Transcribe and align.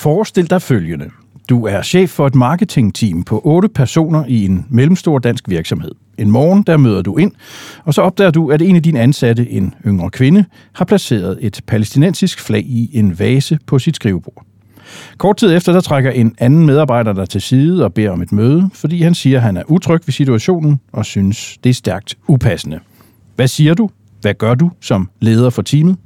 Forestil 0.00 0.50
dig 0.50 0.62
følgende. 0.62 1.10
Du 1.48 1.66
er 1.66 1.82
chef 1.82 2.10
for 2.10 2.26
et 2.26 2.34
marketingteam 2.34 3.22
på 3.22 3.40
otte 3.44 3.68
personer 3.68 4.24
i 4.28 4.44
en 4.44 4.66
mellemstor 4.70 5.18
dansk 5.18 5.48
virksomhed. 5.48 5.90
En 6.18 6.30
morgen, 6.30 6.62
der 6.62 6.76
møder 6.76 7.02
du 7.02 7.16
ind, 7.16 7.32
og 7.84 7.94
så 7.94 8.02
opdager 8.02 8.30
du, 8.30 8.50
at 8.50 8.62
en 8.62 8.76
af 8.76 8.82
dine 8.82 9.00
ansatte, 9.00 9.50
en 9.50 9.74
yngre 9.86 10.10
kvinde, 10.10 10.44
har 10.72 10.84
placeret 10.84 11.38
et 11.40 11.60
palæstinensisk 11.66 12.40
flag 12.40 12.64
i 12.66 12.90
en 12.92 13.18
vase 13.18 13.58
på 13.66 13.78
sit 13.78 13.96
skrivebord. 13.96 14.44
Kort 15.18 15.36
tid 15.36 15.56
efter, 15.56 15.72
der 15.72 15.80
trækker 15.80 16.10
en 16.10 16.34
anden 16.38 16.66
medarbejder 16.66 17.12
dig 17.12 17.28
til 17.28 17.40
side 17.40 17.84
og 17.84 17.94
beder 17.94 18.10
om 18.10 18.22
et 18.22 18.32
møde, 18.32 18.70
fordi 18.74 19.02
han 19.02 19.14
siger, 19.14 19.36
at 19.36 19.42
han 19.42 19.56
er 19.56 19.62
utryg 19.66 20.00
ved 20.06 20.12
situationen 20.12 20.80
og 20.92 21.06
synes, 21.06 21.58
det 21.64 21.70
er 21.70 21.74
stærkt 21.74 22.18
upassende. 22.28 22.80
Hvad 23.36 23.48
siger 23.48 23.74
du? 23.74 23.90
Hvad 24.20 24.34
gør 24.34 24.54
du 24.54 24.70
som 24.80 25.10
leder 25.20 25.50
for 25.50 25.62
teamet? 25.62 25.96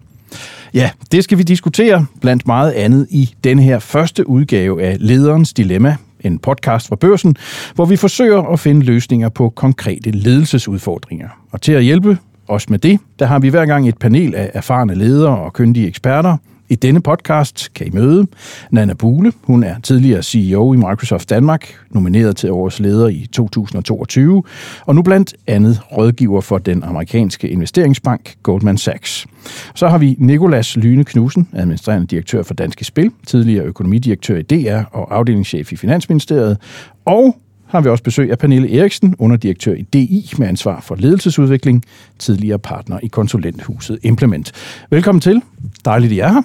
Ja, 0.75 0.91
det 1.13 1.25
skal 1.25 1.39
vi 1.39 1.43
diskutere 1.43 2.07
blandt 2.21 2.47
meget 2.47 2.73
andet 2.73 3.07
i 3.11 3.35
denne 3.45 3.63
her 3.63 3.79
første 3.79 4.29
udgave 4.29 4.83
af 4.83 4.97
Lederens 5.01 5.53
Dilemma, 5.53 5.97
en 6.21 6.39
podcast 6.39 6.89
fra 6.89 6.97
børsen, 6.97 7.37
hvor 7.75 7.85
vi 7.85 7.97
forsøger 7.97 8.43
at 8.43 8.61
finde 8.61 8.87
løsninger 8.87 9.29
på 9.29 9.51
konkrete 9.51 10.11
ledelsesudfordringer. 10.11 11.29
Og 11.53 11.61
til 11.61 11.73
at 11.73 11.83
hjælpe 11.83 12.19
os 12.49 12.71
med 12.71 12.79
det, 12.79 12.99
der 13.19 13.27
har 13.27 13.39
vi 13.39 13.49
hver 13.49 13.67
gang 13.67 13.89
et 13.89 13.99
panel 13.99 14.35
af 14.35 14.51
erfarne 14.55 14.95
ledere 14.95 15.39
og 15.39 15.53
kyndige 15.53 15.89
eksperter, 15.89 16.37
i 16.75 16.77
denne 16.77 17.01
podcast 17.01 17.71
kan 17.75 17.87
I 17.87 17.91
møde 17.91 18.27
Nana 18.71 18.95
Bule. 18.95 19.33
Hun 19.43 19.65
er 19.65 19.75
tidligere 19.83 20.23
CEO 20.23 20.73
i 20.73 20.77
Microsoft 20.77 21.31
Danmark, 21.31 21.75
nomineret 21.91 22.37
til 22.37 22.51
årets 22.51 22.81
leder 22.81 23.09
i 23.09 23.29
2022, 23.33 24.43
og 24.87 24.95
nu 24.95 25.03
blandt 25.03 25.35
andet 25.47 25.81
rådgiver 25.97 26.41
for 26.41 26.59
den 26.59 26.83
amerikanske 26.83 27.49
investeringsbank 27.49 28.35
Goldman 28.43 28.79
Sachs. 28.79 29.27
Så 29.75 29.89
har 29.89 29.99
vi 29.99 30.17
Nikolas 30.19 30.77
Lyne 30.77 31.05
Knudsen, 31.05 31.49
administrerende 31.53 32.07
direktør 32.07 32.43
for 32.43 32.55
Danske 32.55 32.85
Spil, 32.85 33.11
tidligere 33.27 33.65
økonomidirektør 33.65 34.37
i 34.37 34.43
DR 34.43 34.81
og 34.93 35.17
afdelingschef 35.17 35.73
i 35.73 35.77
Finansministeriet, 35.77 36.59
og 37.05 37.37
har 37.67 37.81
vi 37.81 37.89
også 37.89 38.05
besøg 38.05 38.31
af 38.31 38.39
Pernille 38.39 38.79
Eriksen, 38.79 39.15
underdirektør 39.19 39.75
i 39.75 39.83
DI 39.83 40.33
med 40.39 40.47
ansvar 40.47 40.81
for 40.81 40.95
ledelsesudvikling, 40.95 41.85
tidligere 42.19 42.59
partner 42.59 42.99
i 43.03 43.07
konsulenthuset 43.07 43.99
Implement. 44.03 44.53
Velkommen 44.91 45.21
til. 45.21 45.43
Dejligt, 45.85 46.13
I 46.13 46.19
er 46.19 46.33
her. 46.33 46.43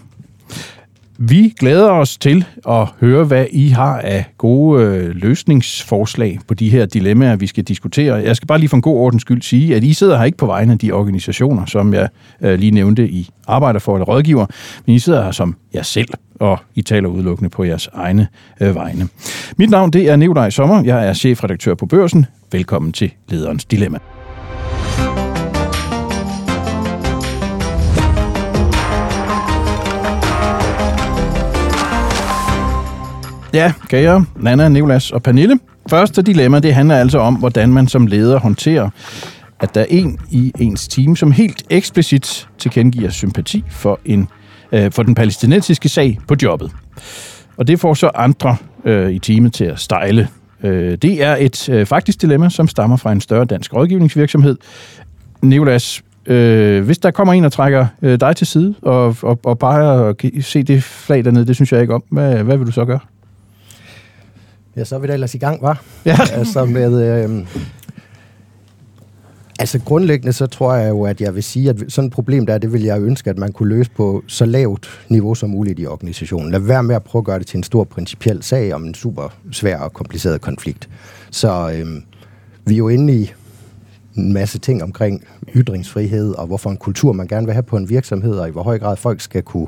Vi 1.22 1.54
glæder 1.60 1.92
os 1.92 2.18
til 2.18 2.46
at 2.70 2.88
høre, 3.00 3.24
hvad 3.24 3.46
I 3.52 3.70
har 3.70 3.98
af 3.98 4.26
gode 4.38 4.84
øh, 4.84 5.10
løsningsforslag 5.16 6.40
på 6.48 6.54
de 6.54 6.70
her 6.70 6.86
dilemmaer, 6.86 7.36
vi 7.36 7.48
skal 7.48 7.64
diskutere. 7.64 8.16
Jeg 8.16 8.36
skal 8.36 8.48
bare 8.48 8.60
lige 8.60 8.70
for 8.70 8.76
en 8.76 8.82
god 8.82 8.98
ordens 8.98 9.22
skyld 9.22 9.42
sige, 9.42 9.76
at 9.76 9.84
I 9.84 9.94
sidder 9.94 10.18
her 10.18 10.24
ikke 10.24 10.38
på 10.38 10.46
vegne 10.46 10.74
af 10.74 10.80
de 10.80 10.92
organisationer, 10.92 11.66
som 11.66 11.94
jeg 11.94 12.10
øh, 12.42 12.60
lige 12.60 12.72
nævnte, 12.72 13.10
I 13.10 13.30
arbejder 13.48 13.80
for 13.80 13.96
eller 13.96 14.06
rådgiver, 14.06 14.46
men 14.86 14.96
I 14.96 15.00
sidder 15.00 15.24
her 15.24 15.32
som 15.32 15.56
jer 15.74 15.84
selv, 15.84 16.10
og 16.40 16.60
I 16.76 16.82
taler 16.82 17.10
udelukkende 17.10 17.50
på 17.50 17.64
jeres 17.64 17.90
egne 17.94 18.28
øh, 18.62 18.76
vegne. 18.76 19.08
Mit 19.58 19.70
navn 19.70 19.94
det 19.94 20.10
er 20.10 20.16
Nikolaj 20.16 20.50
Sommer, 20.50 20.84
jeg 20.84 21.08
er 21.08 21.14
chefredaktør 21.14 21.76
på 21.76 21.86
Børsen. 21.86 22.26
Velkommen 22.52 22.92
til 22.92 23.12
Lederens 23.30 23.66
Dilemma. 23.66 24.00
Ja, 33.54 33.74
kære 33.88 34.26
Nana, 34.36 34.70
Nicolas 34.70 35.12
og 35.12 35.24
Pernille. 35.24 35.60
Første 35.90 36.22
dilemma, 36.22 36.60
det 36.60 36.74
handler 36.74 36.96
altså 36.96 37.20
om, 37.20 37.36
hvordan 37.36 37.70
man 37.70 37.88
som 37.88 38.08
leder 38.08 38.40
håndterer, 38.40 38.90
at 39.60 39.76
der 39.76 39.82
er 39.82 39.86
en 39.90 40.20
i 40.32 40.54
ens 40.60 40.88
team, 40.88 41.16
som 41.16 41.32
helt 41.32 41.64
eksplicit 41.70 42.48
tilkendegiver 42.58 43.10
sympati 43.10 43.64
for, 43.70 44.00
en, 44.06 44.28
øh, 44.72 44.92
for 44.92 45.04
den 45.04 45.16
palæstinensiske 45.16 45.90
sag 45.90 46.20
på 46.28 46.36
jobbet. 46.44 46.72
Og 47.58 47.68
det 47.68 47.80
får 47.80 47.94
så 47.94 48.12
andre 48.16 48.56
øh, 48.86 49.12
i 49.12 49.20
teamet 49.20 49.54
til 49.54 49.66
at 49.66 49.80
stejle. 49.80 50.28
Øh, 50.64 50.98
det 50.98 51.24
er 51.24 51.36
et 51.40 51.70
øh, 51.70 51.86
faktisk 51.86 52.22
dilemma, 52.22 52.50
som 52.50 52.68
stammer 52.68 52.98
fra 52.98 53.12
en 53.12 53.22
større 53.22 53.46
dansk 53.46 53.74
rådgivningsvirksomhed. 53.74 54.58
Nicolas, 55.42 56.02
øh, 56.26 56.86
hvis 56.86 56.98
der 56.98 57.12
kommer 57.12 57.34
en 57.34 57.46
og 57.46 57.52
trækker 57.52 57.88
øh, 58.02 58.20
dig 58.20 58.36
til 58.36 58.48
side 58.48 58.76
og, 58.82 59.16
og, 59.22 59.40
og 59.44 59.60
bare 59.60 60.16
se 60.42 60.64
det 60.64 60.84
flag 60.84 61.26
dernede, 61.26 61.48
det 61.48 61.56
synes 61.56 61.72
jeg 61.72 61.82
ikke 61.82 61.94
om, 61.94 62.04
hvad, 62.12 62.44
hvad 62.44 62.58
vil 62.58 62.68
du 62.68 62.72
så 62.72 62.86
gøre? 62.86 63.00
Ja, 64.76 64.84
så 64.84 64.96
er 64.96 65.00
vi 65.00 65.08
da 65.08 65.14
ellers 65.14 65.36
i 65.36 65.38
gang, 65.38 65.62
var. 65.62 65.84
Ja. 66.06 66.18
altså 66.40 66.66
med... 66.66 67.24
Øh, 67.24 67.48
altså 69.60 69.80
grundlæggende 69.80 70.34
så 70.34 70.48
tror 70.48 70.74
jeg 70.74 70.90
jo, 70.90 71.04
at 71.04 71.22
jeg 71.22 71.36
vil 71.36 71.44
sige, 71.44 71.70
at 71.70 71.84
sådan 71.88 72.08
et 72.08 72.14
problem 72.14 72.46
der, 72.46 72.58
det 72.58 72.74
vil 72.74 72.84
jeg 72.84 73.02
ønske, 73.02 73.30
at 73.30 73.38
man 73.38 73.52
kunne 73.52 73.70
løse 73.70 73.92
på 73.92 74.24
så 74.28 74.46
lavt 74.46 75.06
niveau 75.10 75.36
som 75.36 75.50
muligt 75.50 75.80
i 75.80 75.86
organisationen. 75.86 76.52
Lad 76.52 76.60
være 76.60 76.84
med 76.84 76.96
at 76.96 77.04
prøve 77.04 77.22
at 77.22 77.26
gøre 77.26 77.40
det 77.40 77.48
til 77.48 77.58
en 77.58 77.64
stor 77.64 77.84
principiel 77.84 78.44
sag 78.44 78.74
om 78.74 78.86
en 78.86 78.94
super 78.94 79.38
svær 79.52 79.78
og 79.78 79.94
kompliceret 79.94 80.42
konflikt. 80.42 80.90
Så 81.32 81.72
øh, 81.76 82.02
vi 82.66 82.74
er 82.74 82.78
jo 82.78 82.90
inde 82.90 83.14
i 83.14 83.32
en 84.16 84.34
masse 84.34 84.60
ting 84.60 84.84
omkring 84.84 85.24
ytringsfrihed, 85.56 86.34
og 86.34 86.48
hvorfor 86.48 86.70
en 86.70 86.78
kultur 86.78 87.14
man 87.14 87.28
gerne 87.28 87.46
vil 87.46 87.54
have 87.54 87.64
på 87.64 87.78
en 87.78 87.90
virksomhed, 87.90 88.34
og 88.34 88.48
i 88.48 88.52
hvor 88.52 88.64
høj 88.64 88.80
grad 88.80 88.98
folk 88.98 89.22
skal 89.22 89.44
kunne 89.44 89.68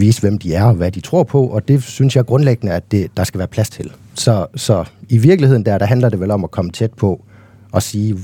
vise, 0.00 0.20
hvem 0.20 0.38
de 0.38 0.54
er 0.54 0.64
og 0.64 0.74
hvad 0.74 0.90
de 0.90 1.00
tror 1.00 1.22
på, 1.22 1.46
og 1.46 1.68
det 1.68 1.82
synes 1.82 2.16
jeg 2.16 2.26
grundlæggende, 2.26 2.74
at 2.74 2.92
det, 2.92 3.16
der 3.16 3.24
skal 3.24 3.38
være 3.38 3.48
plads 3.48 3.70
til. 3.70 3.92
Så, 4.14 4.46
så 4.54 4.84
i 5.08 5.18
virkeligheden 5.18 5.64
der, 5.64 5.78
der 5.78 5.86
handler 5.86 6.08
det 6.08 6.20
vel 6.20 6.30
om 6.30 6.44
at 6.44 6.50
komme 6.50 6.70
tæt 6.70 6.92
på 6.92 7.24
og 7.72 7.82
sige, 7.82 8.16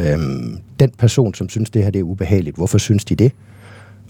øhm, 0.00 0.58
den 0.80 0.90
person, 0.98 1.34
som 1.34 1.48
synes, 1.48 1.70
det 1.70 1.82
her 1.82 1.90
det 1.90 1.98
er 1.98 2.02
ubehageligt, 2.02 2.56
hvorfor 2.56 2.78
synes 2.78 3.04
de 3.04 3.14
det? 3.14 3.32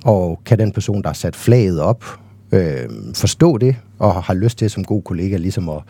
Og 0.05 0.41
kan 0.45 0.59
den 0.59 0.73
person, 0.73 1.03
der 1.03 1.09
har 1.09 1.15
sat 1.15 1.37
flaget 1.37 1.81
op, 1.81 2.05
øhm, 2.53 3.15
forstå 3.15 3.59
det, 3.59 3.77
og 3.99 4.23
har 4.23 4.35
lyst 4.35 4.59
til 4.59 4.71
som 4.71 4.85
god 4.85 5.03
kollega 5.03 5.37
ligesom 5.37 5.69
at, 5.69 5.83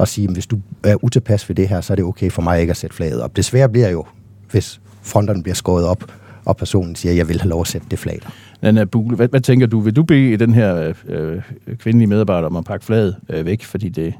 at 0.00 0.08
sige, 0.08 0.28
hvis 0.28 0.46
du 0.46 0.58
er 0.84 1.04
utilpas 1.04 1.48
ved 1.48 1.56
det 1.56 1.68
her, 1.68 1.80
så 1.80 1.92
er 1.92 1.94
det 1.94 2.04
okay 2.04 2.30
for 2.30 2.42
mig 2.42 2.60
ikke 2.60 2.70
at 2.70 2.76
sætte 2.76 2.96
flaget 2.96 3.22
op. 3.22 3.36
Desværre 3.36 3.68
bliver 3.68 3.88
jo, 3.88 4.04
hvis 4.50 4.80
fronterne 5.02 5.42
bliver 5.42 5.54
skåret 5.54 5.84
op, 5.84 6.04
og 6.44 6.56
personen 6.56 6.96
siger, 6.96 7.12
jeg 7.12 7.28
vil 7.28 7.40
have 7.40 7.50
lov 7.50 7.60
at 7.60 7.66
sætte 7.66 7.86
det 7.90 7.98
flag 7.98 8.20
der. 8.22 8.30
Nana 8.62 8.84
Bule, 8.84 9.16
hvad, 9.16 9.28
hvad 9.28 9.40
tænker 9.40 9.66
du? 9.66 9.80
Vil 9.80 9.96
du 9.96 10.02
bede 10.02 10.36
den 10.36 10.54
her 10.54 10.92
øh, 11.08 11.42
kvindelige 11.78 12.08
medarbejder 12.08 12.46
om 12.46 12.56
at 12.56 12.64
pakke 12.64 12.84
flaget 12.84 13.16
øh, 13.28 13.46
væk, 13.46 13.64
fordi 13.64 13.88
det, 13.88 14.14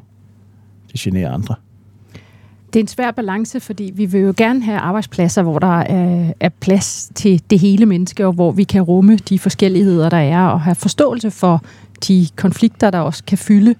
det 0.92 1.00
generer 1.00 1.32
andre? 1.32 1.54
Det 2.72 2.80
er 2.80 2.84
en 2.84 2.88
svær 2.88 3.10
balance, 3.10 3.60
fordi 3.60 3.92
vi 3.94 4.06
vil 4.06 4.20
jo 4.20 4.34
gerne 4.36 4.62
have 4.62 4.78
arbejdspladser, 4.78 5.42
hvor 5.42 5.58
der 5.58 5.78
er, 5.80 6.32
er 6.40 6.48
plads 6.48 7.10
til 7.14 7.42
det 7.50 7.58
hele 7.58 7.86
menneske, 7.86 8.26
og 8.26 8.32
hvor 8.32 8.50
vi 8.50 8.64
kan 8.64 8.82
rumme 8.82 9.16
de 9.16 9.38
forskelligheder, 9.38 10.08
der 10.08 10.16
er, 10.16 10.46
og 10.46 10.60
have 10.60 10.74
forståelse 10.74 11.30
for 11.30 11.64
de 12.08 12.26
konflikter, 12.36 12.90
der 12.90 12.98
også 12.98 13.24
kan 13.24 13.38
fylde, 13.38 13.74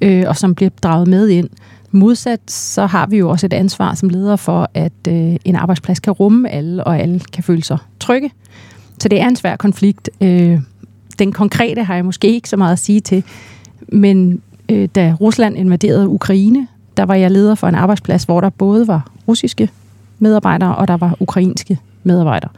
øh, 0.00 0.24
og 0.26 0.36
som 0.36 0.54
bliver 0.54 0.70
draget 0.82 1.08
med 1.08 1.28
ind. 1.28 1.48
Modsat 1.94 2.50
så 2.50 2.86
har 2.86 3.06
vi 3.06 3.16
jo 3.16 3.30
også 3.30 3.46
et 3.46 3.52
ansvar 3.52 3.94
som 3.94 4.08
leder 4.08 4.36
for, 4.36 4.70
at 4.74 4.92
øh, 5.08 5.36
en 5.44 5.56
arbejdsplads 5.56 6.00
kan 6.00 6.12
rumme 6.12 6.50
alle, 6.50 6.84
og 6.84 6.98
alle 6.98 7.20
kan 7.32 7.44
føle 7.44 7.64
sig 7.64 7.78
trygge. 8.00 8.30
Så 8.98 9.08
det 9.08 9.20
er 9.20 9.28
en 9.28 9.36
svær 9.36 9.56
konflikt. 9.56 10.10
Øh, 10.20 10.60
den 11.18 11.32
konkrete 11.32 11.84
har 11.84 11.94
jeg 11.94 12.04
måske 12.04 12.28
ikke 12.28 12.48
så 12.48 12.56
meget 12.56 12.72
at 12.72 12.78
sige 12.78 13.00
til, 13.00 13.24
men 13.88 14.42
øh, 14.68 14.88
da 14.94 15.16
Rusland 15.20 15.56
invaderede 15.56 16.08
Ukraine, 16.08 16.68
der 16.96 17.02
var 17.02 17.14
jeg 17.14 17.30
leder 17.30 17.54
for 17.54 17.68
en 17.68 17.74
arbejdsplads, 17.74 18.24
hvor 18.24 18.40
der 18.40 18.50
både 18.50 18.88
var 18.88 19.10
russiske 19.28 19.70
medarbejdere, 20.18 20.76
og 20.76 20.88
der 20.88 20.96
var 20.96 21.16
ukrainske 21.20 21.78
medarbejdere. 22.04 22.50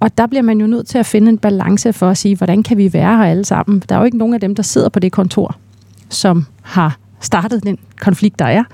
Og 0.00 0.18
der 0.18 0.26
bliver 0.26 0.42
man 0.42 0.60
jo 0.60 0.66
nødt 0.66 0.86
til 0.86 0.98
at 0.98 1.06
finde 1.06 1.28
en 1.28 1.38
balance 1.38 1.92
for 1.92 2.08
at 2.10 2.18
sige, 2.18 2.36
hvordan 2.36 2.62
kan 2.62 2.76
vi 2.76 2.92
være 2.92 3.16
her 3.16 3.24
alle 3.24 3.44
sammen? 3.44 3.82
Der 3.88 3.94
er 3.94 3.98
jo 3.98 4.04
ikke 4.04 4.18
nogen 4.18 4.34
af 4.34 4.40
dem, 4.40 4.54
der 4.54 4.62
sidder 4.62 4.88
på 4.88 4.98
det 4.98 5.12
kontor, 5.12 5.56
som 6.08 6.46
har 6.62 6.98
startet 7.20 7.62
den 7.62 7.78
konflikt, 8.00 8.38
der 8.38 8.44
er, 8.44 8.64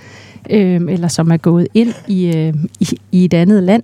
øh, 0.50 0.80
eller 0.88 1.08
som 1.08 1.30
er 1.30 1.36
gået 1.36 1.68
ind 1.74 1.94
i, 2.08 2.36
øh, 2.36 2.54
i, 2.80 2.88
i 3.12 3.24
et 3.24 3.34
andet 3.34 3.62
land. 3.62 3.82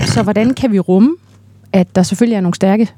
Så 0.00 0.22
hvordan 0.22 0.54
kan 0.54 0.72
vi 0.72 0.78
rumme 0.78 1.16
at 1.72 1.96
der 1.96 2.02
selvfølgelig 2.02 2.36
er 2.36 2.40
nogle 2.40 2.54
stærke 2.54 2.88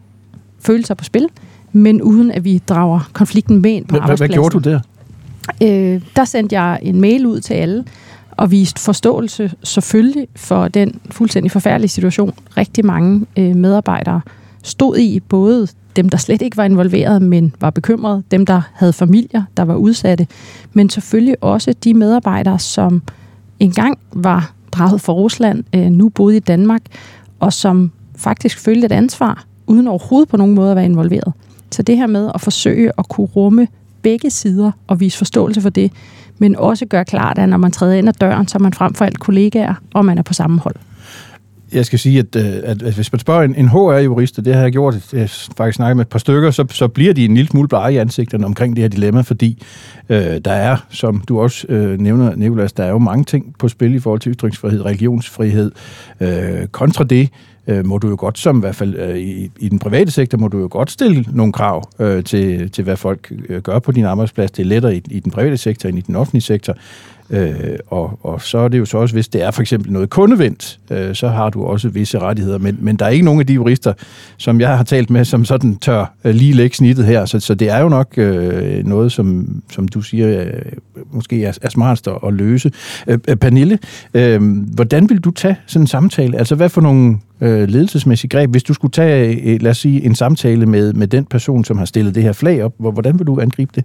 følelser 0.60 0.94
på 0.94 1.04
spil, 1.04 1.28
men 1.72 2.02
uden 2.02 2.30
at 2.30 2.44
vi 2.44 2.58
drager 2.68 3.10
konflikten 3.12 3.62
med 3.62 3.70
ind 3.70 3.86
på 3.86 3.98
hvad, 3.98 4.16
Hvad 4.16 4.28
gjorde 4.28 4.50
du 4.50 4.58
der? 4.58 4.80
Øh, 5.62 6.00
der 6.16 6.24
sendte 6.24 6.60
jeg 6.60 6.78
en 6.82 7.00
mail 7.00 7.26
ud 7.26 7.40
til 7.40 7.54
alle, 7.54 7.84
og 8.30 8.50
viste 8.50 8.80
forståelse 8.80 9.52
selvfølgelig 9.62 10.28
for 10.36 10.68
den 10.68 11.00
fuldstændig 11.10 11.52
forfærdelige 11.52 11.88
situation, 11.88 12.34
rigtig 12.56 12.86
mange 12.86 13.26
øh, 13.36 13.56
medarbejdere 13.56 14.20
stod 14.64 14.96
i, 14.98 15.20
både 15.20 15.68
dem, 15.96 16.08
der 16.08 16.18
slet 16.18 16.42
ikke 16.42 16.56
var 16.56 16.64
involveret, 16.64 17.22
men 17.22 17.54
var 17.60 17.70
bekymrede, 17.70 18.22
dem, 18.30 18.46
der 18.46 18.62
havde 18.74 18.92
familier, 18.92 19.42
der 19.56 19.62
var 19.62 19.74
udsatte, 19.74 20.26
men 20.72 20.90
selvfølgelig 20.90 21.36
også 21.40 21.74
de 21.84 21.94
medarbejdere, 21.94 22.58
som 22.58 23.02
engang 23.60 23.98
var 24.12 24.52
draget 24.72 25.00
fra 25.00 25.12
Rusland, 25.12 25.64
øh, 25.74 25.86
nu 25.86 26.08
boede 26.08 26.36
i 26.36 26.40
Danmark, 26.40 26.82
og 27.40 27.52
som 27.52 27.90
faktisk 28.16 28.58
følte 28.58 28.86
et 28.86 28.92
ansvar, 28.92 29.44
uden 29.66 29.88
overhovedet 29.88 30.28
på 30.28 30.36
nogen 30.36 30.54
måde 30.54 30.70
at 30.70 30.76
være 30.76 30.84
involveret. 30.84 31.32
Så 31.70 31.82
det 31.82 31.96
her 31.96 32.06
med 32.06 32.30
at 32.34 32.40
forsøge 32.40 32.92
at 32.98 33.08
kunne 33.08 33.26
rumme 33.26 33.68
begge 34.02 34.30
sider 34.30 34.70
og 34.86 35.00
vise 35.00 35.18
forståelse 35.18 35.60
for 35.60 35.70
det, 35.70 35.92
men 36.38 36.56
også 36.56 36.86
gøre 36.86 37.04
klart, 37.04 37.38
at 37.38 37.48
når 37.48 37.56
man 37.56 37.72
træder 37.72 37.94
ind 37.94 38.08
ad 38.08 38.12
døren, 38.12 38.48
så 38.48 38.58
er 38.58 38.62
man 38.62 38.72
frem 38.72 38.94
for 38.94 39.04
alt 39.04 39.18
kollegaer, 39.18 39.74
og 39.94 40.04
man 40.04 40.18
er 40.18 40.22
på 40.22 40.34
samme 40.34 40.60
hold 40.60 40.76
jeg 41.74 41.86
skal 41.86 41.98
sige, 41.98 42.18
at, 42.18 42.36
øh, 42.36 42.52
at, 42.64 42.82
at 42.82 42.94
hvis 42.94 43.12
man 43.12 43.18
spørger 43.18 43.42
en, 43.42 43.54
en 43.54 43.68
HR-jurist, 43.68 44.38
og 44.38 44.44
det 44.44 44.54
har 44.54 44.62
jeg 44.62 44.72
gjort, 44.72 44.94
jeg 45.12 45.30
faktisk 45.56 45.76
snakket 45.76 45.96
med 45.96 46.04
et 46.04 46.08
par 46.08 46.18
stykker, 46.18 46.50
så, 46.50 46.66
så 46.70 46.88
bliver 46.88 47.14
de 47.14 47.24
en 47.24 47.34
lille 47.34 47.48
smule 47.48 47.68
blege 47.68 47.94
i 47.94 47.96
ansigterne 47.96 48.46
omkring 48.46 48.76
det 48.76 48.82
her 48.82 48.88
dilemma, 48.88 49.20
fordi 49.20 49.62
øh, 50.08 50.38
der 50.44 50.52
er, 50.52 50.76
som 50.90 51.20
du 51.20 51.40
også 51.40 51.66
øh, 51.68 51.98
nævner, 51.98 52.36
Nicolas, 52.36 52.72
der 52.72 52.84
er 52.84 52.90
jo 52.90 52.98
mange 52.98 53.24
ting 53.24 53.54
på 53.58 53.68
spil 53.68 53.94
i 53.94 53.98
forhold 53.98 54.20
til 54.20 54.32
ytringsfrihed, 54.32 54.84
religionsfrihed. 54.84 55.72
Øh, 56.20 56.66
kontra 56.66 57.04
det, 57.04 57.28
øh, 57.66 57.86
må 57.86 57.98
du 57.98 58.08
jo 58.08 58.16
godt, 58.18 58.38
som 58.38 58.56
i 58.56 58.60
hvert 58.60 58.76
fald 58.76 58.94
øh, 58.96 59.18
i, 59.18 59.50
i 59.58 59.68
den 59.68 59.78
private 59.78 60.10
sektor, 60.10 60.38
må 60.38 60.48
du 60.48 60.58
jo 60.58 60.68
godt 60.70 60.90
stille 60.90 61.24
nogle 61.32 61.52
krav 61.52 61.90
øh, 61.98 62.24
til, 62.24 62.70
til, 62.70 62.84
hvad 62.84 62.96
folk 62.96 63.32
øh, 63.48 63.62
gør 63.62 63.78
på 63.78 63.92
din 63.92 64.04
arbejdsplads. 64.04 64.50
Det 64.50 64.62
er 64.62 64.66
lettere 64.66 64.96
i, 64.96 65.02
i 65.10 65.20
den 65.20 65.32
private 65.32 65.56
sektor 65.56 65.88
end 65.88 65.98
i 65.98 66.00
den 66.00 66.16
offentlige 66.16 66.42
sektor. 66.42 66.74
Øh, 67.30 67.54
og, 67.86 68.18
og 68.22 68.42
så 68.42 68.58
er 68.58 68.68
det 68.68 68.78
jo 68.78 68.84
så 68.84 68.98
også, 68.98 69.14
hvis 69.14 69.28
det 69.28 69.42
er 69.42 69.50
for 69.50 69.60
eksempel 69.60 69.92
noget 69.92 70.10
kundevendt, 70.10 70.80
øh, 70.90 71.14
så 71.14 71.28
har 71.28 71.50
du 71.50 71.64
også 71.64 71.88
visse 71.88 72.18
rettigheder. 72.18 72.58
Men, 72.58 72.78
men 72.80 72.96
der 72.96 73.04
er 73.04 73.08
ikke 73.08 73.24
nogen 73.24 73.40
af 73.40 73.46
de 73.46 73.54
jurister, 73.54 73.92
som 74.36 74.60
jeg 74.60 74.76
har 74.76 74.84
talt 74.84 75.10
med, 75.10 75.24
som 75.24 75.44
sådan 75.44 75.76
tør 75.76 76.14
øh, 76.24 76.34
lige 76.34 76.52
lægge 76.52 76.76
snittet 76.76 77.04
her. 77.04 77.24
Så, 77.24 77.40
så 77.40 77.54
det 77.54 77.70
er 77.70 77.78
jo 77.78 77.88
nok 77.88 78.18
øh, 78.18 78.86
noget, 78.86 79.12
som, 79.12 79.48
som 79.70 79.88
du 79.88 80.00
siger, 80.00 80.40
øh, 80.40 80.52
måske 81.12 81.44
er, 81.44 81.58
er 81.62 81.68
smartest 81.68 82.08
at, 82.26 82.34
løse. 82.34 82.72
Øh, 83.06 83.18
øh, 83.28 83.36
Pernille, 83.36 83.78
øh, 84.14 84.42
hvordan 84.74 85.10
vil 85.10 85.20
du 85.20 85.30
tage 85.30 85.56
sådan 85.66 85.82
en 85.82 85.86
samtale? 85.86 86.38
Altså 86.38 86.54
hvad 86.54 86.68
for 86.68 86.80
nogle 86.80 87.18
øh, 87.40 87.68
ledelsesmæssige 87.68 88.28
greb, 88.28 88.50
hvis 88.50 88.62
du 88.62 88.74
skulle 88.74 88.92
tage, 88.92 89.40
øh, 89.44 89.62
lad 89.62 89.70
os 89.70 89.78
sige, 89.78 90.04
en 90.04 90.14
samtale 90.14 90.66
med, 90.66 90.92
med 90.92 91.06
den 91.06 91.24
person, 91.24 91.64
som 91.64 91.78
har 91.78 91.84
stillet 91.84 92.14
det 92.14 92.22
her 92.22 92.32
flag 92.32 92.64
op, 92.64 92.72
hvordan 92.78 93.18
vil 93.18 93.26
du 93.26 93.40
angribe 93.40 93.72
det? 93.74 93.84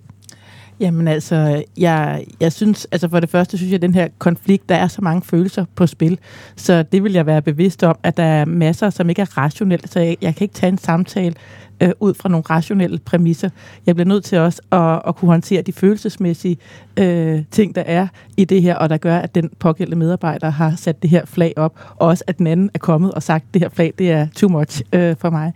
Jamen 0.79 1.07
altså, 1.07 1.63
jeg, 1.77 2.25
jeg 2.39 2.53
synes, 2.53 2.87
altså 2.91 3.09
for 3.09 3.19
det 3.19 3.29
første 3.29 3.57
synes 3.57 3.71
jeg, 3.71 3.75
at 3.75 3.81
den 3.81 3.93
her 3.93 4.07
konflikt, 4.17 4.69
der 4.69 4.75
er 4.75 4.87
så 4.87 5.01
mange 5.01 5.21
følelser 5.21 5.65
på 5.75 5.87
spil, 5.87 6.19
så 6.55 6.83
det 6.83 7.03
vil 7.03 7.13
jeg 7.13 7.25
være 7.25 7.41
bevidst 7.41 7.83
om, 7.83 7.97
at 8.03 8.17
der 8.17 8.23
er 8.23 8.45
masser, 8.45 8.89
som 8.89 9.09
ikke 9.09 9.21
er 9.21 9.37
rationelt, 9.37 9.91
så 9.91 9.99
jeg, 9.99 10.17
jeg 10.21 10.35
kan 10.35 10.45
ikke 10.45 10.53
tage 10.53 10.71
en 10.71 10.77
samtale 10.77 11.35
øh, 11.81 11.91
ud 11.99 12.13
fra 12.13 12.29
nogle 12.29 12.43
rationelle 12.49 12.99
præmisser. 12.99 13.49
Jeg 13.85 13.95
bliver 13.95 14.07
nødt 14.07 14.23
til 14.23 14.37
også 14.37 14.61
at, 14.71 15.01
at 15.07 15.15
kunne 15.15 15.29
håndtere 15.29 15.61
de 15.61 15.73
følelsesmæssige 15.73 16.57
øh, 16.97 17.41
ting, 17.51 17.75
der 17.75 17.83
er 17.85 18.07
i 18.37 18.45
det 18.45 18.61
her, 18.61 18.75
og 18.75 18.89
der 18.89 18.97
gør, 18.97 19.17
at 19.17 19.35
den 19.35 19.49
pågældende 19.59 19.97
medarbejder 19.97 20.49
har 20.49 20.75
sat 20.75 21.01
det 21.01 21.09
her 21.09 21.25
flag 21.25 21.53
op, 21.57 21.79
og 21.95 22.07
også 22.07 22.23
at 22.27 22.37
den 22.37 22.47
anden 22.47 22.69
er 22.73 22.79
kommet 22.79 23.11
og 23.11 23.23
sagt, 23.23 23.45
at 23.47 23.53
det 23.53 23.61
her 23.61 23.69
flag, 23.69 23.93
det 23.97 24.11
er 24.11 24.27
too 24.35 24.49
much 24.49 24.81
øh, 24.93 25.15
for 25.19 25.29
mig. 25.29 25.53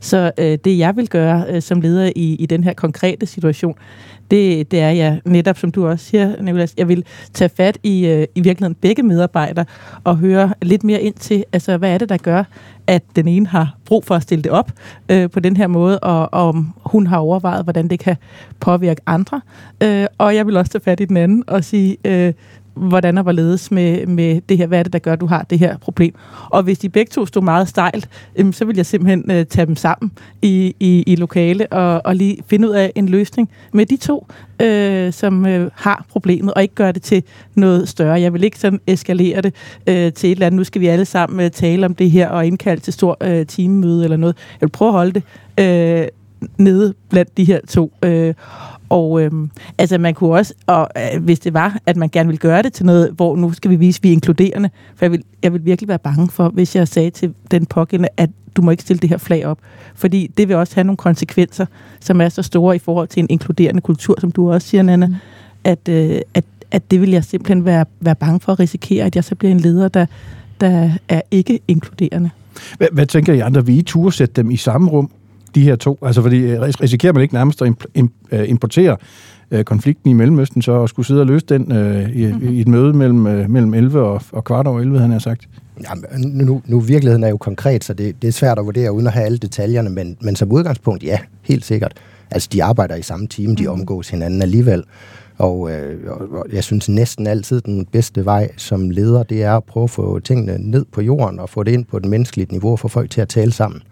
Så 0.00 0.30
øh, 0.38 0.58
det, 0.64 0.78
jeg 0.78 0.96
vil 0.96 1.08
gøre 1.08 1.44
øh, 1.48 1.62
som 1.62 1.80
leder 1.80 2.12
i, 2.16 2.34
i 2.34 2.46
den 2.46 2.64
her 2.64 2.72
konkrete 2.72 3.26
situation, 3.26 3.74
det, 4.30 4.70
det 4.70 4.80
er 4.80 4.90
jeg 4.90 5.20
netop, 5.24 5.58
som 5.58 5.72
du 5.72 5.86
også 5.86 6.04
siger, 6.04 6.42
Nicolas, 6.42 6.74
jeg 6.76 6.88
vil 6.88 7.04
tage 7.34 7.48
fat 7.48 7.78
i, 7.82 8.06
øh, 8.06 8.26
i 8.34 8.40
virkeligheden 8.40 8.74
begge 8.74 9.02
medarbejdere 9.02 9.64
og 10.04 10.16
høre 10.16 10.54
lidt 10.62 10.84
mere 10.84 11.00
ind 11.00 11.14
til, 11.14 11.44
altså 11.52 11.76
hvad 11.76 11.94
er 11.94 11.98
det, 11.98 12.08
der 12.08 12.16
gør, 12.16 12.44
at 12.86 13.02
den 13.16 13.28
ene 13.28 13.46
har 13.46 13.76
brug 13.84 14.04
for 14.04 14.14
at 14.14 14.22
stille 14.22 14.42
det 14.42 14.52
op 14.52 14.72
øh, 15.08 15.30
på 15.30 15.40
den 15.40 15.56
her 15.56 15.66
måde, 15.66 15.98
og, 15.98 16.28
og 16.32 16.48
om 16.48 16.74
hun 16.86 17.06
har 17.06 17.18
overvejet, 17.18 17.64
hvordan 17.64 17.88
det 17.88 17.98
kan 17.98 18.16
påvirke 18.60 19.00
andre. 19.06 19.40
Øh, 19.82 20.06
og 20.18 20.34
jeg 20.34 20.46
vil 20.46 20.56
også 20.56 20.72
tage 20.72 20.82
fat 20.82 21.00
i 21.00 21.04
den 21.04 21.16
anden 21.16 21.44
og 21.46 21.64
sige, 21.64 21.96
øh, 22.04 22.32
hvordan 22.78 23.18
og 23.18 23.22
hvorledes 23.22 23.70
med, 23.70 24.06
med 24.06 24.40
det 24.48 24.58
her, 24.58 24.66
hvad 24.66 24.78
er 24.78 24.82
det, 24.82 24.92
der 24.92 24.98
gør, 24.98 25.12
at 25.12 25.20
du 25.20 25.26
har 25.26 25.42
det 25.42 25.58
her 25.58 25.78
problem. 25.78 26.14
Og 26.50 26.62
hvis 26.62 26.78
de 26.78 26.88
begge 26.88 27.10
to 27.10 27.26
stod 27.26 27.42
meget 27.42 27.68
stejlt, 27.68 28.08
øh, 28.36 28.52
så 28.52 28.64
vil 28.64 28.76
jeg 28.76 28.86
simpelthen 28.86 29.30
øh, 29.30 29.46
tage 29.46 29.66
dem 29.66 29.76
sammen 29.76 30.12
i, 30.42 30.74
i, 30.80 31.02
i 31.06 31.16
lokale 31.16 31.72
og, 31.72 32.02
og 32.04 32.16
lige 32.16 32.38
finde 32.46 32.68
ud 32.68 32.74
af 32.74 32.92
en 32.94 33.08
løsning 33.08 33.50
med 33.72 33.86
de 33.86 33.96
to, 33.96 34.26
øh, 34.62 35.12
som 35.12 35.46
øh, 35.46 35.70
har 35.74 36.04
problemet, 36.08 36.54
og 36.54 36.62
ikke 36.62 36.74
gøre 36.74 36.92
det 36.92 37.02
til 37.02 37.22
noget 37.54 37.88
større. 37.88 38.20
Jeg 38.20 38.32
vil 38.32 38.44
ikke 38.44 38.58
sådan 38.58 38.80
eskalere 38.86 39.40
det 39.40 39.54
øh, 39.86 40.12
til 40.12 40.30
et 40.30 40.32
eller 40.32 40.46
andet, 40.46 40.56
nu 40.56 40.64
skal 40.64 40.80
vi 40.80 40.86
alle 40.86 41.04
sammen 41.04 41.40
øh, 41.40 41.50
tale 41.50 41.86
om 41.86 41.94
det 41.94 42.10
her 42.10 42.28
og 42.28 42.46
indkalde 42.46 42.80
til 42.80 42.92
stor 42.92 43.16
øh, 43.20 43.46
teammøde 43.46 44.04
eller 44.04 44.16
noget. 44.16 44.36
Jeg 44.60 44.66
vil 44.66 44.72
prøve 44.72 44.88
at 44.88 44.92
holde 44.92 45.12
det 45.12 45.22
øh, 45.60 46.08
nede 46.58 46.94
blandt 47.10 47.36
de 47.36 47.44
her 47.44 47.60
to. 47.68 47.92
Øh, 48.04 48.34
og 48.88 49.22
øhm, 49.22 49.50
altså 49.78 49.98
man 49.98 50.14
kunne 50.14 50.30
også, 50.30 50.54
og, 50.66 50.88
øh, 50.96 51.22
hvis 51.22 51.40
det 51.40 51.54
var, 51.54 51.78
at 51.86 51.96
man 51.96 52.08
gerne 52.08 52.26
ville 52.26 52.38
gøre 52.38 52.62
det 52.62 52.72
til 52.72 52.86
noget, 52.86 53.10
hvor 53.16 53.36
nu 53.36 53.52
skal 53.52 53.70
vi 53.70 53.76
vise, 53.76 53.98
at 53.98 54.02
vi 54.02 54.08
er 54.08 54.12
inkluderende, 54.12 54.70
for 54.96 55.04
jeg 55.04 55.12
vil, 55.12 55.22
jeg 55.42 55.52
vil 55.52 55.64
virkelig 55.64 55.88
være 55.88 55.98
bange 55.98 56.28
for, 56.28 56.48
hvis 56.48 56.76
jeg 56.76 56.88
sagde 56.88 57.10
til 57.10 57.34
den 57.50 57.66
pågældende, 57.66 58.08
at 58.16 58.30
du 58.56 58.62
må 58.62 58.70
ikke 58.70 58.82
stille 58.82 59.00
det 59.00 59.10
her 59.10 59.18
flag 59.18 59.46
op. 59.46 59.58
Fordi 59.94 60.30
det 60.36 60.48
vil 60.48 60.56
også 60.56 60.74
have 60.74 60.84
nogle 60.84 60.96
konsekvenser, 60.96 61.66
som 62.00 62.20
er 62.20 62.28
så 62.28 62.42
store 62.42 62.76
i 62.76 62.78
forhold 62.78 63.08
til 63.08 63.20
en 63.20 63.26
inkluderende 63.30 63.80
kultur, 63.80 64.16
som 64.20 64.32
du 64.32 64.52
også 64.52 64.68
siger, 64.68 64.82
Nana, 64.82 65.06
mm. 65.06 65.14
at, 65.64 65.88
øh, 65.88 66.20
at, 66.34 66.44
at 66.70 66.90
det 66.90 67.00
vil 67.00 67.10
jeg 67.10 67.24
simpelthen 67.24 67.64
være, 67.64 67.84
være 68.00 68.14
bange 68.14 68.40
for 68.40 68.52
at 68.52 68.60
risikere, 68.60 69.04
at 69.04 69.16
jeg 69.16 69.24
så 69.24 69.34
bliver 69.34 69.52
en 69.52 69.60
leder, 69.60 69.88
der, 69.88 70.06
der 70.60 70.90
er 71.08 71.20
ikke 71.30 71.60
inkluderende. 71.68 72.30
Hvad, 72.78 72.88
hvad 72.92 73.06
tænker 73.06 73.32
I 73.32 73.40
andre? 73.40 73.66
Vi 73.66 73.76
I 73.76 73.82
turde 73.82 74.16
sætte 74.16 74.34
dem 74.42 74.50
i 74.50 74.56
samme 74.56 74.90
rum? 74.90 75.10
De 75.58 75.64
her 75.64 75.76
to? 75.76 75.98
Altså, 76.02 76.22
fordi 76.22 76.38
øh, 76.38 76.60
risikerer 76.60 77.12
man 77.12 77.22
ikke 77.22 77.34
nærmest 77.34 77.62
at 77.62 77.72
øh, 78.32 78.48
importere 78.48 78.96
øh, 79.50 79.64
konflikten 79.64 80.10
i 80.10 80.12
Mellemøsten, 80.12 80.62
så 80.62 80.82
at 80.82 80.88
skulle 80.88 81.06
sidde 81.06 81.20
og 81.20 81.26
løse 81.26 81.46
den 81.48 81.72
øh, 81.72 82.16
i, 82.16 82.26
mm-hmm. 82.26 82.48
i 82.48 82.60
et 82.60 82.68
møde 82.68 82.92
mellem, 82.92 83.26
øh, 83.26 83.50
mellem 83.50 83.74
11 83.74 84.00
og, 84.00 84.22
og 84.32 84.44
kvart 84.44 84.66
over 84.66 84.80
11, 84.80 84.98
han 84.98 85.10
har 85.10 85.18
sagt? 85.18 85.48
Ja, 85.80 86.18
nu, 86.18 86.62
nu, 86.66 86.80
virkeligheden 86.80 87.24
er 87.24 87.28
jo 87.28 87.36
konkret, 87.36 87.84
så 87.84 87.94
det, 87.94 88.22
det 88.22 88.28
er 88.28 88.32
svært 88.32 88.58
at 88.58 88.64
vurdere 88.64 88.92
uden 88.92 89.06
at 89.06 89.12
have 89.12 89.26
alle 89.26 89.38
detaljerne, 89.38 89.90
men, 89.90 90.16
men 90.20 90.36
som 90.36 90.52
udgangspunkt, 90.52 91.02
ja, 91.02 91.18
helt 91.42 91.64
sikkert. 91.64 91.92
Altså, 92.30 92.48
de 92.52 92.64
arbejder 92.64 92.94
i 92.94 93.02
samme 93.02 93.26
team, 93.26 93.56
de 93.56 93.62
mhm. 93.62 93.72
omgås 93.72 94.08
hinanden 94.08 94.42
alligevel. 94.42 94.84
Og, 95.38 95.70
øh, 95.70 96.10
og 96.10 96.46
jeg 96.52 96.64
synes 96.64 96.88
næsten 96.88 97.26
altid, 97.26 97.60
den 97.60 97.86
bedste 97.86 98.24
vej 98.24 98.48
som 98.56 98.90
leder, 98.90 99.22
det 99.22 99.42
er 99.42 99.56
at 99.56 99.64
prøve 99.64 99.84
at 99.84 99.90
få 99.90 100.18
tingene 100.18 100.58
ned 100.58 100.84
på 100.92 101.02
jorden 101.02 101.40
og 101.40 101.48
få 101.48 101.62
det 101.62 101.72
ind 101.72 101.84
på 101.84 101.96
et 101.96 102.04
menneskeligt 102.04 102.52
niveau 102.52 102.72
og 102.72 102.78
få 102.78 102.88
folk 102.88 103.10
til 103.10 103.20
at 103.20 103.28
tale 103.28 103.52
sammen. 103.52 103.82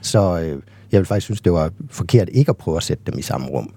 Så 0.00 0.40
øh, 0.40 0.62
jeg 0.92 0.98
vil 0.98 1.06
faktisk 1.06 1.24
synes, 1.24 1.40
det 1.40 1.52
var 1.52 1.70
forkert 1.90 2.28
ikke 2.32 2.50
at 2.50 2.56
prøve 2.56 2.76
at 2.76 2.82
sætte 2.82 3.02
dem 3.06 3.18
i 3.18 3.22
samme 3.22 3.46
rum. 3.46 3.72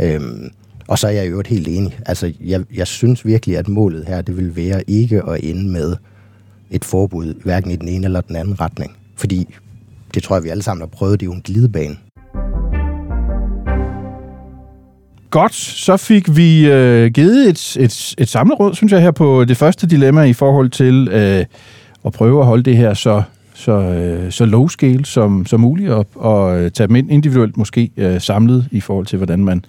Øhm, 0.00 0.50
og 0.88 0.98
så 0.98 1.06
er 1.06 1.10
jeg 1.10 1.30
jo 1.30 1.42
helt 1.46 1.68
enig. 1.68 1.98
Altså, 2.06 2.32
jeg, 2.40 2.64
jeg 2.74 2.86
synes 2.86 3.26
virkelig, 3.26 3.56
at 3.56 3.68
målet 3.68 4.04
her, 4.08 4.22
det 4.22 4.36
vil 4.36 4.56
være 4.56 4.90
ikke 4.90 5.22
at 5.28 5.44
ende 5.44 5.68
med 5.68 5.96
et 6.70 6.84
forbud, 6.84 7.34
hverken 7.44 7.70
i 7.70 7.76
den 7.76 7.88
ene 7.88 8.04
eller 8.04 8.20
den 8.20 8.36
anden 8.36 8.60
retning. 8.60 8.96
Fordi 9.16 9.54
det 10.14 10.22
tror 10.22 10.36
jeg, 10.36 10.44
vi 10.44 10.48
alle 10.48 10.62
sammen 10.62 10.80
har 10.80 10.86
prøvet, 10.86 11.20
det 11.20 11.26
er 11.26 11.30
jo 11.30 11.34
en 11.34 11.42
glidebane. 11.42 11.96
Godt, 15.30 15.54
så 15.54 15.96
fik 15.96 16.36
vi 16.36 16.70
øh, 16.70 17.10
givet 17.10 17.48
et, 17.48 17.76
et, 17.76 18.14
et 18.18 18.28
samlet 18.28 18.60
råd, 18.60 18.74
synes 18.74 18.92
jeg, 18.92 19.02
her 19.02 19.10
på 19.10 19.44
det 19.44 19.56
første 19.56 19.86
dilemma 19.86 20.22
i 20.22 20.32
forhold 20.32 20.70
til 20.70 21.08
øh, 21.12 21.44
at 22.04 22.12
prøve 22.12 22.40
at 22.40 22.46
holde 22.46 22.62
det 22.62 22.76
her 22.76 22.94
så 22.94 23.22
så, 23.60 23.72
øh, 23.72 24.32
så 24.32 24.44
low 24.44 24.68
scale 24.68 25.04
som, 25.04 25.46
som 25.46 25.60
muligt, 25.60 25.90
og, 25.90 26.06
og 26.14 26.60
øh, 26.60 26.70
tage 26.70 26.86
dem 26.86 26.96
ind 26.96 27.12
individuelt 27.12 27.56
måske 27.56 27.90
øh, 27.96 28.20
samlet 28.20 28.68
i 28.70 28.80
forhold 28.80 29.06
til, 29.06 29.16
hvordan 29.16 29.44
man, 29.44 29.64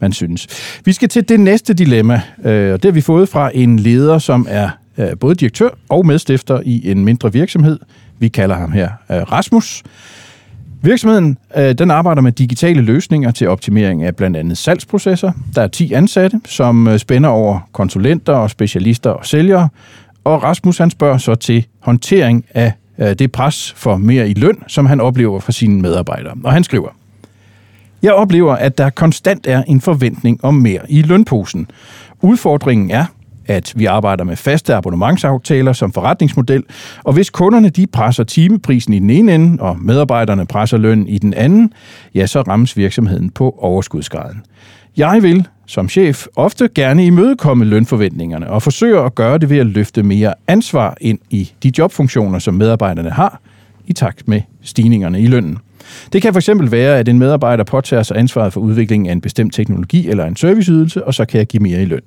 man 0.00 0.12
synes. 0.12 0.46
Vi 0.84 0.92
skal 0.92 1.08
til 1.08 1.28
det 1.28 1.40
næste 1.40 1.74
dilemma, 1.74 2.22
øh, 2.44 2.72
og 2.72 2.82
det 2.82 2.84
har 2.84 2.92
vi 2.92 3.00
fået 3.00 3.28
fra 3.28 3.50
en 3.54 3.78
leder, 3.78 4.18
som 4.18 4.46
er 4.50 4.70
øh, 4.98 5.08
både 5.20 5.34
direktør 5.34 5.68
og 5.88 6.06
medstifter 6.06 6.60
i 6.64 6.90
en 6.90 7.04
mindre 7.04 7.32
virksomhed. 7.32 7.78
Vi 8.18 8.28
kalder 8.28 8.56
ham 8.56 8.72
her 8.72 8.88
øh, 9.10 9.16
Rasmus. 9.16 9.82
Virksomheden 10.82 11.38
øh, 11.56 11.74
den 11.74 11.90
arbejder 11.90 12.22
med 12.22 12.32
digitale 12.32 12.80
løsninger 12.80 13.30
til 13.30 13.48
optimering 13.48 14.02
af 14.02 14.16
blandt 14.16 14.36
andet 14.36 14.58
salgsprocesser. 14.58 15.32
Der 15.54 15.62
er 15.62 15.68
10 15.68 15.92
ansatte, 15.92 16.40
som 16.46 16.88
øh, 16.88 16.98
spænder 16.98 17.28
over 17.28 17.68
konsulenter 17.72 18.32
og 18.32 18.50
specialister 18.50 19.10
og 19.10 19.26
sælgere. 19.26 19.68
Og 20.24 20.42
Rasmus 20.42 20.78
han 20.78 20.90
spørger 20.90 21.18
så 21.18 21.34
til 21.34 21.66
håndtering 21.80 22.44
af 22.54 22.72
Øh, 23.00 23.14
det 23.14 23.32
pres 23.32 23.72
for 23.76 23.96
mere 23.96 24.28
i 24.28 24.34
løn, 24.34 24.62
som 24.66 24.86
han 24.86 25.00
oplever 25.00 25.40
fra 25.40 25.52
sine 25.52 25.82
medarbejdere. 25.82 26.34
Og 26.44 26.52
han 26.52 26.64
skriver, 26.64 26.88
jeg 28.02 28.12
oplever, 28.12 28.56
at 28.56 28.78
der 28.78 28.90
konstant 28.90 29.46
er 29.46 29.62
en 29.62 29.80
forventning 29.80 30.44
om 30.44 30.54
mere 30.54 30.80
i 30.88 31.02
lønposen. 31.02 31.70
Udfordringen 32.22 32.90
er, 32.90 33.04
at 33.46 33.72
vi 33.76 33.84
arbejder 33.84 34.24
med 34.24 34.36
faste 34.36 34.74
abonnementsaftaler 34.74 35.72
som 35.72 35.92
forretningsmodel, 35.92 36.64
og 37.04 37.12
hvis 37.12 37.30
kunderne 37.30 37.68
de 37.68 37.86
presser 37.86 38.24
timeprisen 38.24 38.92
i 38.92 38.98
den 38.98 39.10
ene 39.10 39.34
ende, 39.34 39.62
og 39.62 39.78
medarbejderne 39.80 40.46
presser 40.46 40.78
løn 40.78 41.08
i 41.08 41.18
den 41.18 41.34
anden, 41.34 41.72
ja, 42.14 42.26
så 42.26 42.40
rammes 42.40 42.76
virksomheden 42.76 43.30
på 43.30 43.54
overskudsgraden. 43.58 44.42
Jeg 44.96 45.22
vil 45.22 45.48
som 45.70 45.88
chef 45.88 46.26
ofte 46.36 46.68
gerne 46.74 47.06
imødekomme 47.06 47.64
lønforventningerne 47.64 48.50
og 48.50 48.62
forsøger 48.62 49.02
at 49.02 49.14
gøre 49.14 49.38
det 49.38 49.50
ved 49.50 49.58
at 49.58 49.66
løfte 49.66 50.02
mere 50.02 50.34
ansvar 50.48 50.96
ind 51.00 51.18
i 51.30 51.52
de 51.62 51.72
jobfunktioner, 51.78 52.38
som 52.38 52.54
medarbejderne 52.54 53.10
har, 53.10 53.40
i 53.86 53.92
takt 53.92 54.28
med 54.28 54.40
stigningerne 54.62 55.20
i 55.20 55.26
lønnen. 55.26 55.58
Det 56.12 56.22
kan 56.22 56.34
fx 56.34 56.48
være, 56.54 56.98
at 56.98 57.08
en 57.08 57.18
medarbejder 57.18 57.64
påtager 57.64 58.02
sig 58.02 58.16
ansvaret 58.16 58.52
for 58.52 58.60
udviklingen 58.60 59.08
af 59.08 59.12
en 59.12 59.20
bestemt 59.20 59.54
teknologi 59.54 60.08
eller 60.08 60.24
en 60.24 60.36
serviceydelse, 60.36 61.04
og 61.04 61.14
så 61.14 61.24
kan 61.24 61.38
jeg 61.38 61.46
give 61.46 61.62
mere 61.62 61.82
i 61.82 61.84
løn. 61.84 62.02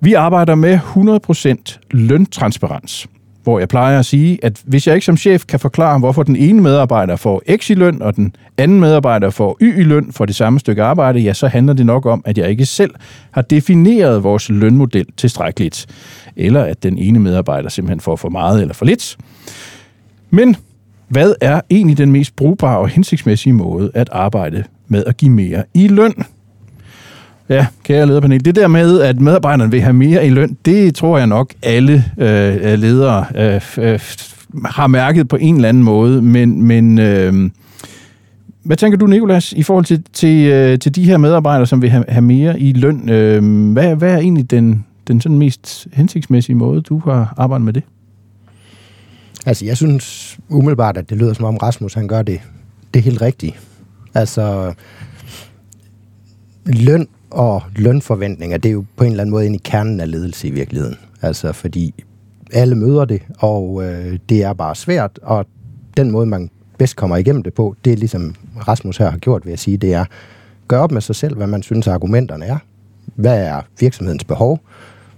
Vi 0.00 0.14
arbejder 0.14 0.54
med 0.54 0.78
100% 0.78 1.78
løntransparens 1.90 3.06
hvor 3.44 3.58
jeg 3.58 3.68
plejer 3.68 3.98
at 3.98 4.06
sige, 4.06 4.38
at 4.42 4.62
hvis 4.64 4.86
jeg 4.86 4.94
ikke 4.94 5.04
som 5.04 5.16
chef 5.16 5.44
kan 5.44 5.60
forklare, 5.60 5.98
hvorfor 5.98 6.22
den 6.22 6.36
ene 6.36 6.62
medarbejder 6.62 7.16
får 7.16 7.42
X 7.56 7.70
i 7.70 7.74
løn, 7.74 8.02
og 8.02 8.16
den 8.16 8.36
anden 8.58 8.80
medarbejder 8.80 9.30
får 9.30 9.56
Y 9.60 9.80
i 9.80 9.82
løn 9.82 10.12
for 10.12 10.24
det 10.24 10.34
samme 10.34 10.60
stykke 10.60 10.82
arbejde, 10.82 11.20
ja, 11.20 11.32
så 11.32 11.48
handler 11.48 11.72
det 11.72 11.86
nok 11.86 12.06
om, 12.06 12.22
at 12.24 12.38
jeg 12.38 12.50
ikke 12.50 12.66
selv 12.66 12.90
har 13.30 13.42
defineret 13.42 14.22
vores 14.22 14.48
lønmodel 14.48 15.06
tilstrækkeligt, 15.16 15.86
eller 16.36 16.62
at 16.62 16.82
den 16.82 16.98
ene 16.98 17.20
medarbejder 17.20 17.68
simpelthen 17.68 18.00
får 18.00 18.16
for 18.16 18.28
meget 18.28 18.60
eller 18.60 18.74
for 18.74 18.84
lidt. 18.84 19.16
Men 20.30 20.56
hvad 21.08 21.34
er 21.40 21.60
egentlig 21.70 21.98
den 21.98 22.12
mest 22.12 22.36
brugbare 22.36 22.78
og 22.78 22.88
hensigtsmæssige 22.88 23.52
måde 23.52 23.90
at 23.94 24.08
arbejde 24.12 24.64
med 24.88 25.04
at 25.04 25.16
give 25.16 25.30
mere 25.30 25.64
i 25.74 25.88
løn? 25.88 26.14
Ja, 27.48 27.66
kære 27.82 28.06
lederpanel, 28.06 28.44
det 28.44 28.56
der 28.56 28.68
med, 28.68 29.00
at 29.00 29.20
medarbejderne 29.20 29.70
vil 29.70 29.80
have 29.80 29.92
mere 29.92 30.26
i 30.26 30.30
løn, 30.30 30.56
det 30.64 30.94
tror 30.94 31.18
jeg 31.18 31.26
nok 31.26 31.54
alle 31.62 32.04
øh, 32.18 32.54
øh 32.54 32.78
ledere 32.78 33.26
øh, 33.34 33.60
øh, 33.78 34.00
har 34.64 34.86
mærket 34.86 35.28
på 35.28 35.36
en 35.36 35.54
eller 35.54 35.68
anden 35.68 35.82
måde, 35.82 36.22
men, 36.22 36.62
men 36.62 36.98
øh, 36.98 37.50
hvad 38.64 38.76
tænker 38.76 38.98
du, 38.98 39.06
Nikolas, 39.06 39.52
i 39.52 39.62
forhold 39.62 39.84
til, 39.84 40.04
til, 40.12 40.46
øh, 40.46 40.78
til 40.78 40.94
de 40.94 41.04
her 41.04 41.16
medarbejdere, 41.16 41.66
som 41.66 41.82
vil 41.82 41.90
have, 41.90 42.04
have 42.08 42.22
mere 42.22 42.60
i 42.60 42.72
løn? 42.72 43.08
Øh, 43.08 43.72
hvad, 43.72 43.96
hvad 43.96 44.12
er 44.12 44.18
egentlig 44.18 44.50
den, 44.50 44.84
den 45.08 45.20
sådan 45.20 45.38
mest 45.38 45.88
hensigtsmæssige 45.92 46.56
måde, 46.56 46.80
du 46.80 46.98
har 46.98 47.34
arbejdet 47.36 47.64
med 47.64 47.72
det? 47.72 47.82
Altså, 49.46 49.64
jeg 49.64 49.76
synes 49.76 50.36
umiddelbart, 50.48 50.96
at 50.96 51.10
det 51.10 51.18
lyder 51.18 51.32
som 51.32 51.44
om 51.44 51.56
Rasmus, 51.56 51.94
han 51.94 52.08
gør 52.08 52.22
det, 52.22 52.40
det 52.94 53.02
helt 53.02 53.22
rigtigt. 53.22 53.60
Altså, 54.14 54.74
løn 56.66 57.06
og 57.34 57.62
lønforventninger, 57.76 58.58
det 58.58 58.68
er 58.68 58.72
jo 58.72 58.84
på 58.96 59.04
en 59.04 59.10
eller 59.10 59.22
anden 59.22 59.30
måde 59.30 59.46
ind 59.46 59.54
i 59.54 59.60
kernen 59.64 60.00
af 60.00 60.10
ledelse 60.10 60.48
i 60.48 60.50
virkeligheden. 60.50 60.96
Altså, 61.22 61.52
fordi 61.52 61.94
alle 62.52 62.74
møder 62.74 63.04
det, 63.04 63.22
og 63.38 63.84
øh, 63.84 64.18
det 64.28 64.42
er 64.42 64.52
bare 64.52 64.74
svært, 64.74 65.18
og 65.22 65.46
den 65.96 66.10
måde, 66.10 66.26
man 66.26 66.50
bedst 66.78 66.96
kommer 66.96 67.16
igennem 67.16 67.42
det 67.42 67.54
på, 67.54 67.76
det 67.84 67.92
er 67.92 67.96
ligesom 67.96 68.34
Rasmus 68.68 68.96
her 68.96 69.10
har 69.10 69.18
gjort, 69.18 69.44
vil 69.44 69.50
jeg 69.50 69.58
sige, 69.58 69.76
det 69.76 69.94
er, 69.94 70.04
gør 70.68 70.78
op 70.78 70.92
med 70.92 71.00
sig 71.00 71.16
selv, 71.16 71.36
hvad 71.36 71.46
man 71.46 71.62
synes 71.62 71.88
argumenterne 71.88 72.44
er. 72.44 72.58
Hvad 73.14 73.46
er 73.46 73.60
virksomhedens 73.80 74.24
behov? 74.24 74.60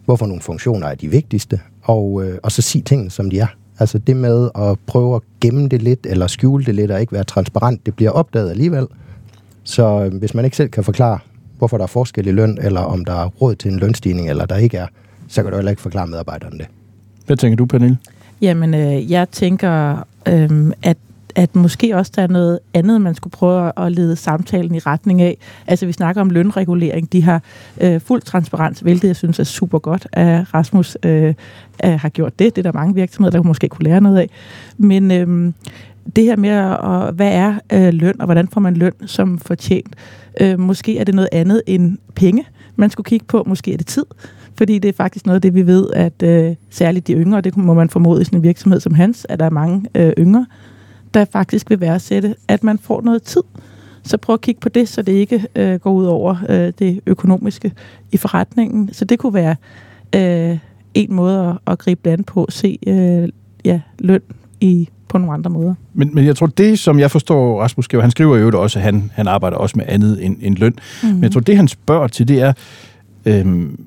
Hvorfor 0.04 0.26
nogle 0.26 0.42
funktioner 0.42 0.86
er 0.86 0.94
de 0.94 1.08
vigtigste? 1.08 1.60
Og, 1.82 2.24
øh, 2.24 2.38
og 2.42 2.52
så 2.52 2.62
sig 2.62 2.84
tingene, 2.84 3.10
som 3.10 3.30
de 3.30 3.38
er. 3.38 3.46
Altså 3.78 3.98
det 3.98 4.16
med 4.16 4.50
at 4.54 4.78
prøve 4.86 5.16
at 5.16 5.22
gemme 5.40 5.68
det 5.68 5.82
lidt, 5.82 6.06
eller 6.06 6.26
skjule 6.26 6.64
det 6.64 6.74
lidt, 6.74 6.90
og 6.90 7.00
ikke 7.00 7.12
være 7.12 7.24
transparent, 7.24 7.86
det 7.86 7.94
bliver 7.94 8.10
opdaget 8.10 8.50
alligevel. 8.50 8.86
Så 9.64 10.04
øh, 10.04 10.14
hvis 10.14 10.34
man 10.34 10.44
ikke 10.44 10.56
selv 10.56 10.68
kan 10.68 10.84
forklare, 10.84 11.18
hvorfor 11.58 11.76
der 11.76 11.84
er 11.84 11.88
forskel 11.88 12.26
i 12.26 12.32
løn, 12.32 12.58
eller 12.62 12.80
om 12.80 13.04
der 13.04 13.12
er 13.12 13.26
råd 13.26 13.54
til 13.54 13.72
en 13.72 13.78
lønstigning, 13.78 14.30
eller 14.30 14.46
der 14.46 14.56
ikke 14.56 14.76
er, 14.76 14.86
så 15.28 15.42
kan 15.42 15.50
du 15.50 15.56
heller 15.56 15.70
ikke 15.70 15.82
forklare 15.82 16.06
medarbejderne 16.06 16.58
det. 16.58 16.66
Hvad 17.26 17.36
tænker 17.36 17.56
du, 17.56 17.66
Pernille? 17.66 17.98
Jamen, 18.40 18.74
øh, 18.74 19.10
jeg 19.10 19.30
tænker, 19.30 20.04
øh, 20.28 20.72
at 20.82 20.96
at 21.36 21.56
måske 21.56 21.96
også 21.96 22.12
der 22.16 22.22
er 22.22 22.26
noget 22.26 22.58
andet, 22.74 23.00
man 23.00 23.14
skulle 23.14 23.32
prøve 23.32 23.72
at 23.76 23.92
lede 23.92 24.16
samtalen 24.16 24.74
i 24.74 24.78
retning 24.78 25.22
af. 25.22 25.38
Altså 25.66 25.86
vi 25.86 25.92
snakker 25.92 26.20
om 26.20 26.30
lønregulering. 26.30 27.12
De 27.12 27.22
har 27.22 27.42
øh, 27.80 28.00
fuld 28.00 28.22
transparens, 28.22 28.80
hvilket 28.80 29.08
jeg 29.08 29.16
synes 29.16 29.38
er 29.38 29.44
super 29.44 29.78
godt, 29.78 30.06
at 30.12 30.54
Rasmus 30.54 30.96
øh, 31.02 31.34
har 31.84 32.08
gjort 32.08 32.38
det. 32.38 32.56
Det 32.56 32.66
er 32.66 32.72
der 32.72 32.78
mange 32.78 32.94
virksomheder, 32.94 33.38
der 33.38 33.42
måske 33.42 33.68
kunne 33.68 33.84
lære 33.84 34.00
noget 34.00 34.18
af. 34.18 34.30
Men 34.78 35.10
øh, 35.10 35.52
det 36.16 36.24
her 36.24 36.36
med, 36.36 36.50
at, 36.50 37.14
hvad 37.14 37.32
er 37.32 37.54
øh, 37.72 37.94
løn, 37.94 38.20
og 38.20 38.24
hvordan 38.24 38.48
får 38.48 38.60
man 38.60 38.74
løn 38.74 38.92
som 39.06 39.38
fortjent? 39.38 39.94
Øh, 40.40 40.58
måske 40.58 40.98
er 40.98 41.04
det 41.04 41.14
noget 41.14 41.28
andet 41.32 41.62
end 41.66 41.98
penge, 42.14 42.44
man 42.76 42.90
skulle 42.90 43.04
kigge 43.04 43.26
på. 43.26 43.44
Måske 43.46 43.72
er 43.72 43.76
det 43.76 43.86
tid 43.86 44.04
fordi 44.56 44.78
det 44.78 44.88
er 44.88 44.92
faktisk 44.92 45.26
noget 45.26 45.34
af 45.34 45.42
det, 45.42 45.54
vi 45.54 45.66
ved, 45.66 45.90
at 45.92 46.22
øh, 46.22 46.54
særligt 46.70 47.06
de 47.06 47.12
yngre, 47.12 47.40
det 47.40 47.56
må 47.56 47.74
man 47.74 47.90
formode 47.90 48.20
i 48.22 48.24
sådan 48.24 48.38
en 48.38 48.42
virksomhed 48.42 48.80
som 48.80 48.94
hans, 48.94 49.26
at 49.28 49.38
der 49.38 49.44
er 49.44 49.50
mange 49.50 49.86
øh, 49.94 50.12
yngre, 50.18 50.46
der 51.14 51.24
faktisk 51.24 51.70
vil 51.70 51.80
værdsætte, 51.80 52.34
at 52.48 52.64
man 52.64 52.78
får 52.78 53.02
noget 53.02 53.22
tid. 53.22 53.42
Så 54.02 54.16
prøv 54.16 54.34
at 54.34 54.40
kigge 54.40 54.60
på 54.60 54.68
det, 54.68 54.88
så 54.88 55.02
det 55.02 55.12
ikke 55.12 55.46
øh, 55.56 55.74
går 55.74 55.92
ud 55.92 56.06
over 56.06 56.36
øh, 56.48 56.72
det 56.78 57.00
økonomiske 57.06 57.72
i 58.12 58.16
forretningen. 58.16 58.92
Så 58.92 59.04
det 59.04 59.18
kunne 59.18 59.34
være 59.34 59.56
øh, 60.14 60.58
en 60.94 61.14
måde 61.14 61.46
at, 61.48 61.72
at 61.72 61.78
gribe 61.78 62.00
det 62.04 62.10
an 62.10 62.24
på, 62.24 62.46
se 62.48 62.78
øh, 62.86 63.28
ja, 63.64 63.80
løn 63.98 64.22
i 64.60 64.88
på 65.08 65.18
nogle 65.18 65.34
andre 65.34 65.50
måder. 65.50 65.74
Men, 65.94 66.10
men 66.14 66.24
jeg 66.24 66.36
tror, 66.36 66.46
det 66.46 66.78
som 66.78 66.98
jeg 66.98 67.10
forstår, 67.10 67.62
Rasmus 67.62 67.84
skriver, 67.84 68.02
han 68.02 68.10
skriver 68.10 68.36
jo 68.36 68.62
også, 68.62 68.78
at 68.78 68.82
han, 68.82 69.10
han 69.14 69.28
arbejder 69.28 69.56
også 69.56 69.78
med 69.78 69.84
andet 69.88 70.24
end, 70.24 70.36
end 70.40 70.56
løn. 70.56 70.72
Mm-hmm. 70.72 71.14
Men 71.14 71.22
jeg 71.22 71.32
tror, 71.32 71.40
det 71.40 71.56
han 71.56 71.68
spørger 71.68 72.08
til, 72.08 72.28
det 72.28 72.40
er, 72.40 72.52
øhm, 73.26 73.80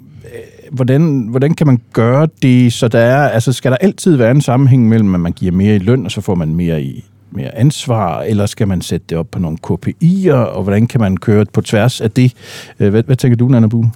hvordan, 0.71 1.27
hvordan 1.29 1.53
kan 1.53 1.67
man 1.67 1.79
gøre 1.93 2.27
det, 2.41 2.73
så 2.73 2.87
der 2.87 2.99
er, 2.99 3.29
altså 3.29 3.53
skal 3.53 3.71
der 3.71 3.77
altid 3.77 4.15
være 4.15 4.31
en 4.31 4.41
sammenhæng 4.41 4.89
mellem, 4.89 5.15
at 5.15 5.21
man 5.21 5.31
giver 5.31 5.51
mere 5.51 5.75
i 5.75 5.79
løn, 5.79 6.05
og 6.05 6.11
så 6.11 6.21
får 6.21 6.35
man 6.35 6.55
mere 6.55 6.83
i, 6.83 7.05
mere 7.31 7.57
ansvar, 7.57 8.21
eller 8.21 8.45
skal 8.45 8.67
man 8.67 8.81
sætte 8.81 9.05
det 9.09 9.17
op 9.17 9.27
på 9.31 9.39
nogle 9.39 9.57
KPI'er, 9.67 10.33
og 10.33 10.63
hvordan 10.63 10.87
kan 10.87 11.01
man 11.01 11.17
køre 11.17 11.45
på 11.53 11.61
tværs 11.61 12.01
af 12.01 12.11
det? 12.11 12.33
Øh, 12.79 12.89
hvad, 12.89 13.03
hvad 13.03 13.15
tænker 13.15 13.37
du, 13.37 13.47
Nana 13.47 13.67
Buhl? 13.67 13.87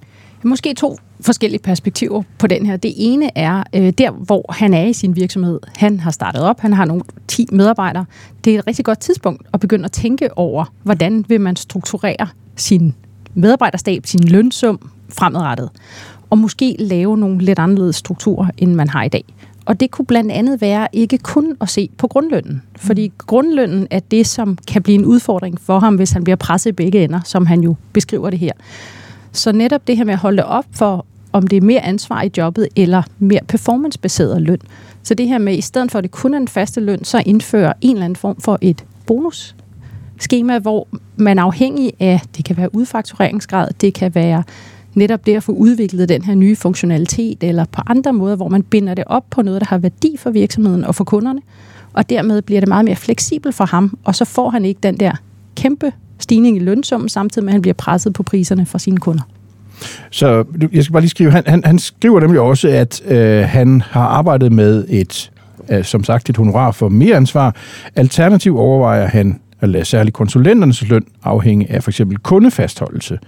Måske 0.46 0.74
to 0.74 0.98
forskellige 1.22 1.60
perspektiver 1.60 2.24
på 2.40 2.48
den 2.48 2.66
her. 2.66 2.78
Det 2.78 2.94
ene 2.98 3.38
er 3.38 3.64
øh, 3.76 3.94
der, 3.98 4.12
hvor 4.12 4.52
han 4.54 4.74
er 4.74 4.86
i 4.86 4.94
sin 4.94 5.16
virksomhed. 5.16 5.60
Han 5.78 6.00
har 6.00 6.12
startet 6.12 6.42
op, 6.42 6.60
han 6.60 6.74
har 6.74 6.86
nogle 6.86 7.04
10 7.28 7.48
medarbejdere. 7.52 8.06
Det 8.46 8.56
er 8.56 8.60
et 8.60 8.68
rigtig 8.68 8.86
godt 8.86 9.00
tidspunkt 9.00 9.48
at 9.54 9.60
begynde 9.60 9.86
at 9.86 9.92
tænke 9.92 10.38
over, 10.38 10.66
hvordan 10.84 11.26
vil 11.28 11.42
man 11.42 11.56
strukturere 11.56 12.28
sin 12.56 12.96
medarbejderstab, 13.34 14.06
sin 14.06 14.24
lønsum 14.24 14.90
fremadrettet. 15.10 15.70
Og 16.30 16.38
måske 16.38 16.76
lave 16.80 17.18
nogle 17.18 17.38
lidt 17.38 17.60
anderledes 17.60 17.96
strukturer, 17.96 18.48
end 18.58 18.74
man 18.74 18.90
har 18.90 19.04
i 19.04 19.10
dag. 19.10 19.24
Og 19.66 19.80
det 19.80 19.92
kunne 19.92 20.06
blandt 20.06 20.32
andet 20.32 20.62
være 20.62 20.88
ikke 20.94 21.18
kun 21.18 21.56
at 21.62 21.70
se 21.70 21.90
på 21.98 22.08
grundlønnen. 22.08 22.62
Fordi 22.76 23.08
mm. 23.08 23.14
grundlønnen 23.18 23.88
er 23.92 24.00
det, 24.00 24.28
som 24.28 24.58
kan 24.68 24.84
blive 24.84 24.96
en 24.96 25.06
udfordring 25.06 25.62
for 25.62 25.80
ham, 25.80 25.96
hvis 25.96 26.12
han 26.12 26.24
bliver 26.24 26.38
presset 26.38 26.70
i 26.70 26.74
begge 26.74 27.04
ender, 27.04 27.20
som 27.26 27.46
han 27.46 27.62
jo 27.62 27.76
beskriver 27.94 28.30
det 28.30 28.40
her. 28.40 28.52
Så 29.34 29.52
netop 29.52 29.88
det 29.88 29.98
her 29.98 30.04
med 30.04 30.14
at 30.14 30.20
holde 30.20 30.46
op 30.46 30.66
for, 30.72 31.06
om 31.32 31.48
det 31.48 31.58
er 31.58 31.62
mere 31.62 31.82
ansvar 31.82 32.22
i 32.22 32.32
jobbet, 32.38 32.68
eller 32.76 33.04
mere 33.20 33.40
performancebaseret 33.48 34.42
løn. 34.42 34.60
Så 35.04 35.14
det 35.14 35.28
her 35.28 35.38
med, 35.38 35.58
i 35.58 35.62
stedet 35.62 35.92
for 35.92 36.00
at 36.00 36.04
det 36.04 36.12
kun 36.12 36.34
er 36.34 36.38
en 36.38 36.48
faste 36.48 36.82
løn, 36.82 37.04
så 37.04 37.24
indføre 37.26 37.74
en 37.82 37.96
eller 37.96 38.06
anden 38.06 38.16
form 38.16 38.42
for 38.42 38.58
et 38.62 38.86
bonus 39.08 39.56
skema, 40.20 40.60
hvor 40.60 40.88
man 41.16 41.40
er 41.40 41.44
afhængig 41.44 41.94
af, 42.00 42.22
det 42.38 42.46
kan 42.46 42.58
være 42.58 42.76
udfaktureringsgrad, 42.76 43.68
det 43.82 43.94
kan 43.94 44.16
være 44.16 44.44
netop 44.94 45.26
det 45.26 45.36
at 45.36 45.44
få 45.44 45.52
udviklet 45.52 46.10
den 46.10 46.22
her 46.22 46.36
nye 46.36 46.56
funktionalitet, 46.56 47.44
eller 47.44 47.66
på 47.66 47.82
andre 47.88 48.14
måder, 48.14 48.36
hvor 48.36 48.48
man 48.48 48.64
binder 48.64 48.94
det 48.94 49.04
op 49.08 49.26
på 49.30 49.42
noget, 49.42 49.62
der 49.62 49.68
har 49.68 49.78
værdi 49.78 50.18
for 50.18 50.30
virksomheden 50.30 50.86
og 50.86 50.96
for 50.96 51.04
kunderne, 51.04 51.42
og 51.94 52.10
dermed 52.10 52.42
bliver 52.42 52.62
det 52.62 52.70
meget 52.70 52.86
mere 52.86 52.96
fleksibelt 52.96 53.56
for 53.56 53.66
ham, 53.66 53.98
og 54.04 54.16
så 54.16 54.26
får 54.26 54.50
han 54.50 54.66
ikke 54.66 54.80
den 54.84 54.98
der 54.98 55.12
kæmpe 55.56 55.92
stigning 56.24 56.58
i 56.58 56.60
lønsummen, 56.60 57.10
samtidig 57.10 57.46
med, 57.46 57.52
at 57.52 57.54
han 57.54 57.62
bliver 57.62 57.74
presset 57.74 58.14
på 58.14 58.24
priserne 58.24 58.66
for 58.66 58.78
sine 58.78 58.98
kunder. 58.98 59.24
Så 60.10 60.44
jeg 60.74 60.84
skal 60.84 60.92
bare 60.94 61.02
lige 61.02 61.10
skrive, 61.10 61.32
han, 61.32 61.44
han, 61.48 61.62
han 61.66 61.80
skriver 61.80 62.20
nemlig 62.20 62.42
også, 62.42 62.68
at 62.68 63.02
øh, 63.06 63.44
han 63.44 63.82
har 63.82 64.06
arbejdet 64.06 64.52
med 64.52 64.86
et, 64.90 65.32
øh, 65.70 65.84
som 65.84 66.04
sagt, 66.04 66.30
et 66.30 66.38
honorar 66.38 66.72
for 66.72 66.90
mere 66.90 67.16
ansvar. 67.16 67.56
Alternativ 67.96 68.58
overvejer 68.58 69.08
han 69.08 69.40
at 69.64 69.70
lade 69.70 69.86
særligt 69.86 70.14
konsulenternes 70.14 70.88
løn 70.90 71.06
afhænge 71.24 71.72
af 71.72 71.84
for 71.84 71.92
eksempel 71.92 72.18
kundefastholdelse. 72.18 73.20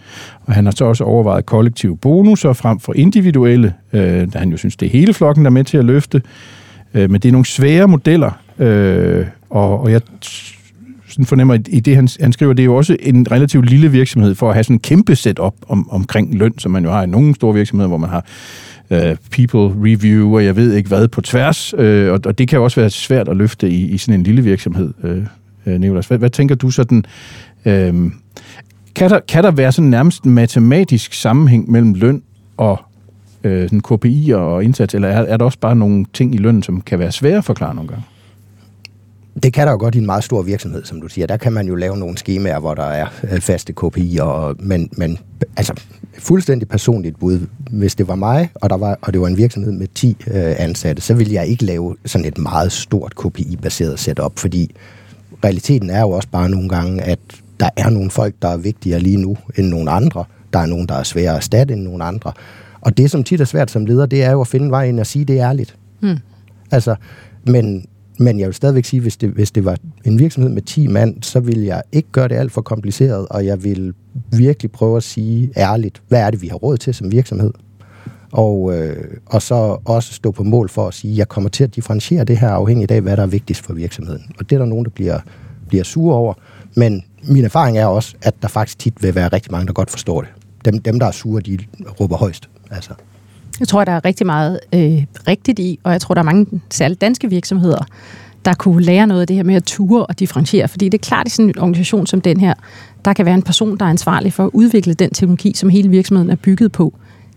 Og 0.46 0.54
han 0.54 0.66
har 0.66 0.74
så 0.78 0.86
også 0.86 1.04
overvejet 1.04 1.46
kollektive 1.46 1.98
bonusser 1.98 2.54
frem 2.54 2.80
for 2.80 2.94
individuelle, 2.94 3.74
øh, 3.94 4.34
da 4.34 4.40
han 4.40 4.50
jo 4.50 4.58
synes, 4.58 4.76
det 4.76 4.86
er 4.86 4.90
hele 4.90 5.14
flokken, 5.14 5.46
der 5.46 5.50
er 5.50 5.54
med 5.54 5.64
til 5.64 5.78
at 5.78 5.86
løfte. 5.86 6.22
Øh, 6.94 7.12
men 7.12 7.22
det 7.22 7.30
er 7.30 7.32
nogle 7.32 7.46
svære 7.46 7.88
modeller, 7.88 8.32
øh, 8.60 9.26
og, 9.50 9.82
og 9.82 9.92
jeg 9.92 10.02
sådan 11.16 11.26
fornemmer 11.26 11.54
i 11.54 11.80
det, 11.80 11.96
han, 11.96 12.08
han 12.22 12.34
skriver, 12.34 12.54
det 12.54 12.64
er 12.64 12.66
jo 12.66 12.76
også 12.76 12.98
en 13.00 13.32
relativt 13.32 13.70
lille 13.70 13.92
virksomhed 13.92 14.36
for 14.36 14.50
at 14.50 14.54
have 14.54 14.64
sådan 14.64 14.76
en 14.76 14.80
kæmpe 14.80 15.16
setup 15.16 15.54
om, 15.68 15.90
omkring 15.90 16.36
løn, 16.36 16.60
som 16.60 16.72
man 16.72 16.84
jo 16.84 16.92
har 16.92 17.04
i 17.04 17.08
nogle 17.08 17.36
store 17.36 17.54
virksomheder, 17.54 17.88
hvor 17.88 17.98
man 17.98 18.10
har 18.10 18.26
øh, 18.90 19.16
people 19.32 19.92
review, 19.92 20.36
og 20.36 20.46
jeg 20.46 20.56
ved 20.56 20.74
ikke 20.74 20.90
hvad, 20.90 21.08
på 21.08 21.22
tværs, 21.22 21.74
øh, 21.78 22.12
og, 22.12 22.20
og 22.26 22.38
det 22.38 22.48
kan 22.48 22.58
jo 22.58 22.64
også 22.64 22.80
være 22.80 22.90
svært 22.90 23.30
at 23.30 23.38
løfte 23.38 23.70
i, 23.70 23.86
i 23.86 23.98
sådan 23.98 24.20
en 24.20 24.24
lille 24.24 24.44
virksomhed. 24.44 24.94
Øh, 25.04 25.24
øh 25.66 25.80
Nicolas. 25.80 26.08
Hvad, 26.08 26.18
hvad 26.18 26.30
tænker 26.30 26.56
du 26.56 26.70
sådan? 26.70 27.06
Øh, 27.66 27.94
kan, 28.96 29.10
der, 29.10 29.20
kan 29.28 29.44
der 29.44 29.52
være 29.52 29.72
sådan 29.72 29.90
nærmest 29.90 30.24
en 30.24 30.32
matematisk 30.32 31.14
sammenhæng 31.14 31.72
mellem 31.72 31.94
løn 31.94 32.24
og 32.58 32.80
øh, 33.44 33.70
sådan 33.70 33.82
KPI'er 33.88 34.36
og 34.36 34.64
indsats, 34.64 34.96
eller 34.96 35.08
er, 35.08 35.22
er 35.22 35.38
der 35.38 35.46
også 35.46 35.60
bare 35.60 35.76
nogle 35.76 36.06
ting 36.14 36.36
i 36.36 36.38
lønnen, 36.38 36.64
som 36.64 36.82
kan 36.82 37.00
være 37.00 37.12
svære 37.12 37.38
at 37.38 37.46
forklare 37.46 37.76
nogle 37.76 37.90
gange? 37.90 38.04
Det 39.44 39.54
kan 39.54 39.68
der 39.68 39.72
jo 39.72 39.78
godt 39.78 39.96
i 39.96 39.98
en 39.98 40.06
meget 40.06 40.24
stor 40.24 40.42
virksomhed, 40.42 40.86
som 40.86 41.02
du 41.02 41.08
siger. 41.08 41.28
Der 41.28 41.38
kan 41.38 41.54
man 41.54 41.68
jo 41.68 41.76
lave 41.76 41.98
nogle 41.98 42.18
skemaer, 42.18 42.60
hvor 42.60 42.74
der 42.74 42.84
er 42.84 43.08
øh, 43.32 43.42
faste 43.42 43.74
KPI'er, 43.82 44.22
og, 44.22 44.56
men, 44.60 44.90
men 44.98 45.18
altså, 45.58 45.74
fuldstændig 46.20 46.68
personligt 46.68 47.20
bud. 47.20 47.40
Hvis 47.72 47.96
det 47.96 48.08
var 48.08 48.16
mig, 48.16 48.50
og, 48.56 48.70
der 48.70 48.78
var, 48.78 49.00
og 49.02 49.14
det 49.14 49.22
var 49.22 49.28
en 49.28 49.38
virksomhed 49.38 49.72
med 49.72 49.88
10 49.96 50.18
øh, 50.28 50.56
ansatte, 50.58 51.02
så 51.02 51.14
ville 51.14 51.34
jeg 51.34 51.48
ikke 51.48 51.66
lave 51.66 51.96
sådan 52.06 52.26
et 52.26 52.38
meget 52.38 52.72
stort 52.72 53.16
KPI-baseret 53.16 54.00
setup, 54.00 54.40
fordi 54.40 54.76
realiteten 55.44 55.90
er 55.90 56.02
jo 56.02 56.10
også 56.10 56.30
bare 56.32 56.50
nogle 56.50 56.70
gange, 56.70 57.02
at 57.02 57.20
der 57.60 57.70
er 57.78 57.90
nogle 57.90 58.12
folk, 58.12 58.36
der 58.42 58.48
er 58.48 58.58
vigtigere 58.58 59.00
lige 59.00 59.18
nu 59.18 59.38
end 59.58 59.68
nogle 59.68 59.92
andre. 59.92 60.26
Der 60.54 60.60
er 60.60 60.66
nogen, 60.66 60.88
der 60.88 60.96
er 60.96 61.04
sværere 61.04 61.32
at 61.32 61.38
erstatte 61.38 61.74
end 61.74 61.82
nogle 61.84 62.04
andre. 62.04 62.32
Og 62.82 62.98
det, 62.98 63.12
som 63.12 63.24
tit 63.24 63.42
er 63.42 63.46
svært 63.46 63.72
som 63.72 63.86
leder, 63.86 64.06
det 64.06 64.24
er 64.24 64.32
jo 64.32 64.42
at 64.42 64.48
finde 64.48 64.72
vejen 64.72 65.00
og 65.00 65.08
sige 65.08 65.26
det 65.26 65.38
ærligt. 65.38 65.76
Mm. 66.02 66.18
Altså, 66.72 66.96
men, 67.44 67.86
men 68.20 68.40
jeg 68.40 68.48
vil 68.48 68.56
stadigvæk 68.56 68.86
sige, 68.86 69.02
hvis 69.02 69.18
det, 69.18 69.30
hvis 69.30 69.52
det 69.52 69.66
var 69.66 69.78
en 70.06 70.20
virksomhed 70.20 70.52
med 70.52 70.62
10 70.62 70.88
mand, 70.88 71.24
så 71.24 71.40
vil 71.40 71.60
jeg 71.60 71.82
ikke 71.92 72.10
gøre 72.12 72.28
det 72.28 72.36
alt 72.36 72.52
for 72.52 72.62
kompliceret, 72.62 73.28
og 73.30 73.46
jeg 73.46 73.64
vil 73.64 73.94
virkelig 74.32 74.72
prøve 74.72 74.98
at 74.98 75.04
sige 75.04 75.52
ærligt, 75.58 76.02
hvad 76.08 76.22
er 76.22 76.32
det, 76.32 76.42
vi 76.42 76.48
har 76.48 76.56
råd 76.56 76.78
til 76.78 76.94
som 76.94 77.12
virksomhed? 77.12 77.52
og, 78.36 78.78
øh, 78.78 79.04
og 79.26 79.42
så 79.42 79.78
også 79.86 80.14
stå 80.14 80.32
på 80.32 80.44
mål 80.44 80.70
for 80.70 80.88
at 80.88 80.94
sige, 80.94 81.18
jeg 81.18 81.28
kommer 81.28 81.50
til 81.50 81.64
at 81.64 81.76
differentiere 81.76 82.24
det 82.24 82.38
her 82.38 82.50
afhængigt 82.50 82.92
af, 82.92 83.02
hvad 83.02 83.18
der 83.18 83.24
er 83.24 83.28
vigtigst 83.28 83.62
for 83.62 83.74
virksomheden. 83.74 84.24
Og 84.40 84.50
det 84.50 84.56
er 84.56 84.60
der 84.60 84.66
nogen, 84.66 84.86
der 84.86 84.92
bliver, 84.92 85.20
bliver 85.68 85.84
sure 85.84 86.16
over, 86.16 86.34
men 86.76 87.04
min 87.24 87.46
erfaring 87.46 87.78
er 87.78 87.86
også, 87.86 88.16
at 88.22 88.36
der 88.42 88.48
faktisk 88.48 88.80
tit 88.80 89.04
vil 89.04 89.16
være 89.16 89.28
rigtig 89.28 89.52
mange, 89.52 89.68
der 89.68 89.74
godt 89.74 89.92
forstår 89.92 90.22
det. 90.22 90.30
Dem, 90.66 90.82
dem 90.82 91.00
der 91.00 91.06
er 91.06 91.12
sure, 91.12 91.42
de 91.42 91.58
råber 92.00 92.18
højst. 92.18 92.50
Altså. 92.72 92.94
Jeg 93.60 93.68
tror, 93.68 93.86
der 93.86 93.92
er 93.92 94.06
rigtig 94.06 94.26
meget 94.26 94.60
øh, 94.74 95.04
rigtigt 95.28 95.60
i, 95.60 95.80
og 95.84 95.92
jeg 95.92 96.02
tror, 96.02 96.14
der 96.14 96.22
er 96.22 96.26
mange 96.26 96.62
særligt 96.72 97.02
danske 97.02 97.30
virksomheder, 97.30 97.86
der 98.46 98.54
kunne 98.54 98.84
lære 98.84 99.08
noget 99.08 99.22
af 99.22 99.28
det 99.28 99.36
her 99.36 99.44
med 99.44 99.56
at 99.56 99.64
ture 99.64 100.06
og 100.06 100.20
differentiere. 100.20 100.68
Fordi 100.68 100.90
det 100.90 100.98
er 100.98 101.06
klart, 101.06 101.28
i 101.28 101.30
sådan 101.30 101.50
en 101.50 101.60
organisation 101.60 102.08
som 102.08 102.22
den 102.22 102.40
her, 102.40 102.54
der 103.06 103.14
kan 103.14 103.26
være 103.26 103.36
en 103.36 103.42
person, 103.42 103.78
der 103.78 103.86
er 103.86 103.90
ansvarlig 103.90 104.34
for 104.34 104.44
at 104.44 104.50
udvikle 104.54 104.94
den 104.94 105.10
teknologi, 105.10 105.54
som 105.56 105.70
hele 105.70 105.90
virksomheden 105.90 106.30
er 106.32 106.36
bygget 106.36 106.72
på. 106.72 106.94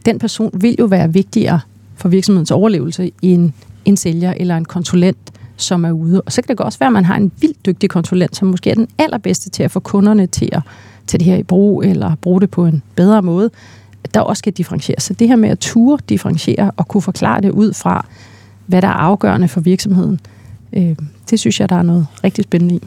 Den 0.07 0.19
person 0.19 0.51
vil 0.55 0.77
jo 0.79 0.85
være 0.85 1.13
vigtigere 1.13 1.61
for 1.97 2.09
virksomhedens 2.09 2.51
overlevelse 2.51 3.11
end 3.23 3.53
en 3.85 3.97
sælger 3.97 4.35
eller 4.37 4.57
en 4.57 4.65
konsulent, 4.65 5.33
som 5.57 5.85
er 5.85 5.93
ude. 5.93 6.21
Og 6.21 6.33
så 6.33 6.43
kan 6.43 6.57
det 6.57 6.65
også 6.65 6.79
være, 6.79 6.87
at 6.87 6.93
man 6.93 7.05
har 7.05 7.17
en 7.17 7.33
vildt 7.41 7.67
dygtig 7.67 7.91
konsulent, 7.91 8.37
som 8.37 8.49
måske 8.49 8.71
er 8.71 8.75
den 8.75 8.89
allerbedste 8.99 9.51
til 9.51 9.63
at 9.63 9.71
få 9.71 9.81
kunderne 9.81 10.27
til 10.27 10.49
at 10.53 10.63
tage 11.07 11.19
det 11.19 11.27
her 11.27 11.37
i 11.37 11.43
brug, 11.43 11.83
eller 11.83 12.15
bruge 12.15 12.41
det 12.41 12.51
på 12.51 12.67
en 12.67 12.83
bedre 12.97 13.23
måde, 13.23 13.51
der 14.15 14.21
også 14.21 14.38
skal 14.38 14.53
differentiere. 14.53 15.00
Så 15.00 15.15
det 15.15 15.29
her 15.29 15.37
med 15.37 15.49
at 15.49 15.59
ture 15.59 15.99
differentiere 16.09 16.71
og 16.77 16.88
kunne 16.88 17.03
forklare 17.03 17.41
det 17.41 17.50
ud 17.50 17.73
fra, 17.73 18.07
hvad 18.67 18.83
der 18.83 18.88
er 18.88 18.93
afgørende 18.93 19.49
for 19.49 19.61
virksomheden, 19.61 20.21
øh, 20.73 20.97
det 21.31 21.41
synes 21.41 21.61
jeg, 21.61 21.69
der 21.69 21.77
er 21.77 21.83
noget 21.83 22.07
rigtig 22.25 22.45
spændende 22.45 22.75
i. 22.75 22.83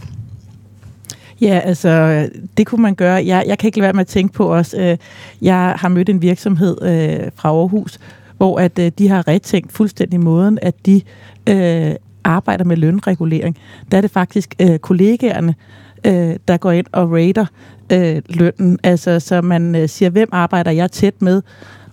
Ja, 1.42 1.60
altså, 1.60 2.30
det 2.58 2.68
kunne 2.68 2.82
man 2.82 2.96
gøre. 2.96 3.25
Jeg, 3.25 3.44
jeg 3.48 3.58
kan 3.58 3.68
ikke 3.68 3.78
lade 3.78 3.84
være 3.84 3.94
med 3.94 4.01
at 4.01 4.08
tænke 4.08 4.34
på 4.34 4.54
os. 4.56 4.75
Øh, 4.78 4.98
jeg 5.42 5.75
har 5.78 5.90
mødt 5.90 6.10
en 6.10 6.22
virksomhed 6.22 6.78
øh, 6.82 7.32
fra 7.36 7.50
Aarhus, 7.50 8.00
hvor 8.38 8.60
at 8.60 8.80
øh, 8.80 8.92
de 8.98 9.08
har 9.08 9.28
retænkt 9.28 9.72
fuldstændig 9.72 10.20
måden, 10.20 10.60
at 10.62 10.86
de 10.86 11.01
øh, 11.50 11.96
arbejder 12.24 12.63
med 12.66 12.78
lønregulering. 12.78 13.58
Der 13.92 13.98
er 13.98 14.01
det 14.01 14.12
faktisk 14.12 14.56
øh, 14.62 14.80
kollegaerne, 14.80 15.56
øh, 16.05 16.36
der 16.48 16.58
går 16.58 16.72
ind 16.72 16.86
og 16.91 17.12
rater 17.12 17.46
øh, 17.91 18.22
lønnen. 18.29 18.79
Altså, 18.84 19.20
så 19.20 19.41
man 19.41 19.75
øh, 19.75 19.89
siger, 19.89 20.10
hvem 20.10 20.29
arbejder 20.31 20.72
jeg 20.72 20.91
tæt 20.91 21.22
med? 21.22 21.41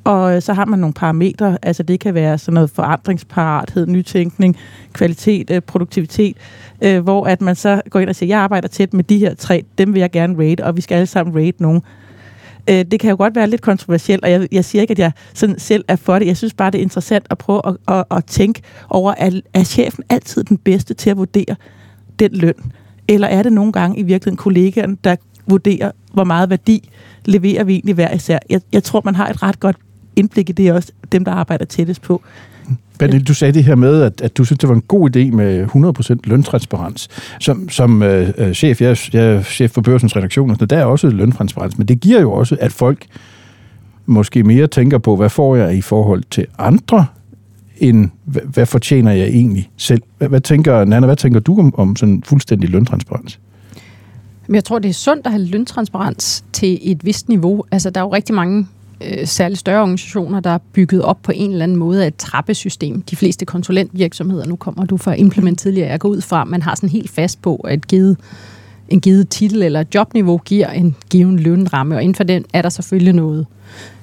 Og 0.05 0.37
øh, 0.37 0.43
så 0.43 0.53
har 0.53 0.65
man 0.65 0.79
nogle 0.79 0.95
parametre, 0.95 1.59
altså 1.63 1.83
det 1.83 2.01
kan 2.01 2.15
være 2.15 2.39
sådan 2.39 2.55
noget 2.55 2.71
forandringsparathed, 2.71 3.87
nytænkning, 3.87 4.57
kvalitet, 4.93 5.51
øh, 5.51 5.61
produktivitet, 5.61 6.37
øh, 6.83 7.01
hvor 7.01 7.27
at 7.27 7.41
man 7.41 7.55
så 7.55 7.83
går 7.91 8.01
ind 8.01 8.09
og 8.09 8.17
siger, 8.17 8.37
jeg 8.37 8.39
arbejder 8.39 8.69
tæt 8.69 8.95
med 8.95 9.05
de 9.05 9.19
her 9.19 9.35
tre, 9.35 9.65
dem 9.79 9.95
vil 9.95 10.01
jeg 10.01 10.11
gerne 10.11 10.51
rate, 10.51 10.65
og 10.65 10.77
vi 10.77 10.81
skal 10.81 10.95
alle 10.95 11.07
sammen 11.07 11.37
rate 11.37 11.63
nogen. 11.63 11.83
Øh, 12.71 12.85
det 12.91 13.01
kan 13.01 13.11
jo 13.11 13.17
godt 13.17 13.37
være 13.37 13.47
lidt 13.47 13.63
kontroversielt, 13.63 14.25
og 14.25 14.31
jeg, 14.31 14.49
jeg 14.53 14.65
siger 14.65 14.83
ikke, 14.83 14.93
at 14.93 14.99
jeg 14.99 15.13
sådan 15.35 15.59
selv 15.59 15.85
er 15.89 15.97
for 15.97 16.19
det. 16.19 16.27
Jeg 16.27 16.37
synes 16.37 16.55
bare, 16.55 16.71
det 16.71 16.79
er 16.79 16.83
interessant 16.83 17.27
at 17.31 17.39
prøve 17.39 17.63
at, 17.67 17.77
at, 17.89 18.05
at 18.11 18.25
tænke 18.25 18.63
over, 18.91 19.15
at 19.17 19.35
er 19.55 19.65
chefen 19.65 20.05
altid 20.09 20.45
den 20.45 20.59
bedste 20.59 20.95
til 20.95 21.11
at 21.11 21.17
vurdere 21.17 21.57
den 22.19 22.31
løn? 22.33 22.73
Eller 23.09 23.29
er 23.29 23.43
det 23.43 23.53
nogle 23.53 23.73
gange 23.73 23.99
i 23.99 24.03
virkeligheden 24.03 24.37
kollegaen, 24.37 24.99
der 25.05 25.17
vurderer, 25.47 25.91
hvor 26.13 26.25
meget 26.25 26.51
værdi 26.51 26.89
leverer 27.25 27.65
vi 27.65 27.73
egentlig 27.73 27.95
hver 27.95 28.15
især? 28.15 28.39
Jeg, 28.51 28.61
jeg 28.73 28.83
tror, 28.85 29.03
man 29.05 29.15
har 29.15 29.29
et 29.29 29.43
ret 29.43 29.61
godt 29.61 29.77
indblik 30.17 30.49
i 30.49 30.53
det 30.53 30.73
også, 30.73 30.93
dem, 31.13 31.25
der 31.25 31.33
arbejder 31.33 31.65
tættest 31.65 32.03
på. 32.03 32.23
Benny, 32.99 33.21
du 33.29 33.35
sagde 33.35 33.53
det 33.53 33.65
her 33.65 33.75
med, 33.75 34.03
at, 34.03 34.21
at 34.21 34.37
du 34.37 34.45
synes, 34.45 34.59
det 34.59 34.69
var 34.69 34.75
en 34.75 34.83
god 34.89 35.17
idé 35.17 35.31
med 35.31 35.67
100% 35.67 36.15
løntransparens. 36.25 37.09
Som, 37.41 37.69
som 37.69 38.03
øh, 38.03 38.31
øh, 38.39 38.53
chef, 38.53 38.81
jeg, 38.81 38.97
jeg 39.13 39.25
er 39.25 39.43
chef 39.43 39.71
for 39.71 39.81
børsens 39.81 40.17
redaktion, 40.17 40.51
og 40.51 40.71
der 40.71 40.79
er 40.79 40.85
også 40.85 41.09
løntransparens, 41.09 41.79
men 41.79 41.89
det 41.89 42.01
giver 42.01 42.21
jo 42.21 42.33
også, 42.33 42.57
at 42.61 42.73
folk 42.73 43.07
måske 44.07 44.43
mere 44.43 44.67
tænker 44.67 44.99
på, 44.99 45.17
hvad 45.17 45.31
får 45.31 45.57
jeg 45.57 45.77
i 45.77 45.81
forhold 45.81 46.23
til 46.31 46.47
andre, 46.59 47.07
end 47.81 48.11
hvad, 48.25 48.43
hvad 48.43 48.67
fortjener 48.67 49.13
jeg 49.13 49.27
egentlig 49.27 49.71
selv? 49.77 50.03
Hvad, 50.19 50.29
hvad 50.29 50.41
tænker, 50.41 50.85
Nana, 50.85 51.07
hvad 51.07 51.17
tænker 51.17 51.41
du 51.41 51.59
om, 51.59 51.75
om 51.75 51.97
sådan 51.97 52.23
fuldstændig 52.27 52.71
løntransparens? 52.71 53.41
Men 54.47 54.55
jeg 54.55 54.65
tror, 54.65 54.79
det 54.79 54.89
er 54.89 54.93
sundt 54.93 55.27
at 55.27 55.33
have 55.33 55.45
løntransparens 55.45 56.45
til 56.53 56.79
et 56.83 57.05
vist 57.05 57.29
niveau. 57.29 57.65
Altså, 57.71 57.91
der 57.91 58.01
er 58.01 58.05
jo 58.05 58.13
rigtig 58.13 58.35
mange 58.35 58.67
øh, 59.01 59.27
særligt 59.27 59.61
større 59.61 59.81
organisationer, 59.81 60.41
der 60.41 60.51
er 60.51 60.59
bygget 60.73 61.03
op 61.03 61.19
på 61.23 61.33
en 61.35 61.51
eller 61.51 61.63
anden 61.63 61.77
måde 61.77 62.03
af 62.03 62.07
et 62.07 62.17
trappesystem. 62.17 63.03
De 63.03 63.17
fleste 63.17 63.45
konsulentvirksomheder, 63.45 64.47
nu 64.47 64.57
kommer 64.57 64.85
du 64.85 64.97
fra 64.97 65.15
implement 65.15 65.59
tidligere, 65.59 65.91
jeg 65.91 66.01
går 66.01 66.09
ud 66.09 66.21
fra, 66.21 66.45
man 66.45 66.63
har 66.63 66.75
sådan 66.75 66.89
helt 66.89 67.11
fast 67.11 67.43
på, 67.43 67.57
at 67.57 67.89
givet, 67.89 68.17
en 68.89 69.01
givet 69.01 69.29
titel 69.29 69.63
eller 69.63 69.85
jobniveau 69.95 70.39
giver 70.39 70.71
en 70.71 70.97
given 71.11 71.39
lønramme, 71.39 71.97
og 71.97 72.03
inden 72.03 72.15
for 72.15 72.25
den 72.25 72.45
er 72.53 72.63
der 72.63 72.69
selvfølgelig 72.69 73.13
noget 73.13 73.47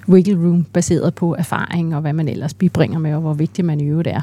wiggle 0.10 0.36
room 0.36 0.64
baseret 0.64 1.16
på 1.16 1.36
erfaring 1.36 1.96
og 1.96 2.02
hvad 2.02 2.14
man 2.14 2.28
ellers 2.28 2.54
bibringer 2.54 3.00
med, 3.00 3.14
og 3.14 3.22
hvor 3.22 3.34
vigtigt 3.34 3.66
man 3.66 3.82
i 3.82 3.84
øvrigt 3.84 4.08
er. 4.08 4.22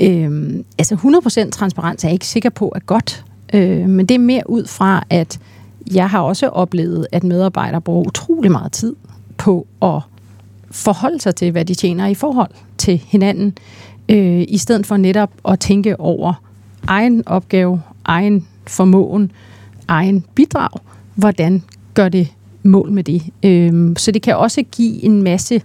Øhm, 0.00 0.64
altså 0.78 0.94
100% 1.46 1.50
transparens 1.50 2.04
er 2.04 2.08
jeg 2.08 2.12
ikke 2.12 2.26
sikker 2.26 2.50
på 2.50 2.72
er 2.74 2.80
godt, 2.80 3.24
øh, 3.54 3.88
men 3.88 4.06
det 4.06 4.14
er 4.14 4.18
mere 4.18 4.50
ud 4.50 4.66
fra, 4.66 5.04
at 5.10 5.38
jeg 5.92 6.10
har 6.10 6.20
også 6.20 6.48
oplevet, 6.48 7.06
at 7.12 7.24
medarbejdere 7.24 7.80
bruger 7.80 8.06
utrolig 8.06 8.50
meget 8.50 8.72
tid 8.72 8.96
på 9.36 9.66
at 9.82 10.00
forholde 10.70 11.20
sig 11.20 11.34
til, 11.34 11.50
hvad 11.50 11.64
de 11.64 11.74
tjener 11.74 12.06
i 12.06 12.14
forhold 12.14 12.50
til 12.78 13.02
hinanden, 13.06 13.58
øh, 14.08 14.44
i 14.48 14.58
stedet 14.58 14.86
for 14.86 14.96
netop 14.96 15.30
at 15.48 15.60
tænke 15.60 16.00
over 16.00 16.34
egen 16.86 17.22
opgave, 17.26 17.82
egen 18.04 18.46
formåen, 18.66 19.32
egen 19.88 20.24
bidrag. 20.34 20.80
Hvordan 21.14 21.62
gør 21.94 22.08
det 22.08 22.28
mål 22.62 22.92
med 22.92 23.04
det? 23.04 23.22
Øh, 23.42 23.96
så 23.96 24.12
det 24.12 24.22
kan 24.22 24.36
også 24.36 24.62
give 24.62 25.04
en 25.04 25.22
masse, 25.22 25.62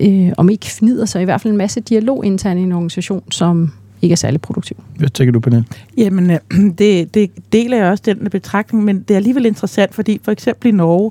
øh, 0.00 0.32
om 0.36 0.48
ikke 0.48 0.66
fnider 0.66 1.04
så 1.04 1.18
i 1.18 1.24
hvert 1.24 1.40
fald 1.40 1.52
en 1.52 1.58
masse 1.58 1.80
dialog 1.80 2.24
internt 2.24 2.60
i 2.60 2.62
en 2.62 2.72
organisation, 2.72 3.22
som 3.30 3.72
ikke 4.02 4.12
er 4.12 4.16
særlig 4.16 4.40
produktiv. 4.40 4.76
Hvad 4.98 5.08
tænker 5.08 5.32
du, 5.32 5.40
Pernille? 5.40 5.64
Jamen, 5.96 6.30
det, 6.78 7.14
det 7.14 7.30
deler 7.52 7.76
jeg 7.76 7.86
også 7.86 8.02
den 8.06 8.30
betragtning, 8.30 8.84
men 8.84 9.00
det 9.00 9.10
er 9.10 9.16
alligevel 9.16 9.46
interessant, 9.46 9.94
fordi 9.94 10.20
for 10.24 10.32
eksempel 10.32 10.68
i 10.68 10.72
Norge, 10.72 11.10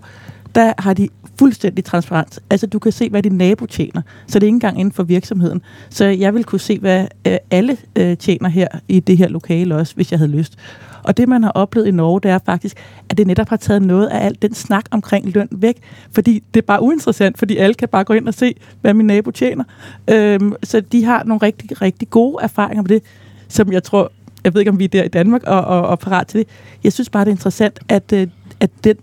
der 0.55 0.73
har 0.77 0.93
de 0.93 1.09
fuldstændig 1.39 1.85
transparent. 1.85 2.39
Altså, 2.49 2.67
du 2.67 2.79
kan 2.79 2.91
se, 2.91 3.09
hvad 3.09 3.23
din 3.23 3.31
nabo 3.31 3.65
tjener. 3.65 4.01
Så 4.27 4.39
det 4.39 4.43
er 4.43 4.47
ikke 4.47 4.55
engang 4.55 4.79
inden 4.79 4.91
for 4.91 5.03
virksomheden. 5.03 5.61
Så 5.89 6.05
jeg 6.05 6.33
vil 6.33 6.43
kunne 6.43 6.59
se, 6.59 6.79
hvad 6.79 7.07
øh, 7.27 7.37
alle 7.51 7.77
øh, 7.95 8.17
tjener 8.17 8.49
her 8.49 8.67
i 8.87 8.99
det 8.99 9.17
her 9.17 9.27
lokale 9.27 9.75
også, 9.75 9.95
hvis 9.95 10.11
jeg 10.11 10.19
havde 10.19 10.31
lyst. 10.31 10.57
Og 11.03 11.17
det, 11.17 11.29
man 11.29 11.43
har 11.43 11.51
oplevet 11.51 11.87
i 11.87 11.91
Norge, 11.91 12.21
det 12.21 12.31
er 12.31 12.39
faktisk, 12.45 12.77
at 13.09 13.17
det 13.17 13.27
netop 13.27 13.49
har 13.49 13.57
taget 13.57 13.81
noget 13.81 14.07
af 14.07 14.25
alt 14.25 14.41
den 14.41 14.53
snak 14.53 14.85
omkring 14.91 15.33
løn 15.33 15.47
væk. 15.51 15.77
Fordi 16.11 16.43
det 16.53 16.61
er 16.61 16.65
bare 16.65 16.81
uinteressant, 16.81 17.37
fordi 17.37 17.57
alle 17.57 17.73
kan 17.73 17.89
bare 17.89 18.03
gå 18.03 18.13
ind 18.13 18.27
og 18.27 18.33
se, 18.33 18.55
hvad 18.81 18.93
min 18.93 19.07
nabo 19.07 19.31
tjener. 19.31 19.63
Øhm, 20.09 20.53
så 20.63 20.79
de 20.79 21.05
har 21.05 21.23
nogle 21.23 21.41
rigtig, 21.41 21.81
rigtig 21.81 22.09
gode 22.09 22.43
erfaringer 22.43 22.81
med 22.81 22.89
det, 22.89 23.03
som 23.47 23.71
jeg 23.71 23.83
tror, 23.83 24.11
jeg 24.43 24.53
ved 24.53 24.61
ikke, 24.61 24.71
om 24.71 24.79
vi 24.79 24.83
er 24.83 24.87
der 24.87 25.03
i 25.03 25.07
Danmark 25.07 25.43
og, 25.43 25.61
og, 25.61 25.81
og 25.81 25.99
parat 25.99 26.27
til 26.27 26.39
det. 26.39 26.47
Jeg 26.83 26.93
synes 26.93 27.09
bare, 27.09 27.25
det 27.25 27.29
er 27.29 27.35
interessant, 27.35 27.79
at, 27.89 28.13
øh, 28.13 28.27
at 28.59 28.69
den 28.83 28.95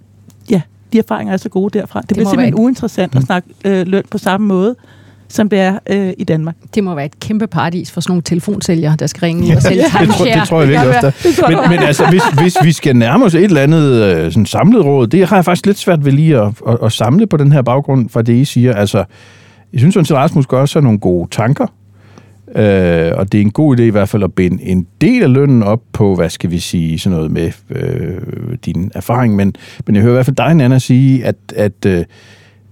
de 0.93 0.99
erfaringer 0.99 1.33
er 1.33 1.37
så 1.37 1.49
gode 1.49 1.79
derfra. 1.79 2.01
Det, 2.01 2.09
det 2.09 2.17
bliver 2.17 2.31
simpelthen 2.31 2.55
et... 2.55 2.59
uinteressant 2.59 3.15
at 3.15 3.21
mm. 3.21 3.27
snakke 3.27 3.49
øh, 3.65 3.87
løn 3.87 4.05
på 4.11 4.19
samme 4.19 4.47
måde, 4.47 4.77
som 5.29 5.49
det 5.49 5.59
er 5.59 5.79
øh, 5.91 6.13
i 6.19 6.25
Danmark. 6.25 6.55
Det 6.75 6.85
må 6.85 6.95
være 6.95 7.05
et 7.07 7.21
kæmpe 7.21 7.47
paradis 7.47 7.91
for 7.91 8.01
sådan 8.01 8.11
nogle 8.11 8.23
telefonsælgere, 8.23 8.97
der 8.99 9.07
skal 9.07 9.21
ringe 9.21 9.47
ja, 9.47 9.57
og 9.57 9.63
sælge 9.63 9.85
ja, 9.99 10.07
det, 10.07 10.15
tror, 10.15 10.25
det 10.25 10.49
tror 10.49 10.61
jeg 10.61 10.69
virkelig 10.69 10.97
også. 10.97 11.13
Men, 11.49 11.59
men 11.71 11.79
altså, 11.79 12.11
hvis, 12.11 12.23
hvis 12.41 12.57
vi 12.63 12.73
skal 12.73 12.97
nærme 12.97 13.25
os 13.25 13.35
et 13.35 13.45
eller 13.45 13.63
andet 13.63 14.05
øh, 14.05 14.33
sådan 14.33 14.47
samlet 14.47 14.85
råd, 14.85 15.07
det 15.07 15.29
har 15.29 15.37
jeg 15.37 15.45
faktisk 15.45 15.67
lidt 15.67 15.79
svært 15.79 16.05
ved 16.05 16.13
lige 16.13 16.41
at, 16.41 16.49
at, 16.69 16.79
at 16.83 16.93
samle 16.93 17.27
på 17.27 17.37
den 17.37 17.53
her 17.53 17.63
baggrund 17.63 18.09
fra 18.09 18.23
det, 18.23 18.35
I 18.35 18.45
siger. 18.45 18.75
Altså, 18.75 19.05
jeg 19.73 19.81
synes, 19.81 19.97
at 19.97 20.11
Rasmus 20.11 20.47
gør 20.47 20.61
også 20.61 20.81
nogle 20.81 20.99
gode 20.99 21.29
tanker 21.31 21.67
Øh, 22.55 23.13
og 23.17 23.33
det 23.33 23.39
er 23.39 23.43
en 23.43 23.51
god 23.51 23.79
idé 23.79 23.83
i 23.83 23.91
hvert 23.91 24.09
fald 24.09 24.23
at 24.23 24.33
binde 24.33 24.63
en 24.63 24.87
del 25.01 25.23
af 25.23 25.33
lønnen 25.33 25.63
op 25.63 25.83
på, 25.93 26.15
hvad 26.15 26.31
skal 26.31 26.51
vi 26.51 26.59
sige, 26.59 26.99
sådan 26.99 27.17
noget 27.17 27.31
med 27.31 27.53
øh, 27.71 28.21
din 28.65 28.91
erfaring. 28.95 29.37
Men, 29.37 29.57
men 29.87 29.95
jeg 29.95 30.03
hører 30.03 30.13
i 30.13 30.17
hvert 30.17 30.27
fald 30.27 30.37
dig, 30.37 30.55
Nana, 30.55 30.79
sige, 30.79 31.25
at, 31.25 31.37
at, 31.57 31.87
øh, 31.87 32.05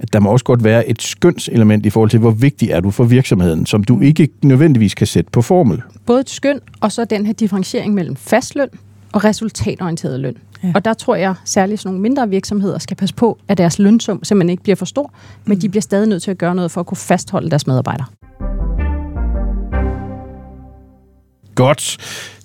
at 0.04 0.12
der 0.12 0.20
må 0.20 0.30
også 0.30 0.44
godt 0.44 0.64
være 0.64 0.88
et 0.88 1.02
skønselement 1.02 1.86
i 1.86 1.90
forhold 1.90 2.10
til, 2.10 2.20
hvor 2.20 2.30
vigtig 2.30 2.70
er 2.70 2.80
du 2.80 2.90
for 2.90 3.04
virksomheden, 3.04 3.66
som 3.66 3.84
du 3.84 3.96
mm. 3.96 4.02
ikke 4.02 4.28
nødvendigvis 4.42 4.94
kan 4.94 5.06
sætte 5.06 5.30
på 5.30 5.42
formel. 5.42 5.82
Både 6.06 6.20
et 6.20 6.30
skøn, 6.30 6.60
og 6.80 6.92
så 6.92 7.04
den 7.04 7.26
her 7.26 7.32
differentiering 7.32 7.94
mellem 7.94 8.16
fastløn 8.16 8.68
og 9.12 9.24
resultatorienteret 9.24 10.20
løn. 10.20 10.36
Ja. 10.62 10.72
Og 10.74 10.84
der 10.84 10.94
tror 10.94 11.14
jeg 11.14 11.34
særligt 11.44 11.80
sådan 11.80 11.88
nogle 11.88 12.02
mindre 12.02 12.28
virksomheder 12.28 12.78
skal 12.78 12.96
passe 12.96 13.14
på, 13.14 13.38
at 13.48 13.58
deres 13.58 13.78
lønsum 13.78 14.24
simpelthen 14.24 14.50
ikke 14.50 14.62
bliver 14.62 14.76
for 14.76 14.84
stor, 14.84 15.12
men 15.44 15.54
mm. 15.54 15.60
de 15.60 15.68
bliver 15.68 15.82
stadig 15.82 16.08
nødt 16.08 16.22
til 16.22 16.30
at 16.30 16.38
gøre 16.38 16.54
noget 16.54 16.70
for 16.70 16.80
at 16.80 16.86
kunne 16.86 16.96
fastholde 16.96 17.50
deres 17.50 17.66
medarbejdere. 17.66 18.06
Godt. 21.54 21.96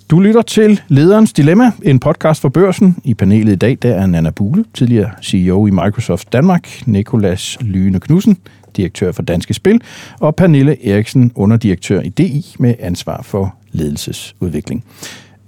Du 0.09 0.19
lytter 0.19 0.41
til 0.41 0.81
Lederens 0.87 1.33
Dilemma, 1.33 1.71
en 1.83 1.99
podcast 1.99 2.41
for 2.41 2.49
børsen. 2.49 2.97
I 3.03 3.13
panelet 3.13 3.51
i 3.51 3.55
dag, 3.55 3.77
der 3.81 3.93
er 3.93 4.05
Nana 4.05 4.29
Bule, 4.29 4.65
tidligere 4.73 5.11
CEO 5.23 5.67
i 5.67 5.69
Microsoft 5.69 6.33
Danmark, 6.33 6.81
Nikolas 6.85 7.57
Lyne 7.61 7.99
Knudsen, 7.99 8.37
direktør 8.77 9.11
for 9.11 9.21
Danske 9.21 9.53
Spil, 9.53 9.81
og 10.19 10.35
Pernille 10.35 10.87
Eriksen, 10.87 11.31
underdirektør 11.35 12.01
i 12.01 12.09
DI 12.09 12.55
med 12.59 12.75
ansvar 12.79 13.21
for 13.21 13.55
ledelsesudvikling. 13.71 14.83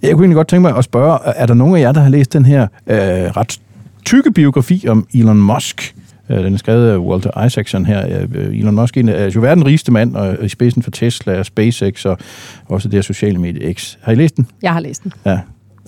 Jeg 0.02 0.12
kunne 0.12 0.24
egentlig 0.24 0.36
godt 0.36 0.47
tænke 0.47 0.62
mig 0.62 0.78
at 0.78 0.84
spørge, 0.84 1.19
er 1.26 1.45
der 1.45 1.54
nogen 1.54 1.76
af 1.76 1.80
jer, 1.80 1.91
der 1.91 2.02
har 2.02 2.10
læst 2.10 2.34
den 2.34 2.45
her 2.45 2.62
øh, 2.88 2.97
ret 2.97 3.60
tykke 4.06 4.32
biografi 4.32 4.86
om 4.88 5.08
Elon 5.13 5.41
Musk, 5.41 5.95
den 6.38 6.54
er 6.54 6.58
skrevet 6.58 6.89
af 6.89 6.98
Walter 6.98 7.46
Isaacson 7.46 7.86
her. 7.86 8.26
Øh, 8.34 8.58
Elon 8.58 8.76
Musk 8.76 8.98
er 8.98 9.32
jo 9.36 9.41
verdens 9.41 9.65
rigeste 9.65 9.91
mand, 9.91 10.15
og 10.15 10.46
i 10.46 10.50
spidsen 10.50 10.84
for 10.84 10.91
Tesla 10.91 11.39
og 11.39 11.46
SpaceX, 11.46 12.06
og 12.06 12.17
også 12.65 12.88
det 12.88 12.98
her 12.98 13.02
sociale 13.02 13.38
medie 13.38 13.74
X. 13.74 13.98
Har 14.02 14.12
I 14.12 14.15
læst 14.15 14.36
den? 14.38 14.48
Jeg 14.62 14.74
har 14.74 14.80
læst 14.80 15.04
den. 15.04 15.13
Ja. 15.26 15.39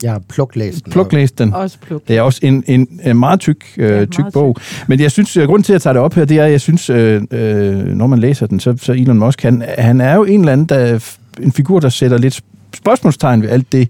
Jeg 0.03 0.12
har 0.12 0.21
pluklæst 0.29 0.86
den. 0.86 0.91
Pluklæst 0.91 1.39
den. 1.39 1.53
Også 1.53 1.77
pluk. 1.79 2.08
Det 2.08 2.17
er 2.17 2.21
også 2.21 2.39
en, 2.43 2.63
en, 2.67 2.99
en 3.03 3.19
meget 3.19 3.39
tyk, 3.39 3.65
øh, 3.77 3.89
Ja, 3.89 4.06
tyk 4.06 4.19
meget 4.19 4.34
bog. 4.34 4.56
Men 4.88 4.99
jeg 4.99 5.12
synes, 5.12 5.38
at 5.38 5.47
grunden 5.47 5.63
til, 5.63 5.73
at 5.73 5.75
jeg 5.75 5.82
tager 5.82 5.93
det 5.93 6.01
op 6.01 6.13
her, 6.13 6.25
det 6.25 6.38
er, 6.39 6.45
at 6.45 6.51
jeg 6.51 6.62
synes, 6.62 6.89
øh, 6.89 7.21
øh, 7.32 7.86
når 7.86 8.08
man 8.08 8.19
læser 8.19 8.47
den, 8.47 8.60
så, 8.60 8.77
så 8.77 8.93
Elon 8.93 9.19
Musk, 9.19 9.43
han, 9.43 9.63
han 9.77 10.01
er 10.01 10.15
jo 10.15 10.23
en 10.23 10.39
eller 10.39 10.51
anden, 10.51 10.65
der, 10.65 11.15
en 11.41 11.51
figur, 11.51 11.79
der 11.79 11.89
sætter 11.89 12.17
lidt 12.17 12.41
spørgsmålstegn 12.75 13.41
ved 13.41 13.49
alt 13.49 13.71
det, 13.71 13.89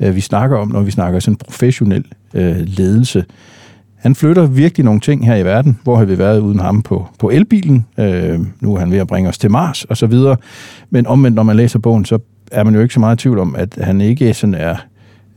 øh, 0.00 0.16
vi 0.16 0.20
snakker 0.20 0.56
om, 0.56 0.68
når 0.68 0.80
vi 0.80 0.90
snakker 0.90 1.20
sådan 1.20 1.36
professionel 1.36 2.04
øh, 2.34 2.56
ledelse. 2.56 3.24
Han 4.04 4.14
flytter 4.14 4.46
virkelig 4.46 4.84
nogle 4.84 5.00
ting 5.00 5.26
her 5.26 5.36
i 5.36 5.44
verden. 5.44 5.78
Hvor 5.82 5.96
har 5.96 6.04
vi 6.04 6.18
været 6.18 6.40
uden 6.40 6.60
ham 6.60 6.82
på, 6.82 7.08
på 7.18 7.30
elbilen? 7.30 7.86
Øh, 7.98 8.40
nu 8.60 8.74
er 8.74 8.78
han 8.78 8.90
ved 8.90 8.98
at 8.98 9.06
bringe 9.06 9.28
os 9.28 9.38
til 9.38 9.50
Mars 9.50 9.84
og 9.84 9.96
så 9.96 10.06
videre. 10.06 10.36
Men 10.90 11.06
omvendt, 11.06 11.34
når 11.34 11.42
man 11.42 11.56
læser 11.56 11.78
bogen, 11.78 12.04
så 12.04 12.18
er 12.52 12.64
man 12.64 12.74
jo 12.74 12.80
ikke 12.80 12.94
så 12.94 13.00
meget 13.00 13.16
i 13.16 13.22
tvivl 13.22 13.38
om, 13.38 13.54
at 13.58 13.78
han 13.80 14.00
ikke 14.00 14.34
sådan 14.34 14.54
er, 14.54 14.76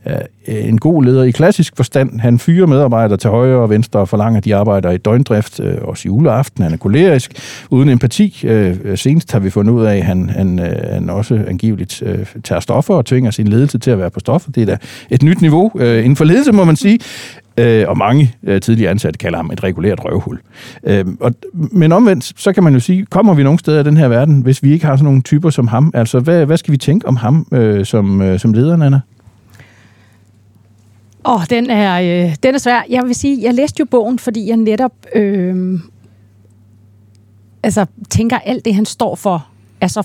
er 0.04 0.22
en 0.46 0.78
god 0.78 1.04
leder 1.04 1.22
i 1.22 1.30
klassisk 1.30 1.76
forstand. 1.76 2.20
Han 2.20 2.38
fyrer 2.38 2.66
medarbejdere 2.66 3.18
til 3.18 3.30
højre 3.30 3.58
og 3.58 3.70
venstre 3.70 4.00
og 4.00 4.08
forlanger, 4.08 4.38
at 4.38 4.44
de 4.44 4.56
arbejder 4.56 4.90
i 4.90 4.96
døgndrift, 4.96 5.60
øh, 5.60 5.76
også 5.82 6.02
i 6.04 6.08
juleaften. 6.08 6.62
Han 6.62 6.72
er 6.72 6.76
kolerisk, 6.76 7.32
uden 7.70 7.88
empati. 7.88 8.40
Øh, 8.44 8.98
senest 8.98 9.32
har 9.32 9.38
vi 9.38 9.50
fundet 9.50 9.72
ud 9.72 9.84
af, 9.84 9.96
at 9.96 10.04
han, 10.04 10.28
han, 10.28 10.58
øh, 10.58 10.92
han 10.92 11.10
også 11.10 11.44
angiveligt 11.48 12.02
øh, 12.02 12.26
tager 12.44 12.60
stoffer 12.60 12.94
og 12.94 13.06
tvinger 13.06 13.30
sin 13.30 13.48
ledelse 13.48 13.78
til 13.78 13.90
at 13.90 13.98
være 13.98 14.10
på 14.10 14.20
stoffer. 14.20 14.50
Det 14.50 14.62
er 14.62 14.66
da 14.66 14.76
et 15.10 15.22
nyt 15.22 15.40
niveau 15.40 15.70
øh, 15.78 15.98
inden 15.98 16.16
for 16.16 16.24
ledelse, 16.24 16.52
må 16.52 16.64
man 16.64 16.76
sige. 16.76 16.98
Øh, 17.58 17.88
og 17.88 17.98
mange 17.98 18.34
øh, 18.42 18.60
tidligere 18.60 18.90
ansatte 18.90 19.18
kalder 19.18 19.38
ham 19.38 19.50
et 19.50 19.62
regulært 19.62 20.04
røvhul. 20.04 20.40
Øh, 20.84 21.04
og, 21.20 21.34
men 21.52 21.92
omvendt, 21.92 22.32
så 22.40 22.52
kan 22.52 22.62
man 22.62 22.72
jo 22.74 22.80
sige, 22.80 23.06
kommer 23.06 23.34
vi 23.34 23.42
nogen 23.42 23.58
steder 23.58 23.80
i 23.80 23.84
den 23.84 23.96
her 23.96 24.08
verden, 24.08 24.40
hvis 24.40 24.62
vi 24.62 24.72
ikke 24.72 24.86
har 24.86 24.96
sådan 24.96 25.04
nogle 25.04 25.22
typer 25.22 25.50
som 25.50 25.68
ham? 25.68 25.90
Altså, 25.94 26.20
hvad, 26.20 26.46
hvad 26.46 26.56
skal 26.56 26.72
vi 26.72 26.76
tænke 26.76 27.08
om 27.08 27.16
ham 27.16 27.46
øh, 27.52 27.86
som, 27.86 28.22
øh, 28.22 28.38
som 28.38 28.52
leder, 28.52 28.72
Anna? 28.72 29.00
Åh, 31.24 31.34
oh, 31.34 31.40
den 31.50 31.70
er, 31.70 32.00
øh, 32.26 32.34
den 32.42 32.54
er 32.54 32.58
svær. 32.58 32.82
Jeg 32.90 33.04
vil 33.04 33.14
sige, 33.14 33.42
jeg 33.42 33.54
læste 33.54 33.80
jo 33.80 33.84
bogen, 33.90 34.18
fordi 34.18 34.48
jeg 34.48 34.56
netop 34.56 34.92
øh, 35.14 35.80
altså, 37.62 37.86
tænker, 38.10 38.38
alt 38.38 38.64
det, 38.64 38.74
han 38.74 38.84
står 38.84 39.14
for, 39.14 39.46
er 39.80 39.86
så 39.86 40.02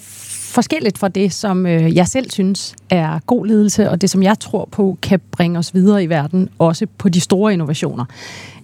forskelligt 0.54 0.98
fra 0.98 1.08
det, 1.08 1.34
som 1.34 1.66
øh, 1.66 1.96
jeg 1.96 2.08
selv 2.08 2.30
synes 2.32 2.76
er 2.90 3.20
god 3.28 3.48
ledelse, 3.48 3.90
og 3.90 4.02
det, 4.02 4.10
som 4.10 4.24
jeg 4.24 4.40
tror 4.40 4.70
på, 4.72 4.98
kan 5.02 5.22
bringe 5.32 5.60
os 5.60 5.74
videre 5.74 6.04
i 6.04 6.10
verden, 6.10 6.50
også 6.60 6.88
på 6.98 7.10
de 7.10 7.20
store 7.20 7.54
innovationer. 7.54 8.06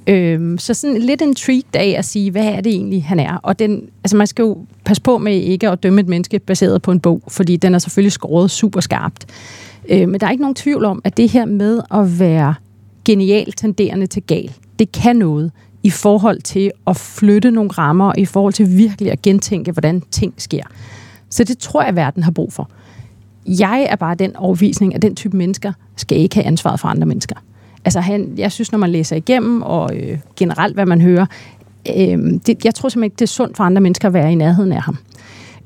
Øh, 0.08 0.60
så 0.60 0.74
sådan 0.74 0.98
lidt 0.98 1.22
en 1.22 1.36
treat 1.36 1.66
af 1.74 1.96
at 1.98 2.06
sige, 2.06 2.32
hvad 2.32 2.46
er 2.46 2.62
det 2.62 2.72
egentlig, 2.72 3.04
han 3.04 3.20
er? 3.20 3.36
Og 3.36 3.60
den, 3.60 3.90
altså 4.04 4.18
man 4.18 4.28
skal 4.28 4.44
jo 4.44 4.58
passe 4.86 5.02
på 5.02 5.18
med 5.18 5.36
ikke 5.36 5.70
at 5.70 5.84
dømme 5.84 6.02
et 6.02 6.08
menneske 6.08 6.40
baseret 6.40 6.82
på 6.82 6.92
en 6.92 7.00
bog, 7.00 7.22
fordi 7.28 7.56
den 7.56 7.76
er 7.76 7.80
selvfølgelig 7.80 8.12
skåret 8.12 8.52
super 8.52 8.80
skarpt. 8.80 9.26
Øh, 9.90 10.10
men 10.10 10.20
der 10.20 10.28
er 10.28 10.32
ikke 10.32 10.44
nogen 10.44 10.56
tvivl 10.56 10.86
om, 10.86 11.02
at 11.04 11.18
det 11.18 11.30
her 11.30 11.46
med 11.46 11.82
at 11.92 12.20
være 12.20 12.56
genialt 13.06 13.58
tenderende 13.58 14.08
til 14.08 14.24
gal, 14.24 14.52
det 14.80 14.92
kan 14.92 15.16
noget 15.16 15.52
i 15.84 15.90
forhold 15.90 16.42
til 16.42 16.72
at 16.88 16.98
flytte 16.98 17.52
nogle 17.52 17.70
rammer, 17.70 18.14
i 18.18 18.26
forhold 18.26 18.54
til 18.54 18.78
virkelig 18.78 19.12
at 19.12 19.22
gentænke, 19.22 19.72
hvordan 19.72 20.02
ting 20.12 20.34
sker. 20.38 20.64
Så 21.30 21.44
det 21.44 21.58
tror 21.58 21.84
jeg, 21.84 21.96
verden 21.96 22.24
har 22.24 22.32
brug 22.32 22.54
for. 22.54 22.70
Jeg 23.46 23.88
er 23.90 23.96
bare 23.96 24.16
den 24.16 24.36
overvisning, 24.36 24.96
at 24.96 25.02
den 25.02 25.16
type 25.16 25.38
mennesker 25.38 25.74
skal 25.96 26.18
ikke 26.18 26.36
have 26.36 26.46
ansvaret 26.46 26.80
for 26.80 26.88
andre 26.88 27.06
mennesker. 27.06 27.36
Altså 27.86 28.00
han, 28.00 28.34
jeg 28.38 28.52
synes, 28.52 28.72
når 28.72 28.80
man 28.80 28.90
læser 28.90 29.16
igennem, 29.16 29.62
og 29.62 29.96
øh, 29.96 30.18
generelt 30.36 30.74
hvad 30.74 30.86
man 30.86 31.02
hører, 31.02 31.26
øh, 31.98 32.18
det, 32.48 32.66
jeg 32.66 32.76
tror 32.76 32.90
simpelthen 32.90 33.04
ikke, 33.04 33.16
det 33.16 33.22
er 33.22 33.28
sundt 33.28 33.58
for 33.58 33.64
andre 33.64 33.82
mennesker 33.82 34.08
at 34.08 34.14
være 34.14 34.32
i 34.32 34.36
nærheden 34.36 34.72
af 34.72 34.82
ham. 34.82 34.98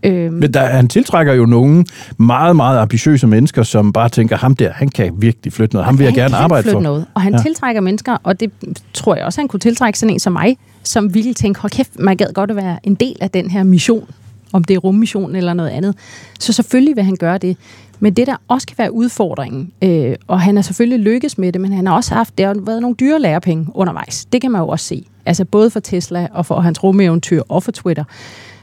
Øhm. 0.03 0.33
Men 0.33 0.53
der, 0.53 0.65
han 0.65 0.87
tiltrækker 0.87 1.33
jo 1.33 1.45
nogle 1.45 1.85
meget, 2.17 2.55
meget 2.55 2.79
ambitiøse 2.79 3.27
mennesker, 3.27 3.63
som 3.63 3.93
bare 3.93 4.09
tænker, 4.09 4.37
ham 4.37 4.55
der, 4.55 4.71
han 4.73 4.87
kan 4.87 5.13
virkelig 5.17 5.53
flytte 5.53 5.75
noget. 5.75 5.85
Ham 5.85 5.99
vil 5.99 6.05
jeg 6.05 6.13
gerne 6.13 6.35
arbejde 6.35 6.69
for. 6.71 6.79
Noget. 6.79 7.05
Og 7.13 7.21
han 7.21 7.33
ja. 7.33 7.41
tiltrækker 7.41 7.81
mennesker, 7.81 8.17
og 8.23 8.39
det 8.39 8.51
tror 8.93 9.15
jeg 9.15 9.25
også, 9.25 9.41
han 9.41 9.47
kunne 9.47 9.59
tiltrække 9.59 9.99
sådan 9.99 10.13
en 10.13 10.19
som 10.19 10.33
mig, 10.33 10.57
som 10.83 11.13
ville 11.13 11.33
tænke, 11.33 11.59
hold 11.59 11.71
kæft, 11.71 11.99
man 11.99 12.17
gad 12.17 12.33
godt 12.33 12.49
at 12.49 12.55
være 12.55 12.79
en 12.83 12.95
del 12.95 13.15
af 13.21 13.29
den 13.29 13.49
her 13.49 13.63
mission, 13.63 14.05
om 14.53 14.63
det 14.63 14.73
er 14.73 14.77
rummission 14.77 15.35
eller 15.35 15.53
noget 15.53 15.69
andet. 15.69 15.95
Så 16.39 16.53
selvfølgelig 16.53 16.95
vil 16.95 17.03
han 17.03 17.15
gøre 17.15 17.37
det. 17.37 17.57
Men 17.99 18.13
det, 18.13 18.27
der 18.27 18.35
også 18.47 18.67
kan 18.67 18.77
være 18.77 18.93
udfordringen, 18.93 19.71
øh, 19.81 20.15
og 20.27 20.41
han 20.41 20.57
er 20.57 20.61
selvfølgelig 20.61 20.99
lykkes 20.99 21.37
med 21.37 21.51
det, 21.51 21.61
men 21.61 21.73
han 21.73 21.87
har 21.87 21.95
også 21.95 22.13
haft, 22.13 22.37
der 22.37 22.47
har 22.47 22.55
været 22.65 22.81
nogle 22.81 22.95
dyre 22.95 23.19
lærepenge 23.19 23.67
undervejs. 23.73 24.25
Det 24.25 24.41
kan 24.41 24.51
man 24.51 24.61
jo 24.61 24.67
også 24.67 24.85
se. 24.85 25.05
Altså 25.25 25.45
både 25.45 25.69
for 25.69 25.79
Tesla 25.79 26.27
og 26.31 26.45
for 26.45 26.59
hans 26.59 26.83
rumeventyr 26.83 27.41
og 27.49 27.63
for 27.63 27.71
Twitter. 27.71 28.03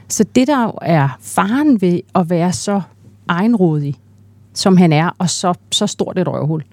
Så 0.07 0.23
det, 0.35 0.47
der 0.47 0.77
er 0.81 1.17
faren 1.21 1.81
ved 1.81 1.99
at 2.15 2.29
være 2.29 2.53
så 2.53 2.81
egenrådig, 3.27 3.95
som 4.53 4.77
han 4.77 4.93
er, 4.93 5.09
og 5.17 5.29
så, 5.29 5.53
så 5.71 5.87
stort 5.87 6.19
et 6.19 6.27
røvhul, 6.27 6.63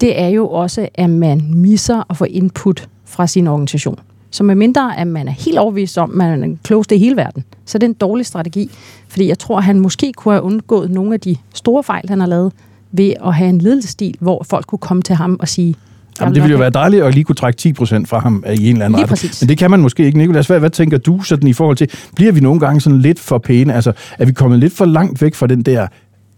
det 0.00 0.20
er 0.20 0.28
jo 0.28 0.48
også, 0.48 0.88
at 0.94 1.10
man 1.10 1.42
misser 1.54 2.02
at 2.10 2.16
få 2.16 2.24
input 2.24 2.88
fra 3.04 3.26
sin 3.26 3.46
organisation. 3.46 3.98
Så 4.34 4.44
med 4.44 4.54
mindre, 4.54 4.98
at 4.98 5.06
man 5.06 5.28
er 5.28 5.32
helt 5.32 5.58
overbevist 5.58 5.98
om, 5.98 6.10
at 6.10 6.16
man 6.16 6.30
er 6.30 6.36
den 6.36 6.58
klogeste 6.64 6.96
i 6.96 6.98
hele 6.98 7.16
verden, 7.16 7.44
så 7.64 7.78
er 7.78 7.80
det 7.80 7.86
en 7.86 7.94
dårlig 7.94 8.26
strategi. 8.26 8.70
Fordi 9.08 9.28
jeg 9.28 9.38
tror, 9.38 9.58
at 9.58 9.64
han 9.64 9.80
måske 9.80 10.12
kunne 10.12 10.34
have 10.34 10.42
undgået 10.42 10.90
nogle 10.90 11.14
af 11.14 11.20
de 11.20 11.36
store 11.54 11.82
fejl, 11.82 12.08
han 12.08 12.20
har 12.20 12.26
lavet, 12.26 12.52
ved 12.92 13.12
at 13.24 13.34
have 13.34 13.48
en 13.48 13.58
ledelsestil, 13.58 14.14
hvor 14.20 14.46
folk 14.50 14.66
kunne 14.66 14.78
komme 14.78 15.02
til 15.02 15.14
ham 15.14 15.36
og 15.40 15.48
sige, 15.48 15.74
Jamen, 16.20 16.34
det 16.34 16.42
ville 16.42 16.52
jo 16.52 16.58
være 16.58 16.70
dejligt 16.70 17.04
at 17.04 17.14
lige 17.14 17.24
kunne 17.24 17.36
trække 17.36 17.74
10% 17.80 18.04
fra 18.06 18.18
ham 18.18 18.44
i 18.54 18.70
en 18.70 18.72
eller 18.72 18.84
anden 18.84 19.00
retning. 19.02 19.32
Men 19.40 19.48
det 19.48 19.58
kan 19.58 19.70
man 19.70 19.80
måske 19.80 20.04
ikke. 20.04 20.18
Nikolas, 20.18 20.46
hvad, 20.46 20.60
hvad 20.60 20.70
tænker 20.70 20.98
du 20.98 21.22
sådan 21.22 21.48
i 21.48 21.52
forhold 21.52 21.76
til, 21.76 21.90
bliver 22.16 22.32
vi 22.32 22.40
nogle 22.40 22.60
gange 22.60 22.80
sådan 22.80 22.98
lidt 22.98 23.20
for 23.20 23.38
pæne? 23.38 23.74
Altså, 23.74 23.92
er 24.18 24.24
vi 24.24 24.32
kommet 24.32 24.58
lidt 24.58 24.72
for 24.72 24.84
langt 24.84 25.22
væk 25.22 25.34
fra 25.34 25.46
den 25.46 25.62
der, 25.62 25.86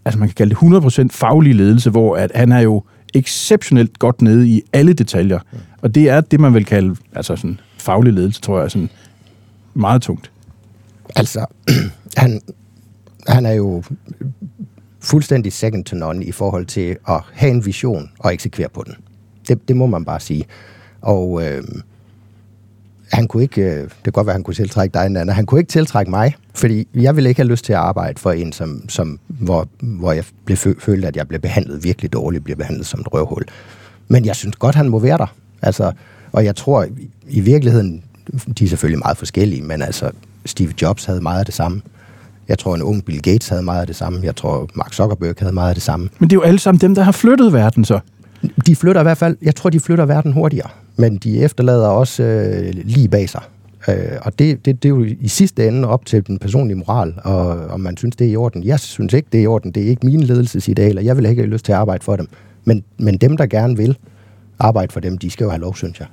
altså 0.05 0.19
man 0.19 0.29
kan 0.29 0.35
kalde 0.35 0.55
det 0.55 1.07
100% 1.07 1.09
faglige 1.11 1.55
ledelse, 1.55 1.91
hvor 1.91 2.17
at 2.17 2.31
han 2.35 2.53
er 2.53 2.61
jo 2.61 2.83
exceptionelt 3.15 3.99
godt 3.99 4.23
nede 4.23 4.49
i 4.49 4.63
alle 4.73 4.93
detaljer. 4.93 5.39
Og 5.83 5.95
det 5.95 6.11
er 6.11 6.21
det, 6.21 6.41
man 6.41 6.55
vil 6.55 6.65
kalde 6.65 6.97
altså 7.15 7.37
sådan 7.37 7.61
faglig 7.87 8.13
ledelse, 8.13 8.41
tror 8.41 8.57
jeg, 8.59 8.65
er 8.65 8.69
sådan 8.69 8.91
meget 9.75 10.03
tungt. 10.03 10.31
Altså, 11.17 11.47
han, 12.23 12.41
han 13.29 13.47
er 13.47 13.53
jo 13.53 13.83
fuldstændig 15.01 15.53
second 15.53 15.85
to 15.85 15.97
none 15.97 16.25
i 16.25 16.33
forhold 16.33 16.67
til 16.67 16.97
at 17.09 17.21
have 17.33 17.51
en 17.51 17.67
vision 17.67 18.11
og 18.19 18.33
eksekvere 18.33 18.69
på 18.69 18.83
den. 18.87 18.95
Det, 19.49 19.69
det 19.69 19.77
må 19.77 19.87
man 19.87 20.05
bare 20.05 20.21
sige. 20.21 20.45
Og 21.01 21.45
øh, 21.45 21.65
han 23.13 23.29
kunne 23.29 23.43
ikke, 23.43 23.63
øh, 23.63 23.83
det 23.83 24.03
kan 24.05 24.13
godt 24.13 24.27
være, 24.27 24.35
han 24.35 24.43
kunne 24.43 24.55
tiltrække 24.55 24.95
dig, 24.95 25.09
Nana, 25.09 25.33
han 25.33 25.47
kunne 25.47 25.61
ikke 25.61 25.71
tiltrække 25.71 26.11
mig, 26.11 26.35
fordi 26.55 26.89
jeg 26.95 27.17
ville 27.17 27.29
ikke 27.29 27.41
have 27.41 27.49
lyst 27.49 27.65
til 27.65 27.73
at 27.73 27.79
arbejde 27.79 28.21
for 28.21 28.33
en, 28.33 28.53
som, 28.53 28.89
som, 28.89 29.21
hvor, 29.27 29.69
hvor 29.81 30.13
jeg 30.13 30.25
blev 30.45 30.57
følte, 30.57 31.09
at 31.09 31.17
jeg 31.17 31.29
blev 31.29 31.41
behandlet 31.41 31.85
virkelig 31.85 32.13
dårligt, 32.13 32.45
blev 32.45 32.57
behandlet 32.57 32.87
som 32.87 33.01
et 33.01 33.15
røvhul. 33.15 33.45
Men 34.09 34.25
jeg 34.25 34.37
synes 34.37 34.57
godt, 34.57 34.75
han 34.75 34.89
må 34.89 34.99
være 34.99 35.19
der. 35.19 35.35
Altså, 35.63 35.93
og 36.33 36.45
jeg 36.45 36.57
tror 36.57 36.87
i 37.29 37.41
virkeligheden, 37.41 38.03
de 38.59 38.65
er 38.65 38.69
selvfølgelig 38.69 38.99
meget 38.99 39.17
forskellige, 39.17 39.63
men 39.63 39.83
altså 39.83 40.11
Steve 40.45 40.73
Jobs 40.83 41.05
havde 41.05 41.21
meget 41.21 41.39
af 41.39 41.45
det 41.45 41.55
samme. 41.55 41.83
Jeg 42.49 42.59
tror, 42.59 42.75
en 42.75 42.83
ung 42.83 43.05
Bill 43.05 43.23
Gates 43.23 43.49
havde 43.49 43.63
meget 43.63 43.81
af 43.81 43.87
det 43.87 43.97
samme. 43.97 44.21
Jeg 44.23 44.37
tror, 44.37 44.69
Mark 44.75 44.93
Zuckerberg 44.93 45.35
havde 45.39 45.53
meget 45.53 45.69
af 45.69 45.75
det 45.75 45.83
samme. 45.83 46.09
Men 46.19 46.31
det 46.31 46.37
er 46.37 46.41
jo 46.41 46.43
alle 46.43 46.59
sammen 46.59 46.81
dem, 46.81 46.95
der 46.95 47.03
har 47.03 47.13
flyttet 47.13 47.53
verden 47.53 47.85
så. 47.85 48.01
De 48.67 48.77
flytter 48.77 49.01
i 49.01 49.05
hvert 49.05 49.19
fald, 49.19 49.37
jeg 49.43 49.55
tror, 49.55 49.71
de 49.71 49.81
flytter 49.81 50.07
verden 50.07 50.33
hurtigere, 50.33 50.69
men 50.97 51.17
de 51.17 51.39
efterlader 51.39 51.89
også 51.89 52.23
øh, 52.23 52.75
lige 52.85 53.09
bag 53.09 53.29
sig. 53.29 53.43
Øh, 53.89 53.95
og 54.23 54.39
det, 54.39 54.65
det, 54.65 54.83
det 54.83 54.89
er 54.89 54.95
jo 54.95 55.05
i 55.21 55.29
sidste 55.29 55.69
ende 55.69 55.89
op 55.89 56.07
til 56.07 56.27
den 56.27 56.39
personlige 56.39 56.77
moral, 56.77 57.15
og 57.25 57.49
om 57.49 57.81
man 57.81 57.97
synes, 57.97 58.17
det 58.17 58.27
er 58.27 58.31
i 58.31 58.37
orden. 58.37 58.65
Jeg 58.65 58.81
synes 58.81 59.13
ikke, 59.13 59.29
det 59.33 59.39
er 59.39 59.43
i 59.43 59.47
orden. 59.47 59.73
Det 59.73 59.83
er 59.83 59.87
ikke 59.87 60.07
mine 60.07 60.25
ledelsesidealer. 60.25 61.03
Jeg 61.03 61.17
vil 61.17 61.27
ikke 61.27 61.43
have 61.43 61.51
lyst 61.51 61.65
til 61.65 61.73
at 61.73 61.79
arbejde 61.79 62.05
for 62.05 62.17
dem. 62.17 62.29
Men, 62.65 62.85
men 62.99 63.17
dem, 63.17 63.37
der 63.37 63.47
gerne 63.47 63.77
vil 63.77 63.97
arbejde 64.59 64.93
for 64.93 65.01
dem, 65.01 65.19
de 65.19 65.31
skal 65.31 65.45
jo 65.45 65.51
have 65.51 65.61
lov, 65.61 65.77
synes 65.77 66.01
jeg. 66.01 66.07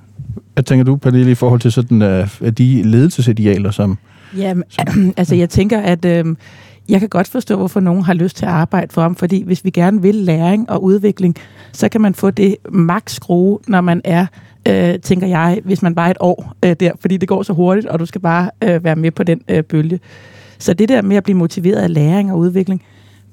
Hvad 0.54 0.64
tænker 0.64 0.84
du, 0.84 0.96
Pernille, 0.96 1.32
i 1.32 1.36
forhold 1.36 1.60
til 1.60 1.72
sådan, 1.72 2.02
uh, 2.02 2.50
de 2.50 2.84
ledelsesidealer, 2.84 3.72
som... 3.72 3.98
Jamen, 4.38 4.64
som, 4.94 5.14
altså 5.18 5.36
jeg 5.36 5.50
tænker, 5.50 5.80
at... 5.80 6.06
Øh, 6.06 6.26
jeg 6.90 7.00
kan 7.00 7.10
godt 7.10 7.28
forstå, 7.28 7.56
hvorfor 7.56 7.80
nogen 7.80 8.04
har 8.04 8.14
lyst 8.14 8.38
til 8.38 8.46
at 8.46 8.52
arbejde 8.52 8.94
for 8.94 9.02
ham, 9.02 9.16
fordi 9.16 9.44
hvis 9.44 9.66
vi 9.66 9.70
gerne 9.70 10.02
vil 10.02 10.16
læring 10.16 10.70
og 10.70 10.84
udvikling, 10.84 11.36
så 11.72 11.90
kan 11.90 12.02
man 12.02 12.14
få 12.14 12.32
det 12.32 12.56
maks 12.70 13.14
skrue, 13.14 13.60
når 13.68 13.82
man 13.82 14.02
er, 14.04 14.26
øh, 14.68 15.00
tænker 15.00 15.28
jeg, 15.28 15.62
hvis 15.64 15.82
man 15.82 15.96
bare 15.96 16.08
er 16.08 16.12
et 16.12 16.18
år 16.20 16.54
øh, 16.66 16.76
der, 16.80 16.92
fordi 17.00 17.18
det 17.18 17.30
går 17.30 17.44
så 17.44 17.54
hurtigt, 17.54 17.88
og 17.88 18.00
du 18.00 18.06
skal 18.06 18.22
bare 18.22 18.50
øh, 18.64 18.84
være 18.84 18.96
med 18.96 19.12
på 19.12 19.24
den 19.24 19.42
øh, 19.48 19.64
bølge. 19.64 20.00
Så 20.60 20.74
det 20.74 20.90
der 20.90 21.02
med 21.02 21.18
at 21.18 21.24
blive 21.24 21.38
motiveret 21.38 21.82
af 21.82 21.94
læring 21.94 22.32
og 22.32 22.38
udvikling, 22.38 22.82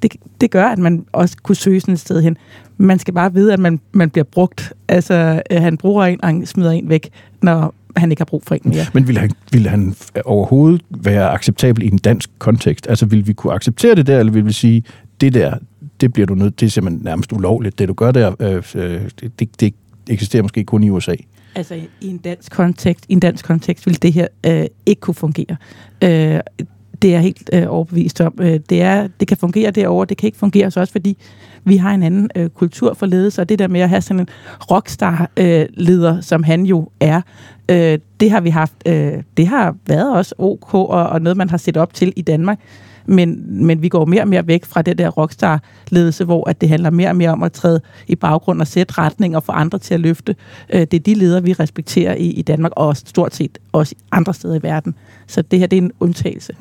det, 0.03 0.17
det 0.41 0.51
gør, 0.51 0.65
at 0.65 0.79
man 0.79 1.05
også 1.13 1.37
kunne 1.43 1.57
søge 1.57 1.81
sådan 1.81 1.95
et 1.95 2.01
sted 2.01 2.23
hen. 2.23 2.37
Man 2.79 2.99
skal 2.99 3.15
bare 3.15 3.35
vide, 3.35 3.53
at 3.53 3.59
man, 3.59 3.81
man 3.93 4.11
bliver 4.11 4.25
brugt. 4.25 4.73
Altså, 4.89 5.43
øh, 5.51 5.63
han 5.63 5.77
bruger 5.77 6.05
en, 6.05 6.21
og 6.23 6.29
han 6.29 6.47
smider 6.47 6.71
en 6.71 6.89
væk, 6.89 7.09
når 7.43 7.75
han 7.97 8.11
ikke 8.11 8.21
har 8.21 8.25
brug 8.25 8.43
for 8.47 8.55
en 8.55 8.61
mere. 8.65 8.87
Men 8.95 9.09
vil 9.09 9.19
han, 9.19 9.31
vil 9.53 9.69
han 9.69 9.95
overhovedet 10.25 10.83
være 10.91 11.31
acceptabel 11.31 11.83
i 11.83 11.87
en 11.87 11.99
dansk 11.99 12.31
kontekst? 12.39 12.87
Altså, 12.89 13.07
vil 13.07 13.27
vi 13.27 13.33
kunne 13.33 13.53
acceptere 13.53 13.95
det 13.95 14.07
der, 14.07 14.19
eller 14.19 14.33
vil 14.33 14.47
vi 14.47 14.53
sige, 14.53 14.83
det 15.21 15.35
der, 15.35 15.55
det 16.01 16.13
bliver 16.13 16.27
du 16.27 16.35
nødt, 16.35 16.61
det 16.61 16.67
er 16.67 16.71
simpelthen 16.71 17.05
nærmest 17.05 17.33
ulovligt, 17.33 17.79
det 17.79 17.89
du 17.89 17.95
gør 17.95 18.13
der, 18.13 18.35
øh, 18.75 19.11
det, 19.39 19.61
det 19.61 19.75
eksisterer 20.09 20.43
måske 20.43 20.65
kun 20.65 20.83
i 20.83 20.91
USA? 20.91 21.15
Altså 21.55 21.75
i 22.01 22.09
en 22.09 22.19
dansk 22.19 22.53
kontekst, 22.53 23.05
i 23.09 23.13
en 23.13 23.21
dansk 23.21 23.45
kontekst 23.45 23.87
vil 23.87 24.03
det 24.03 24.13
her 24.13 24.27
øh, 24.47 24.65
ikke 24.87 25.01
kunne 25.01 25.15
fungere. 25.15 25.57
Øh, 26.05 26.41
det 27.03 27.09
er 27.09 27.13
jeg 27.13 27.21
helt 27.21 27.51
øh, 27.53 27.65
overbevist 27.69 28.21
om. 28.21 28.35
Øh, 28.41 28.61
det, 28.71 28.83
er, 28.83 29.09
det 29.21 29.29
kan 29.29 29.37
fungere 29.37 29.71
derovre, 29.71 30.07
det 30.07 30.17
kan 30.17 30.27
ikke 30.27 30.39
fungere 30.39 30.71
så 30.71 30.81
også, 30.81 30.93
fordi 30.93 31.19
vi 31.65 31.77
har 31.77 31.91
en 31.91 32.03
anden 32.03 32.31
øh, 32.37 32.49
kultur 32.49 32.95
for 32.95 33.07
ledelse, 33.07 33.43
og 33.43 33.49
det 33.49 33.59
der 33.59 33.69
med 33.69 33.81
at 33.81 33.89
have 33.89 34.03
sådan 34.03 34.21
en 34.21 34.29
rockstar-leder, 34.71 36.17
øh, 36.17 36.23
som 36.23 36.43
han 36.43 36.67
jo 36.67 36.89
er, 37.01 37.21
øh, 37.69 37.99
det 38.21 38.31
har 38.31 38.41
vi 38.41 38.51
haft, 38.51 38.75
øh, 38.87 39.23
det 39.37 39.47
har 39.47 39.77
været 39.87 40.15
også 40.17 40.35
ok, 40.39 40.75
og, 40.75 40.89
og 40.89 41.23
noget, 41.23 41.37
man 41.37 41.51
har 41.51 41.57
set 41.57 41.77
op 41.77 41.95
til 41.95 42.13
i 42.17 42.23
Danmark 42.23 42.61
men, 43.07 43.45
men 43.67 43.83
vi 43.83 43.89
går 43.89 44.05
mere 44.05 44.23
og 44.23 44.29
mere 44.29 44.47
væk 44.47 44.65
fra 44.65 44.83
det 44.83 44.99
der 44.99 45.09
rockstar-ledelse, 45.09 46.25
hvor 46.25 46.49
at 46.49 46.61
det 46.61 46.69
handler 46.69 46.91
mere 46.91 47.09
og 47.09 47.17
mere 47.17 47.31
om 47.31 47.43
at 47.43 47.53
træde 47.53 47.81
i 48.07 48.15
baggrund 48.15 48.61
og 48.61 48.67
sætte 48.67 48.95
retning 48.99 49.37
og 49.37 49.43
få 49.43 49.53
andre 49.53 49.79
til 49.79 49.95
at 49.95 50.01
løfte. 50.01 50.37
Øh, 50.73 50.81
det 50.81 50.95
er 50.95 50.99
de 50.99 51.15
ledere, 51.15 51.43
vi 51.43 51.53
respekterer 51.53 52.15
i, 52.15 52.27
i 52.27 52.43
Danmark, 52.43 52.73
og 52.77 52.97
stort 52.97 53.35
set 53.35 53.59
også 53.73 53.95
andre 54.13 54.35
steder 54.35 54.55
i 54.55 54.63
verden. 54.63 54.95
Så 55.27 55.43
det 55.43 55.59
her, 55.59 55.67
det 55.67 55.79
er 55.79 55.83
en 55.83 55.93
undtagelse. 56.01 56.53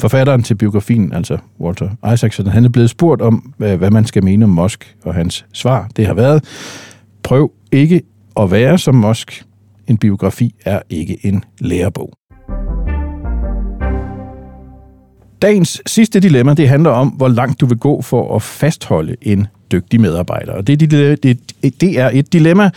Forfatteren 0.00 0.42
til 0.42 0.54
biografien, 0.54 1.12
altså 1.12 1.38
Walter 1.60 2.12
Isaacson, 2.14 2.46
han 2.46 2.64
er 2.64 2.68
blevet 2.68 2.90
spurgt 2.90 3.22
om, 3.22 3.54
øh, 3.60 3.78
hvad 3.78 3.90
man 3.90 4.04
skal 4.04 4.24
mene 4.24 4.44
om 4.44 4.50
Musk, 4.50 4.96
og 5.04 5.14
hans 5.14 5.46
svar, 5.52 5.88
det 5.96 6.06
har 6.06 6.14
været, 6.14 6.44
prøv 7.22 7.52
ikke 7.72 8.02
at 8.36 8.50
være 8.50 8.78
som 8.78 8.94
Musk. 8.94 9.44
En 9.86 9.98
biografi 9.98 10.54
er 10.64 10.80
ikke 10.90 11.26
en 11.26 11.44
lærebog. 11.60 12.17
Dagens 15.42 15.82
sidste 15.86 16.20
dilemma, 16.20 16.54
det 16.54 16.68
handler 16.68 16.90
om, 16.90 17.08
hvor 17.08 17.28
langt 17.28 17.60
du 17.60 17.66
vil 17.66 17.78
gå 17.78 18.02
for 18.02 18.36
at 18.36 18.42
fastholde 18.42 19.16
en 19.22 19.46
dygtig 19.72 20.00
medarbejder. 20.00 20.52
Og 20.52 20.66
det, 20.66 20.80
det, 20.80 21.22
det, 21.22 21.38
det 21.80 21.98
er 21.98 22.10
et 22.12 22.32
dilemma, 22.32 22.70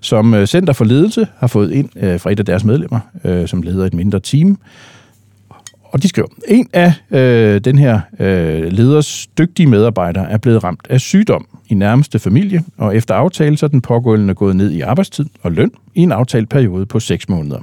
som 0.00 0.34
øh, 0.34 0.46
Center 0.46 0.72
for 0.72 0.84
Ledelse 0.84 1.26
har 1.38 1.46
fået 1.46 1.72
ind 1.72 1.88
øh, 1.96 2.20
fra 2.20 2.32
et 2.32 2.38
af 2.38 2.44
deres 2.44 2.64
medlemmer, 2.64 3.00
øh, 3.24 3.48
som 3.48 3.62
leder 3.62 3.86
et 3.86 3.94
mindre 3.94 4.20
team. 4.20 4.58
Og 5.82 6.02
de 6.02 6.08
skriver, 6.08 6.28
en 6.48 6.68
af 6.72 6.92
øh, 7.10 7.60
den 7.60 7.78
her 7.78 8.00
øh, 8.20 8.72
leders 8.72 9.26
dygtige 9.38 9.66
medarbejdere 9.66 10.30
er 10.30 10.38
blevet 10.38 10.64
ramt 10.64 10.86
af 10.90 11.00
sygdom 11.00 11.46
i 11.68 11.74
nærmeste 11.74 12.18
familie, 12.18 12.62
og 12.78 12.96
efter 12.96 13.14
aftale 13.14 13.56
så 13.56 13.66
er 13.66 13.70
den 13.70 13.80
pågående 13.80 14.34
gået 14.34 14.56
ned 14.56 14.70
i 14.70 14.80
arbejdstid 14.80 15.26
og 15.42 15.52
løn 15.52 15.70
i 15.94 16.00
en 16.00 16.12
aftalt 16.12 16.48
periode 16.48 16.86
på 16.86 17.00
6 17.00 17.28
måneder. 17.28 17.58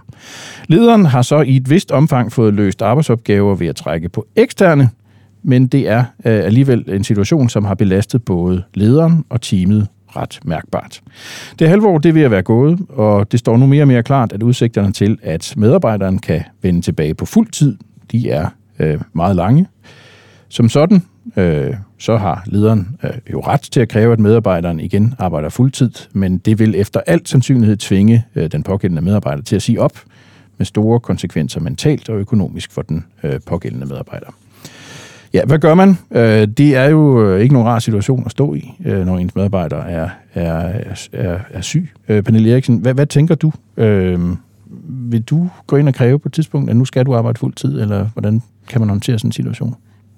Lederen 0.67 1.05
har 1.05 1.21
så 1.21 1.41
i 1.41 1.55
et 1.55 1.69
vist 1.69 1.91
omfang 1.91 2.31
fået 2.31 2.53
løst 2.53 2.81
arbejdsopgaver 2.81 3.55
ved 3.55 3.67
at 3.67 3.75
trække 3.75 4.09
på 4.09 4.27
eksterne, 4.35 4.89
men 5.43 5.67
det 5.67 5.89
er 5.89 5.99
øh, 5.99 6.45
alligevel 6.45 6.85
en 6.87 7.03
situation, 7.03 7.49
som 7.49 7.65
har 7.65 7.75
belastet 7.75 8.23
både 8.25 8.63
lederen 8.73 9.25
og 9.29 9.41
teamet 9.41 9.87
ret 10.15 10.39
mærkbart. 10.45 11.01
Det 11.59 11.69
halvår 11.69 11.97
det 11.97 12.15
vil 12.15 12.21
at 12.21 12.31
være 12.31 12.41
gået, 12.41 12.79
og 12.89 13.31
det 13.31 13.39
står 13.39 13.57
nu 13.57 13.65
mere 13.65 13.83
og 13.83 13.87
mere 13.87 14.03
klart, 14.03 14.31
at 14.33 14.43
udsigterne 14.43 14.91
til, 14.91 15.17
at 15.23 15.53
medarbejderen 15.57 16.19
kan 16.19 16.41
vende 16.61 16.81
tilbage 16.81 17.13
på 17.13 17.25
fuld 17.25 17.47
tid, 17.51 17.77
de 18.11 18.29
er 18.29 18.47
øh, 18.79 19.01
meget 19.13 19.35
lange. 19.35 19.67
Som 20.49 20.69
sådan, 20.69 21.03
øh, 21.37 21.73
så 22.03 22.17
har 22.17 22.43
lederen 22.45 22.97
øh, 23.03 23.11
jo 23.33 23.39
ret 23.39 23.61
til 23.61 23.79
at 23.79 23.89
kræve, 23.89 24.13
at 24.13 24.19
medarbejderen 24.19 24.79
igen 24.79 25.13
arbejder 25.19 25.49
fuldtid, 25.49 25.91
men 26.13 26.37
det 26.37 26.59
vil 26.59 26.75
efter 26.75 26.99
alt 27.07 27.29
sandsynlighed 27.29 27.77
tvinge 27.77 28.25
øh, 28.35 28.51
den 28.51 28.63
pågældende 28.63 29.01
medarbejder 29.01 29.43
til 29.43 29.55
at 29.55 29.61
sige 29.61 29.81
op 29.81 29.99
med 30.57 30.65
store 30.65 30.99
konsekvenser 30.99 31.59
mentalt 31.59 32.09
og 32.09 32.19
økonomisk 32.19 32.71
for 32.71 32.81
den 32.81 33.05
øh, 33.23 33.39
pågældende 33.45 33.85
medarbejder. 33.85 34.27
Ja, 35.33 35.45
hvad 35.45 35.59
gør 35.59 35.73
man? 35.73 35.97
Øh, 36.11 36.47
det 36.47 36.75
er 36.75 36.89
jo 36.89 37.25
øh, 37.25 37.41
ikke 37.41 37.53
nogen 37.53 37.67
rar 37.67 37.79
situation 37.79 38.23
at 38.25 38.31
stå 38.31 38.53
i, 38.53 38.73
øh, 38.85 39.05
når 39.05 39.17
ens 39.17 39.35
medarbejder 39.35 39.77
er, 39.77 40.09
er, 40.33 40.81
er, 41.13 41.39
er 41.49 41.61
syg. 41.61 41.89
Øh, 42.07 42.23
Pernille 42.23 42.51
Eriksen, 42.51 42.77
hvad, 42.77 42.93
hvad 42.93 43.05
tænker 43.05 43.35
du? 43.35 43.51
Øh, 43.77 44.19
vil 44.87 45.21
du 45.21 45.49
gå 45.67 45.75
ind 45.75 45.87
og 45.87 45.93
kræve 45.93 46.19
på 46.19 46.29
et 46.29 46.33
tidspunkt, 46.33 46.69
at 46.69 46.75
nu 46.75 46.85
skal 46.85 47.05
du 47.05 47.15
arbejde 47.15 47.39
fuld 47.39 47.53
tid, 47.53 47.81
eller 47.81 48.09
hvordan 48.13 48.41
kan 48.67 48.81
man 48.81 48.89
håndtere 48.89 49.19
sådan 49.19 49.27
en 49.27 49.31
situation? 49.31 49.75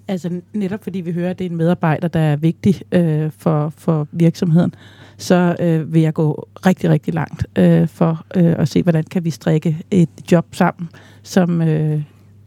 Altså 0.07 0.41
netop 0.53 0.83
fordi 0.83 1.01
vi 1.01 1.11
hører, 1.11 1.29
at 1.29 1.39
det 1.39 1.45
er 1.45 1.49
en 1.49 1.57
medarbejder, 1.57 2.07
der 2.07 2.19
er 2.19 2.35
vigtig 2.35 2.81
øh, 2.91 3.31
for, 3.37 3.73
for 3.77 4.07
virksomheden, 4.11 4.75
så 5.17 5.55
øh, 5.59 5.93
vil 5.93 6.01
jeg 6.01 6.13
gå 6.13 6.47
rigtig, 6.65 6.89
rigtig 6.89 7.13
langt 7.13 7.45
øh, 7.55 7.87
for 7.87 8.25
øh, 8.35 8.55
at 8.57 8.67
se, 8.67 8.83
hvordan 8.83 9.03
kan 9.03 9.25
vi 9.25 9.29
strikke 9.29 9.77
et 9.91 10.09
job 10.31 10.45
sammen, 10.51 10.89
som 11.23 11.61
øh, 11.61 12.01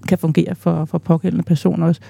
kan 0.09 0.18
fungere 0.18 0.55
for, 0.55 0.85
for 0.85 0.99
pågældende 0.99 1.44
personer 1.44 1.87
også. 1.87 2.01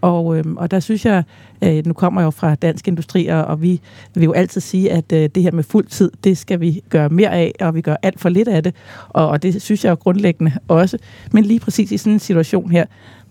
Og, 0.00 0.38
øh, 0.38 0.44
og 0.56 0.70
der 0.70 0.80
synes 0.80 1.04
jeg, 1.06 1.24
øh, 1.62 1.86
nu 1.86 1.92
kommer 1.92 2.20
jeg 2.20 2.24
jo 2.24 2.30
fra 2.30 2.54
Dansk 2.54 2.88
Industri, 2.88 3.26
og, 3.26 3.44
og 3.44 3.62
vi 3.62 3.80
vil 4.14 4.24
jo 4.24 4.32
altid 4.32 4.60
sige, 4.60 4.92
at 4.92 5.12
øh, 5.12 5.28
det 5.34 5.42
her 5.42 5.52
med 5.52 5.64
fuld 5.64 5.86
tid, 5.86 6.10
det 6.24 6.38
skal 6.38 6.60
vi 6.60 6.82
gøre 6.88 7.08
mere 7.08 7.30
af, 7.30 7.52
og 7.60 7.74
vi 7.74 7.80
gør 7.80 7.96
alt 8.02 8.20
for 8.20 8.28
lidt 8.28 8.48
af 8.48 8.62
det. 8.62 8.74
Og, 9.08 9.28
og 9.28 9.42
det 9.42 9.62
synes 9.62 9.84
jeg 9.84 9.90
jo 9.90 9.94
grundlæggende 9.94 10.52
også. 10.68 10.98
Men 11.32 11.44
lige 11.44 11.60
præcis 11.60 11.92
i 11.92 11.96
sådan 11.96 12.12
en 12.12 12.18
situation 12.18 12.70
her, 12.70 12.84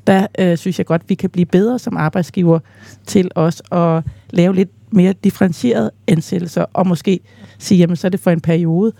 der 0.08 0.28
øh, 0.40 0.58
synes 0.58 0.78
jeg 0.78 0.86
godt, 0.86 1.02
vi 1.08 1.16
kan 1.16 1.30
blive 1.30 1.46
bedre 1.46 1.80
som 1.80 1.98
arbejdsgiver 1.98 2.60
til 3.06 3.32
os 3.36 3.62
at 3.72 4.04
lave 4.30 4.56
lidt 4.56 4.70
mere 4.92 5.14
differentierede 5.24 5.92
ansættelser, 6.08 6.66
og 6.74 6.88
måske 6.88 7.20
sige, 7.60 7.78
jamen 7.78 7.96
så 7.96 8.08
er 8.08 8.10
det 8.10 8.20
for 8.20 8.32
en 8.32 8.42
periode, 8.42 8.92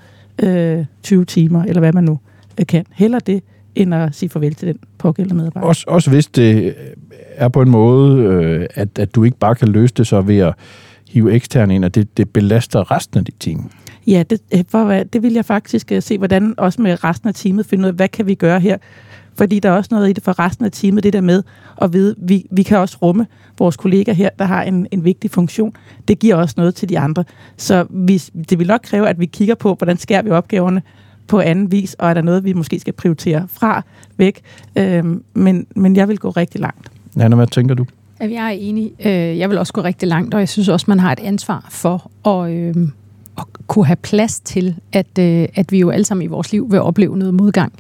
øh, 0.44 0.86
20 1.04 1.26
timer, 1.26 1.64
eller 1.64 1.80
hvad 1.80 1.94
man 1.94 2.04
nu 2.04 2.20
øh, 2.60 2.66
kan. 2.66 2.86
Heller 2.94 3.20
det, 3.20 3.44
end 3.76 3.96
at 3.96 4.16
sige 4.16 4.30
farvel 4.30 4.56
til 4.56 4.68
den 4.68 4.80
pågældende 4.98 5.36
medarbejder. 5.36 5.68
Også, 5.68 5.86
også 5.88 6.10
hvis 6.10 6.28
det 6.28 6.76
er 7.36 7.48
på 7.48 7.62
en 7.62 7.70
måde, 7.70 8.24
øh, 8.24 8.68
at, 8.76 9.00
at 9.00 9.16
du 9.16 9.24
ikke 9.24 9.38
bare 9.38 9.56
kan 9.56 9.68
løse 9.68 9.94
det 9.94 10.08
så 10.08 10.22
ved 10.22 10.38
at 10.38 10.54
hive 11.10 11.34
eksterne 11.34 11.76
ind, 11.76 11.86
og 11.86 11.96
det, 11.96 12.18
det 12.18 12.30
belaster 12.30 12.92
resten 12.92 13.20
af 13.20 13.26
dit 13.26 13.36
team. 13.40 13.70
Ja, 14.08 14.24
det, 14.30 14.42
øh, 14.54 14.64
for, 14.70 14.94
det 15.14 15.24
vil 15.24 15.34
jeg 15.34 15.46
faktisk 15.46 15.92
øh, 15.92 16.02
se, 16.02 16.18
hvordan 16.18 16.54
også 16.58 16.82
med 16.82 17.04
resten 17.04 17.30
af 17.30 17.36
teamet 17.36 17.66
finde 17.66 17.82
ud 17.82 17.88
af, 17.88 17.94
hvad 17.94 18.08
kan 18.08 18.28
vi 18.28 18.36
gøre 18.36 18.60
her? 18.60 18.78
Fordi 19.38 19.60
der 19.60 19.70
er 19.70 19.74
også 19.74 19.88
noget 19.92 20.10
i 20.10 20.14
det 20.14 20.24
for 20.24 20.40
resten 20.40 20.66
af 20.66 20.72
teamet, 20.72 21.04
det 21.04 21.14
der 21.14 21.22
med 21.22 21.44
at 21.82 21.94
vide, 21.94 22.16
vi, 22.18 22.46
vi 22.52 22.64
kan 22.64 22.78
også 22.78 22.98
rumme 23.02 23.28
vores 23.60 23.78
kollegaer 23.78 24.16
her, 24.16 24.30
der 24.40 24.46
har 24.46 24.64
en, 24.64 24.88
en 24.92 25.04
vigtig 25.04 25.32
funktion. 25.32 25.74
Det 26.08 26.20
giver 26.20 26.36
også 26.36 26.56
noget 26.58 26.76
til 26.76 26.90
de 26.90 27.00
andre. 27.00 27.24
Så 27.58 27.86
vi, 27.90 28.18
det 28.50 28.60
vil 28.60 28.68
nok 28.68 28.82
kræve, 28.84 29.10
at 29.10 29.20
vi 29.20 29.26
kigger 29.26 29.56
på, 29.56 29.74
hvordan 29.74 29.98
skærer 29.98 30.22
vi 30.22 30.30
opgaverne 30.30 30.82
på 31.28 31.40
anden 31.40 31.72
vis, 31.72 31.94
og 31.94 32.10
er 32.10 32.14
der 32.14 32.22
noget, 32.22 32.44
vi 32.44 32.54
måske 32.54 32.80
skal 32.80 32.94
prioritere 32.94 33.48
fra 33.48 33.82
væk. 34.18 34.42
Øhm, 34.76 35.24
men, 35.34 35.68
men 35.76 35.96
jeg 35.96 36.08
vil 36.08 36.20
gå 36.20 36.30
rigtig 36.30 36.62
langt. 36.62 36.92
Anna, 37.20 37.36
hvad 37.36 37.48
tænker 37.48 37.76
du? 37.76 37.86
Jeg 38.20 38.46
er 38.46 38.50
enig. 38.50 38.92
Øh, 39.00 39.38
jeg 39.38 39.50
vil 39.50 39.58
også 39.58 39.74
gå 39.74 39.84
rigtig 39.84 40.08
langt, 40.08 40.34
og 40.34 40.40
jeg 40.40 40.50
synes 40.50 40.70
også, 40.70 40.86
man 40.88 41.00
har 41.00 41.12
et 41.12 41.20
ansvar 41.20 41.68
for 41.70 42.12
at, 42.28 42.52
øh, 42.52 42.76
at 43.38 43.44
kunne 43.68 43.86
have 43.86 43.96
plads 43.96 44.40
til, 44.40 44.76
at, 44.94 45.20
øh, 45.20 45.48
at 45.56 45.72
vi 45.72 45.80
jo 45.80 45.90
alle 45.90 46.06
sammen 46.06 46.26
i 46.26 46.28
vores 46.28 46.52
liv 46.52 46.72
vil 46.72 46.82
opleve 46.82 47.18
noget 47.18 47.34
modgang. 47.34 47.74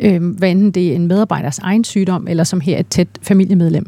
Øh, 0.00 0.24
hvad 0.24 0.50
enten 0.50 0.70
det 0.70 0.92
er 0.92 0.94
en 0.94 1.06
medarbejders 1.06 1.58
egen 1.58 1.84
sygdom, 1.84 2.26
eller 2.28 2.44
som 2.44 2.60
her 2.60 2.78
et 2.78 2.86
tæt 2.86 3.08
familiemedlem. 3.22 3.86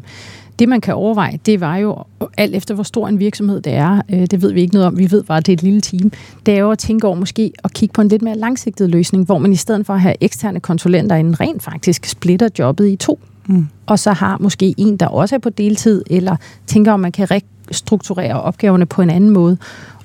Det, 0.59 0.69
man 0.69 0.81
kan 0.81 0.93
overveje, 0.93 1.39
det 1.45 1.61
var 1.61 1.77
jo, 1.77 2.03
alt 2.37 2.55
efter 2.55 2.75
hvor 2.75 2.83
stor 2.83 3.07
en 3.07 3.19
virksomhed 3.19 3.61
det 3.61 3.73
er, 3.73 4.01
øh, 4.09 4.25
det 4.31 4.41
ved 4.41 4.53
vi 4.53 4.61
ikke 4.61 4.73
noget 4.73 4.87
om, 4.87 4.97
vi 4.97 5.11
ved 5.11 5.23
bare, 5.23 5.37
at 5.37 5.45
det 5.45 5.51
er 5.51 5.57
et 5.57 5.63
lille 5.63 5.81
team, 5.81 6.11
det 6.45 6.53
er 6.53 6.59
jo 6.59 6.71
at 6.71 6.79
tænke 6.79 7.07
over 7.07 7.15
måske 7.15 7.51
at 7.63 7.73
kigge 7.73 7.93
på 7.93 8.01
en 8.01 8.07
lidt 8.07 8.21
mere 8.21 8.37
langsigtet 8.37 8.89
løsning, 8.89 9.25
hvor 9.25 9.37
man 9.37 9.53
i 9.53 9.55
stedet 9.55 9.85
for 9.85 9.93
at 9.93 10.01
have 10.01 10.15
eksterne 10.21 10.59
konsulenter 10.59 11.15
en 11.15 11.39
rent 11.39 11.63
faktisk 11.63 12.05
splitter 12.05 12.49
jobbet 12.59 12.87
i 12.87 12.95
to. 12.95 13.19
Mm. 13.47 13.67
Og 13.85 13.99
så 13.99 14.11
har 14.11 14.37
måske 14.39 14.73
en, 14.77 14.97
der 14.97 15.07
også 15.07 15.35
er 15.35 15.39
på 15.39 15.49
deltid, 15.49 16.03
eller 16.09 16.35
tænker, 16.67 16.91
om 16.91 16.99
man 16.99 17.11
kan 17.11 17.27
restrukturere 17.31 18.41
opgaverne 18.41 18.85
på 18.85 19.01
en 19.01 19.09
anden 19.09 19.29
måde. 19.29 19.57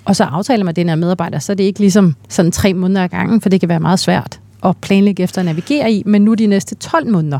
Og 0.04 0.16
så 0.16 0.24
aftaler 0.24 0.64
man 0.64 0.76
den 0.76 0.88
her 0.88 0.96
medarbejder, 0.96 1.38
så 1.38 1.52
er 1.52 1.56
det 1.56 1.64
ikke 1.64 1.80
ligesom 1.80 2.14
sådan 2.28 2.52
tre 2.52 2.74
måneder 2.74 3.04
ad 3.04 3.08
gangen, 3.08 3.40
for 3.40 3.48
det 3.48 3.60
kan 3.60 3.68
være 3.68 3.80
meget 3.80 3.98
svært 3.98 4.40
at 4.68 4.76
planlægge 4.76 5.22
efter 5.22 5.40
at 5.40 5.44
navigere 5.44 5.92
i, 5.92 6.02
men 6.06 6.22
nu 6.22 6.34
de 6.34 6.46
næste 6.46 6.74
12 6.74 7.10
måneder, 7.10 7.38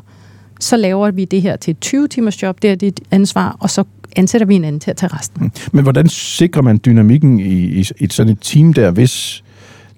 så 0.61 0.77
laver 0.77 1.11
vi 1.11 1.25
det 1.25 1.43
her 1.43 1.57
til 1.57 1.71
et 1.71 1.87
20-timers 1.87 2.43
job, 2.43 2.63
det 2.63 2.71
er 2.71 2.75
dit 2.75 3.01
ansvar, 3.11 3.57
og 3.61 3.71
så 3.71 3.85
ansætter 4.17 4.47
vi 4.47 4.55
en 4.55 4.65
anden 4.65 4.81
til 4.81 4.91
at 4.91 4.97
tage 4.97 5.17
resten. 5.17 5.43
Mm. 5.43 5.51
Men 5.73 5.83
hvordan 5.83 6.09
sikrer 6.09 6.63
man 6.63 6.81
dynamikken 6.85 7.41
i, 7.41 7.53
i, 7.53 7.85
i 7.99 8.09
sådan 8.11 8.33
et 8.33 8.39
team 8.41 8.73
der, 8.73 8.91
hvis 8.91 9.45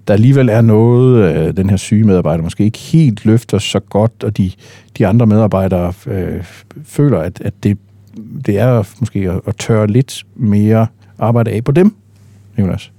der 0.07 0.13
alligevel 0.13 0.49
er 0.49 0.61
noget, 0.61 1.35
øh, 1.35 1.57
den 1.57 1.69
her 1.69 1.77
syge 1.77 2.03
medarbejder 2.03 2.43
måske 2.43 2.63
ikke 2.63 2.79
helt 2.79 3.25
løfter 3.25 3.57
så 3.57 3.79
godt, 3.79 4.23
og 4.23 4.37
de, 4.37 4.51
de 4.97 5.07
andre 5.07 5.25
medarbejdere 5.25 5.93
øh, 6.07 6.43
føler, 6.83 7.19
at, 7.19 7.41
at 7.41 7.53
det, 7.63 7.77
det 8.45 8.59
er 8.59 8.83
måske 8.99 9.19
at, 9.19 9.41
at 9.47 9.55
tørre 9.55 9.87
lidt 9.87 10.23
mere 10.35 10.87
arbejde 11.19 11.51
af 11.51 11.63
på 11.63 11.71
dem, 11.71 11.95
Jonas? 12.59 12.91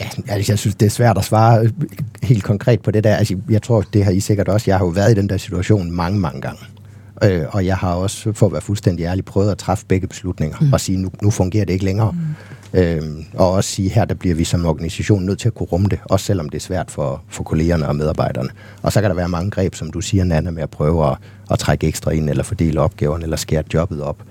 Ja, 0.00 0.08
altså, 0.28 0.52
jeg 0.52 0.58
synes, 0.58 0.74
det 0.74 0.86
er 0.86 0.90
svært 0.90 1.18
at 1.18 1.24
svare 1.24 1.70
helt 2.22 2.44
konkret 2.44 2.80
på 2.80 2.90
det 2.90 3.04
der. 3.04 3.16
Altså, 3.16 3.36
jeg 3.50 3.62
tror, 3.62 3.84
det 3.92 4.04
har 4.04 4.10
I 4.10 4.20
sikkert 4.20 4.48
også. 4.48 4.70
Jeg 4.70 4.78
har 4.78 4.84
jo 4.84 4.90
været 4.90 5.10
i 5.10 5.14
den 5.14 5.28
der 5.28 5.36
situation 5.36 5.90
mange, 5.90 6.18
mange 6.18 6.40
gange. 6.40 6.60
Øh, 7.24 7.44
og 7.48 7.66
jeg 7.66 7.76
har 7.76 7.94
også, 7.94 8.32
for 8.32 8.46
at 8.46 8.52
være 8.52 8.60
fuldstændig 8.60 9.04
ærlig, 9.04 9.24
prøvet 9.24 9.50
at 9.50 9.58
træffe 9.58 9.86
begge 9.86 10.06
beslutninger 10.06 10.56
mm. 10.60 10.72
og 10.72 10.80
sige, 10.80 10.98
nu, 10.98 11.10
nu 11.22 11.30
fungerer 11.30 11.64
det 11.64 11.72
ikke 11.72 11.84
længere. 11.84 12.12
Mm. 12.12 12.78
Øh, 12.78 13.02
og 13.34 13.50
også 13.50 13.70
sige, 13.70 13.88
her 13.88 14.04
der 14.04 14.14
bliver 14.14 14.34
vi 14.34 14.44
som 14.44 14.66
organisation 14.66 15.26
nødt 15.26 15.38
til 15.38 15.48
at 15.48 15.54
kunne 15.54 15.66
rumme 15.66 15.88
det, 15.88 15.98
også 16.04 16.26
selvom 16.26 16.48
det 16.48 16.58
er 16.58 16.62
svært 16.62 16.90
for, 16.90 17.22
for 17.28 17.42
kollegerne 17.44 17.88
og 17.88 17.96
medarbejderne. 17.96 18.48
Og 18.82 18.92
så 18.92 19.00
kan 19.00 19.10
der 19.10 19.16
være 19.16 19.28
mange 19.28 19.50
greb, 19.50 19.74
som 19.74 19.90
du 19.90 20.00
siger, 20.00 20.24
Nana, 20.24 20.50
med 20.50 20.62
at 20.62 20.70
prøve 20.70 21.10
at, 21.10 21.16
at 21.50 21.58
trække 21.58 21.86
ekstra 21.86 22.10
ind, 22.10 22.30
eller 22.30 22.42
fordele 22.42 22.80
opgaverne, 22.80 23.24
eller 23.24 23.36
skære 23.36 23.62
jobbet 23.74 24.02
op. 24.02 24.22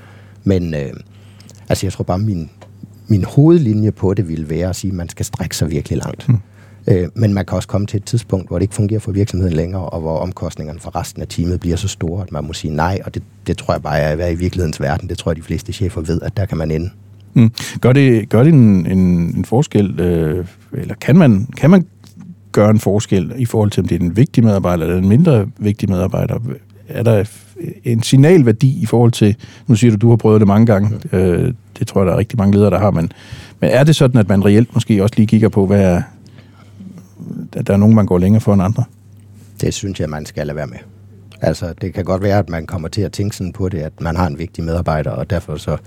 Men 0.43 0.73
øh, 0.73 0.93
altså, 1.69 1.85
jeg 1.85 1.93
tror 1.93 2.03
bare, 2.03 2.19
min, 2.19 2.49
min 3.09 3.23
hovedlinje 3.23 3.91
på 3.91 4.13
det 4.13 4.29
ville 4.29 4.49
være 4.49 4.69
at 4.69 4.75
sige, 4.75 4.91
at 4.91 4.95
man 4.95 5.09
skal 5.09 5.25
strække 5.25 5.57
sig 5.57 5.71
virkelig 5.71 5.97
langt. 5.97 6.29
Mm. 6.29 6.37
Øh, 6.87 7.09
men 7.15 7.33
man 7.33 7.45
kan 7.45 7.55
også 7.55 7.67
komme 7.67 7.87
til 7.87 7.97
et 7.97 8.03
tidspunkt, 8.03 8.47
hvor 8.47 8.57
det 8.57 8.63
ikke 8.63 8.75
fungerer 8.75 8.99
for 8.99 9.11
virksomheden 9.11 9.53
længere, 9.53 9.81
og 9.81 10.01
hvor 10.01 10.17
omkostningerne 10.17 10.79
for 10.79 10.95
resten 10.95 11.21
af 11.21 11.27
teamet 11.27 11.59
bliver 11.59 11.75
så 11.75 11.87
store, 11.87 12.21
at 12.21 12.31
man 12.31 12.43
må 12.43 12.53
sige 12.53 12.75
nej, 12.75 12.99
og 13.05 13.13
det, 13.13 13.23
det 13.47 13.57
tror 13.57 13.73
jeg 13.73 13.81
bare 13.81 13.99
er 13.99 14.27
i 14.27 14.35
virkelighedens 14.35 14.81
verden. 14.81 15.09
Det 15.09 15.17
tror 15.17 15.31
jeg, 15.31 15.35
de 15.37 15.41
fleste 15.41 15.73
chefer 15.73 16.01
ved, 16.01 16.21
at 16.21 16.37
der 16.37 16.45
kan 16.45 16.57
man 16.57 16.71
ende. 16.71 16.89
Mm. 17.33 17.51
Gør 17.81 17.93
det, 17.93 18.29
gør 18.29 18.43
det 18.43 18.53
en, 18.53 18.85
en, 18.85 18.99
en 19.37 19.45
forskel, 19.45 19.99
øh, 19.99 20.45
eller 20.73 20.95
kan 20.95 21.17
man, 21.17 21.47
kan 21.57 21.69
man 21.69 21.85
gøre 22.51 22.69
en 22.69 22.79
forskel 22.79 23.33
i 23.37 23.45
forhold 23.45 23.71
til, 23.71 23.81
om 23.81 23.87
det 23.87 24.01
er 24.01 24.05
en 24.05 24.17
vigtig 24.17 24.43
medarbejder 24.43 24.83
eller 24.83 24.97
en 24.97 25.09
mindre 25.09 25.47
vigtig 25.57 25.89
medarbejder? 25.89 26.39
Er 26.87 27.03
der 27.03 27.23
en 27.83 28.03
signalværdi 28.03 28.81
i 28.81 28.85
forhold 28.85 29.11
til, 29.11 29.35
nu 29.67 29.75
siger 29.75 29.91
du, 29.91 29.97
du 29.97 30.09
har 30.09 30.15
prøvet 30.15 30.39
det 30.39 30.47
mange 30.47 30.65
gange, 30.65 30.99
øh, 31.11 31.53
det 31.79 31.87
tror 31.87 32.01
jeg, 32.01 32.07
der 32.07 32.13
er 32.13 32.17
rigtig 32.17 32.37
mange 32.37 32.53
ledere, 32.53 32.69
der 32.69 32.79
har, 32.79 32.91
men, 32.91 33.11
men 33.59 33.69
er 33.69 33.83
det 33.83 33.95
sådan, 33.95 34.19
at 34.19 34.29
man 34.29 34.45
reelt 34.45 34.73
måske 34.73 35.03
også 35.03 35.15
lige 35.17 35.27
kigger 35.27 35.49
på, 35.49 35.65
hvad 35.65 35.81
er, 35.81 36.01
at 37.53 37.67
der 37.67 37.73
er 37.73 37.77
nogen, 37.77 37.95
man 37.95 38.05
går 38.05 38.17
længere 38.17 38.41
for 38.41 38.53
end 38.53 38.63
andre? 38.63 38.83
Det 39.61 39.73
synes 39.73 39.99
jeg, 39.99 40.09
man 40.09 40.25
skal 40.25 40.47
lade 40.47 40.55
være 40.55 40.67
med. 40.67 40.77
Altså, 41.41 41.73
det 41.81 41.93
kan 41.93 42.05
godt 42.05 42.23
være, 42.23 42.39
at 42.39 42.49
man 42.49 42.65
kommer 42.65 42.87
til 42.87 43.01
at 43.01 43.11
tænke 43.11 43.35
sådan 43.35 43.53
på 43.53 43.69
det, 43.69 43.79
at 43.79 44.01
man 44.01 44.15
har 44.15 44.27
en 44.27 44.39
vigtig 44.39 44.63
medarbejder, 44.63 45.11
og 45.11 45.29
derfor 45.29 45.55
så 45.55 45.77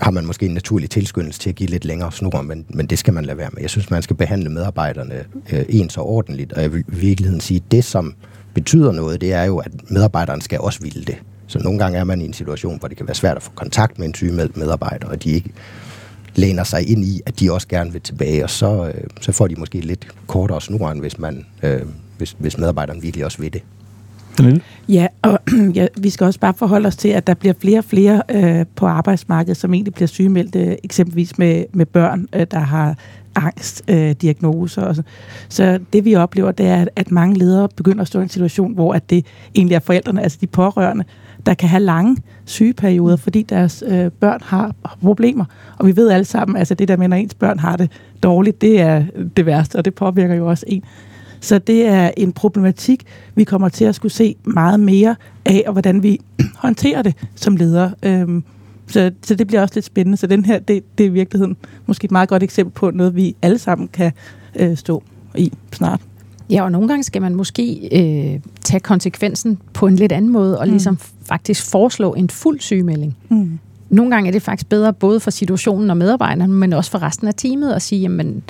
har 0.00 0.10
man 0.10 0.26
måske 0.26 0.46
en 0.46 0.54
naturlig 0.54 0.90
tilskyndelse 0.90 1.40
til 1.40 1.50
at 1.50 1.56
give 1.56 1.68
lidt 1.68 1.84
længere 1.84 2.12
snor, 2.12 2.42
men, 2.42 2.64
men 2.68 2.86
det 2.86 2.98
skal 2.98 3.14
man 3.14 3.24
lade 3.24 3.38
være 3.38 3.50
med. 3.52 3.62
Jeg 3.62 3.70
synes, 3.70 3.90
man 3.90 4.02
skal 4.02 4.16
behandle 4.16 4.48
medarbejderne 4.48 5.14
øh, 5.52 5.64
ens 5.68 5.96
og 5.96 6.06
ordentligt, 6.06 6.52
og 6.52 6.62
jeg 6.62 6.72
vil 6.72 6.80
i 6.80 6.94
virkeligheden 6.94 7.40
sige, 7.40 7.62
at 7.66 7.72
det, 7.72 7.84
som 7.84 8.14
betyder 8.54 8.92
noget, 8.92 9.20
det 9.20 9.32
er 9.32 9.44
jo, 9.44 9.58
at 9.58 9.90
medarbejderen 9.90 10.40
skal 10.40 10.60
også 10.60 10.80
ville 10.82 11.04
det. 11.04 11.16
Så 11.52 11.58
nogle 11.58 11.78
gange 11.78 11.98
er 11.98 12.04
man 12.04 12.20
i 12.20 12.24
en 12.24 12.32
situation, 12.32 12.78
hvor 12.78 12.88
det 12.88 12.96
kan 12.96 13.06
være 13.06 13.14
svært 13.14 13.36
at 13.36 13.42
få 13.42 13.50
kontakt 13.54 13.98
med 13.98 14.06
en 14.06 14.14
sygemeldt 14.14 14.56
medarbejder, 14.56 15.08
og 15.08 15.24
de 15.24 15.30
ikke 15.30 15.50
læner 16.34 16.64
sig 16.64 16.90
ind 16.90 17.04
i, 17.04 17.20
at 17.26 17.40
de 17.40 17.52
også 17.52 17.68
gerne 17.68 17.92
vil 17.92 18.00
tilbage, 18.00 18.44
og 18.44 18.50
så, 18.50 18.86
øh, 18.94 19.04
så 19.20 19.32
får 19.32 19.46
de 19.46 19.54
måske 19.54 19.80
lidt 19.80 20.06
kortere 20.26 20.60
snor, 20.60 20.90
end 20.90 21.00
hvis, 21.00 21.18
man, 21.18 21.46
øh, 21.62 21.80
hvis, 22.18 22.36
hvis 22.38 22.58
medarbejderen 22.58 23.02
virkelig 23.02 23.24
også 23.24 23.38
vil 23.38 23.52
det. 23.52 23.62
Ja, 24.88 25.06
og 25.22 25.40
ja, 25.74 25.86
vi 25.96 26.10
skal 26.10 26.24
også 26.24 26.40
bare 26.40 26.54
forholde 26.54 26.86
os 26.86 26.96
til, 26.96 27.08
at 27.08 27.26
der 27.26 27.34
bliver 27.34 27.54
flere 27.60 27.78
og 27.78 27.84
flere 27.84 28.22
øh, 28.30 28.66
på 28.76 28.86
arbejdsmarkedet, 28.86 29.56
som 29.56 29.74
egentlig 29.74 29.94
bliver 29.94 30.08
sygemeldte, 30.08 30.84
eksempelvis 30.84 31.38
med, 31.38 31.64
med 31.72 31.86
børn, 31.86 32.28
øh, 32.32 32.46
der 32.50 32.58
har 32.58 32.96
angstdiagnoser. 33.34 34.88
Øh, 34.88 34.94
så. 34.94 35.02
så 35.48 35.80
det 35.92 36.04
vi 36.04 36.14
oplever, 36.14 36.52
det 36.52 36.66
er, 36.66 36.86
at 36.96 37.10
mange 37.10 37.38
ledere 37.38 37.68
begynder 37.76 38.02
at 38.02 38.08
stå 38.08 38.18
i 38.18 38.22
en 38.22 38.28
situation, 38.28 38.74
hvor 38.74 38.94
at 38.94 39.10
det 39.10 39.26
egentlig 39.54 39.74
er 39.74 39.80
forældrene, 39.80 40.22
altså 40.22 40.38
de 40.40 40.46
pårørende, 40.46 41.04
der 41.46 41.54
kan 41.54 41.68
have 41.68 41.82
lange 41.82 42.16
sygeperioder, 42.44 43.16
fordi 43.16 43.42
deres 43.42 43.84
øh, 43.86 44.10
børn 44.10 44.40
har 44.42 44.74
problemer. 45.02 45.44
Og 45.78 45.86
vi 45.86 45.96
ved 45.96 46.10
alle 46.10 46.24
sammen, 46.24 46.56
altså 46.56 46.74
det 46.74 46.88
der 46.88 46.96
med, 46.96 47.08
når 47.08 47.16
ens 47.16 47.34
børn 47.34 47.58
har 47.58 47.76
det 47.76 47.90
dårligt, 48.22 48.60
det 48.60 48.80
er 48.80 49.04
øh, 49.14 49.26
det 49.36 49.46
værste, 49.46 49.76
og 49.76 49.84
det 49.84 49.94
påvirker 49.94 50.34
jo 50.34 50.48
også 50.48 50.64
en. 50.68 50.84
Så 51.40 51.58
det 51.58 51.86
er 51.86 52.10
en 52.16 52.32
problematik, 52.32 53.04
vi 53.34 53.44
kommer 53.44 53.68
til 53.68 53.84
at 53.84 53.94
skulle 53.94 54.12
se 54.12 54.36
meget 54.44 54.80
mere 54.80 55.16
af, 55.44 55.62
og 55.66 55.72
hvordan 55.72 56.02
vi 56.02 56.20
håndterer 56.56 57.02
det 57.02 57.14
som 57.34 57.56
ledere. 57.56 57.92
Øhm, 58.02 58.44
så, 58.86 59.10
så 59.22 59.34
det 59.34 59.46
bliver 59.46 59.62
også 59.62 59.74
lidt 59.74 59.84
spændende. 59.84 60.16
Så 60.16 60.26
den 60.26 60.44
her, 60.44 60.58
det, 60.58 60.98
det 60.98 61.04
er 61.04 61.10
i 61.10 61.12
virkeligheden 61.12 61.56
måske 61.86 62.04
et 62.04 62.10
meget 62.10 62.28
godt 62.28 62.42
eksempel 62.42 62.72
på 62.72 62.90
noget, 62.90 63.16
vi 63.16 63.36
alle 63.42 63.58
sammen 63.58 63.88
kan 63.88 64.12
øh, 64.56 64.76
stå 64.76 65.02
i 65.34 65.52
snart. 65.72 66.00
Ja, 66.52 66.62
og 66.62 66.72
nogle 66.72 66.88
gange 66.88 67.02
skal 67.02 67.22
man 67.22 67.34
måske 67.34 67.88
øh, 67.92 68.40
tage 68.60 68.80
konsekvensen 68.80 69.58
på 69.72 69.86
en 69.86 69.96
lidt 69.96 70.12
anden 70.12 70.30
måde, 70.30 70.58
og 70.58 70.66
mm. 70.66 70.70
ligesom 70.70 70.98
faktisk 71.24 71.70
foreslå 71.70 72.14
en 72.14 72.30
fuld 72.30 72.60
sygemelding. 72.60 73.16
Mm. 73.28 73.58
Nogle 73.90 74.10
gange 74.10 74.28
er 74.28 74.32
det 74.32 74.42
faktisk 74.42 74.68
bedre 74.68 74.92
både 74.92 75.20
for 75.20 75.30
situationen 75.30 75.90
og 75.90 75.96
medarbejderne, 75.96 76.52
men 76.52 76.72
også 76.72 76.90
for 76.90 77.02
resten 77.02 77.28
af 77.28 77.34
teamet 77.34 77.72
at 77.72 77.82
sige, 77.82 78.00
jamen, 78.00 78.42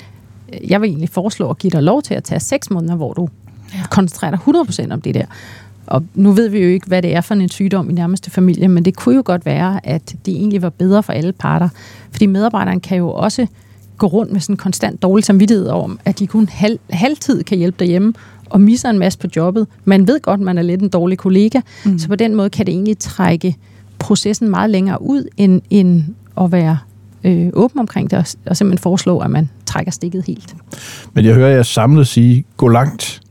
øh, 0.53 0.71
jeg 0.71 0.81
vil 0.81 0.89
egentlig 0.89 1.09
foreslå 1.09 1.51
at 1.51 1.59
give 1.59 1.71
dig 1.71 1.83
lov 1.83 2.03
til 2.03 2.15
at 2.15 2.25
tage 2.25 2.41
seks 2.41 2.71
måneder, 2.71 2.95
hvor 2.95 3.13
du 3.13 3.29
ja. 3.75 3.87
koncentrerer 3.91 4.31
dig 4.31 4.41
100% 4.89 4.93
om 4.93 5.01
det 5.01 5.15
der. 5.15 5.25
Og 5.87 6.05
nu 6.15 6.33
ved 6.33 6.49
vi 6.49 6.59
jo 6.59 6.69
ikke, 6.69 6.87
hvad 6.87 7.03
det 7.03 7.15
er 7.15 7.21
for 7.21 7.35
en 7.35 7.49
sygdom 7.49 7.91
i 7.91 7.93
nærmeste 7.93 8.31
familie, 8.31 8.69
men 8.69 8.85
det 8.85 8.97
kunne 8.97 9.17
jo 9.17 9.23
godt 9.25 9.47
være, 9.47 9.87
at 9.87 10.17
det 10.27 10.35
egentlig 10.35 10.63
var 10.63 10.71
bedre 10.71 11.03
for 11.03 11.13
alle 11.13 11.33
parter. 11.33 11.69
Fordi 12.11 12.27
medarbejderen 12.27 12.81
kan 12.81 12.99
jo 12.99 13.11
også 13.11 13.47
gå 13.99 14.07
rundt 14.07 14.33
med 14.33 14.41
sådan 14.41 14.53
en 14.55 14.59
konstant 14.59 15.03
dårlig 15.03 15.25
samvittighed 15.25 15.69
om, 15.69 15.99
at 16.05 16.19
de 16.19 16.27
kun 16.27 16.49
halv, 16.49 16.79
halvtid 16.91 17.43
kan 17.43 17.59
hjælpe 17.59 17.77
derhjemme, 17.79 18.13
og 18.51 18.61
misser 18.61 18.91
en 18.91 18.99
masse 18.99 19.19
på 19.19 19.27
jobbet. 19.37 19.67
Man 19.85 20.07
ved 20.07 20.21
godt, 20.21 20.41
at 20.41 20.45
man 20.45 20.59
er 20.59 20.63
lidt 20.63 20.83
en 20.83 20.89
dårlig 20.89 21.19
kollega, 21.19 21.61
mm. 21.85 21.99
så 21.99 22.09
på 22.09 22.17
den 22.17 22.35
måde 22.35 22.51
kan 22.51 22.67
det 22.67 22.73
egentlig 22.73 22.99
trække 22.99 23.57
processen 23.99 24.49
meget 24.49 24.71
længere 24.71 25.03
ud, 25.03 25.25
end, 25.37 25.63
end 25.71 26.05
at 26.41 26.53
være 26.53 26.79
øh, 27.25 27.49
åben 27.53 27.81
omkring 27.81 28.11
det, 28.11 28.19
og, 28.19 28.25
og 28.47 28.57
simpelthen 28.57 28.83
foreslå, 28.83 29.19
at 29.19 29.31
man 29.31 29.51
trækker 29.67 29.93
stikket 29.93 30.25
helt. 30.27 30.55
Men 31.13 31.25
jeg 31.25 31.35
hører 31.35 31.55
jer 31.57 31.63
samlet 31.63 32.07
sige, 32.07 32.45
gå 32.57 32.69
langt 32.69 33.22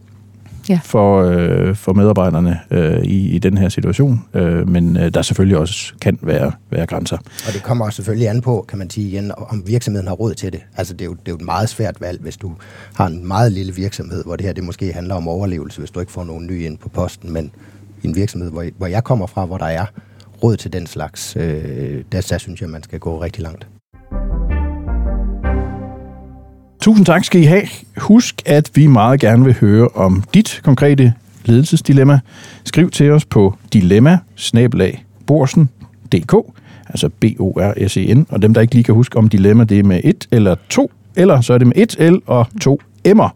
ja. 0.69 0.79
for, 0.83 1.23
øh, 1.23 1.75
for 1.75 1.93
medarbejderne 1.93 2.59
øh, 2.71 3.03
i, 3.03 3.29
i 3.29 3.39
den 3.39 3.57
her 3.57 3.69
situation, 3.69 4.25
øh, 4.33 4.69
men 4.69 4.97
øh, 4.97 5.13
der 5.13 5.21
selvfølgelig 5.21 5.57
også 5.57 5.93
kan 6.01 6.19
være, 6.21 6.51
være 6.69 6.85
grænser. 6.85 7.17
Og 7.17 7.53
det 7.53 7.63
kommer 7.63 7.89
selvfølgelig 7.89 8.29
an 8.29 8.41
på, 8.41 8.65
kan 8.67 8.79
man 8.79 8.89
sige 8.89 9.07
igen, 9.07 9.31
om 9.37 9.63
virksomheden 9.67 10.07
har 10.07 10.15
råd 10.15 10.33
til 10.33 10.53
det. 10.53 10.61
Altså 10.77 10.93
det 10.93 11.01
er, 11.01 11.05
jo, 11.05 11.11
det 11.11 11.27
er 11.27 11.31
jo 11.31 11.35
et 11.35 11.41
meget 11.41 11.69
svært 11.69 12.01
valg, 12.01 12.21
hvis 12.21 12.37
du 12.37 12.51
har 12.93 13.07
en 13.07 13.27
meget 13.27 13.51
lille 13.51 13.75
virksomhed, 13.75 14.23
hvor 14.23 14.35
det 14.35 14.45
her 14.45 14.53
det 14.53 14.63
måske 14.63 14.93
handler 14.93 15.15
om 15.15 15.27
overlevelse, 15.27 15.79
hvis 15.79 15.91
du 15.91 15.99
ikke 15.99 16.11
får 16.11 16.23
nogen 16.23 16.47
ny 16.47 16.65
ind 16.65 16.77
på 16.77 16.89
posten, 16.89 17.33
men 17.33 17.51
i 18.03 18.07
en 18.07 18.15
virksomhed, 18.15 18.51
hvor, 18.51 18.65
hvor 18.77 18.87
jeg 18.87 19.03
kommer 19.03 19.27
fra, 19.27 19.45
hvor 19.45 19.57
der 19.57 19.65
er 19.65 19.85
råd 20.43 20.57
til 20.57 20.73
den 20.73 20.87
slags, 20.87 21.35
øh, 21.35 22.03
der, 22.11 22.27
der 22.29 22.37
synes 22.37 22.61
jeg, 22.61 22.69
man 22.69 22.83
skal 22.83 22.99
gå 22.99 23.21
rigtig 23.21 23.43
langt. 23.43 23.67
Tusind 26.81 27.05
tak 27.05 27.23
skal 27.23 27.41
I 27.41 27.43
have. 27.43 27.67
Husk, 27.97 28.41
at 28.45 28.71
vi 28.75 28.87
meget 28.87 29.19
gerne 29.19 29.45
vil 29.45 29.55
høre 29.59 29.87
om 29.87 30.23
dit 30.33 30.61
konkrete 30.63 31.13
ledelsesdilemma. 31.45 32.19
Skriv 32.63 32.89
til 32.89 33.11
os 33.11 33.25
på 33.25 33.55
dilemma 33.73 34.19
altså 36.89 37.09
B-O-R-S-E-N, 37.09 38.25
og 38.29 38.41
dem, 38.41 38.53
der 38.53 38.61
ikke 38.61 38.73
lige 38.73 38.83
kan 38.83 38.95
huske 38.95 39.17
om 39.17 39.29
dilemma, 39.29 39.63
det 39.63 39.79
er 39.79 39.83
med 39.83 40.01
et 40.03 40.27
eller 40.31 40.55
to, 40.69 40.91
eller 41.15 41.41
så 41.41 41.53
er 41.53 41.57
det 41.57 41.67
med 41.67 41.75
et 41.75 41.95
L 42.11 42.15
og 42.25 42.47
to 42.61 42.81
M'er. 43.07 43.29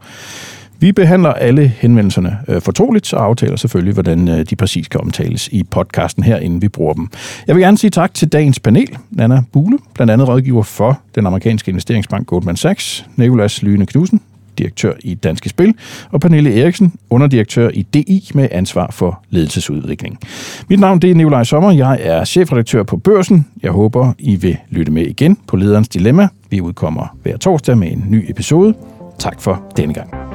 Vi 0.79 0.91
behandler 0.91 1.33
alle 1.33 1.67
henvendelserne 1.67 2.37
øh, 2.47 2.61
fortroligt, 2.61 3.13
og 3.13 3.25
aftaler 3.25 3.55
selvfølgelig, 3.55 3.93
hvordan 3.93 4.27
øh, 4.27 4.45
de 4.49 4.55
præcis 4.55 4.87
kan 4.87 5.01
omtales 5.01 5.47
i 5.47 5.63
podcasten 5.63 6.23
her, 6.23 6.37
inden 6.37 6.61
vi 6.61 6.67
bruger 6.67 6.93
dem. 6.93 7.09
Jeg 7.47 7.55
vil 7.55 7.63
gerne 7.63 7.77
sige 7.77 7.91
tak 7.91 8.13
til 8.13 8.27
dagens 8.27 8.59
panel. 8.59 8.97
Nana 9.11 9.43
Bule, 9.53 9.77
blandt 9.93 10.11
andet 10.11 10.27
rådgiver 10.27 10.63
for 10.63 10.99
den 11.15 11.27
amerikanske 11.27 11.69
investeringsbank 11.69 12.27
Goldman 12.27 12.55
Sachs, 12.55 13.05
Nikolas 13.15 13.63
Lyne 13.63 13.85
Knudsen, 13.85 14.21
direktør 14.57 14.93
i 15.03 15.13
Danske 15.13 15.49
Spil, 15.49 15.73
og 16.11 16.21
Pernille 16.21 16.61
Eriksen, 16.61 16.93
underdirektør 17.09 17.69
i 17.73 17.81
DI 17.81 18.31
med 18.33 18.47
ansvar 18.51 18.91
for 18.91 19.23
ledelsesudvikling. 19.29 20.19
Mit 20.69 20.79
navn 20.79 20.99
det 20.99 21.11
er 21.11 21.15
Nikolaj 21.15 21.43
Sommer, 21.43 21.71
jeg 21.71 21.99
er 22.01 22.25
chefredaktør 22.25 22.83
på 22.83 22.97
Børsen. 22.97 23.47
Jeg 23.63 23.71
håber, 23.71 24.13
I 24.19 24.35
vil 24.35 24.57
lytte 24.69 24.91
med 24.91 25.05
igen 25.05 25.37
på 25.47 25.55
Lederens 25.55 25.87
Dilemma. 25.87 26.27
Vi 26.49 26.61
udkommer 26.61 27.17
hver 27.23 27.37
torsdag 27.37 27.77
med 27.77 27.91
en 27.91 28.05
ny 28.09 28.25
episode. 28.29 28.73
Tak 29.19 29.41
for 29.41 29.63
denne 29.77 29.93
gang. 29.93 30.34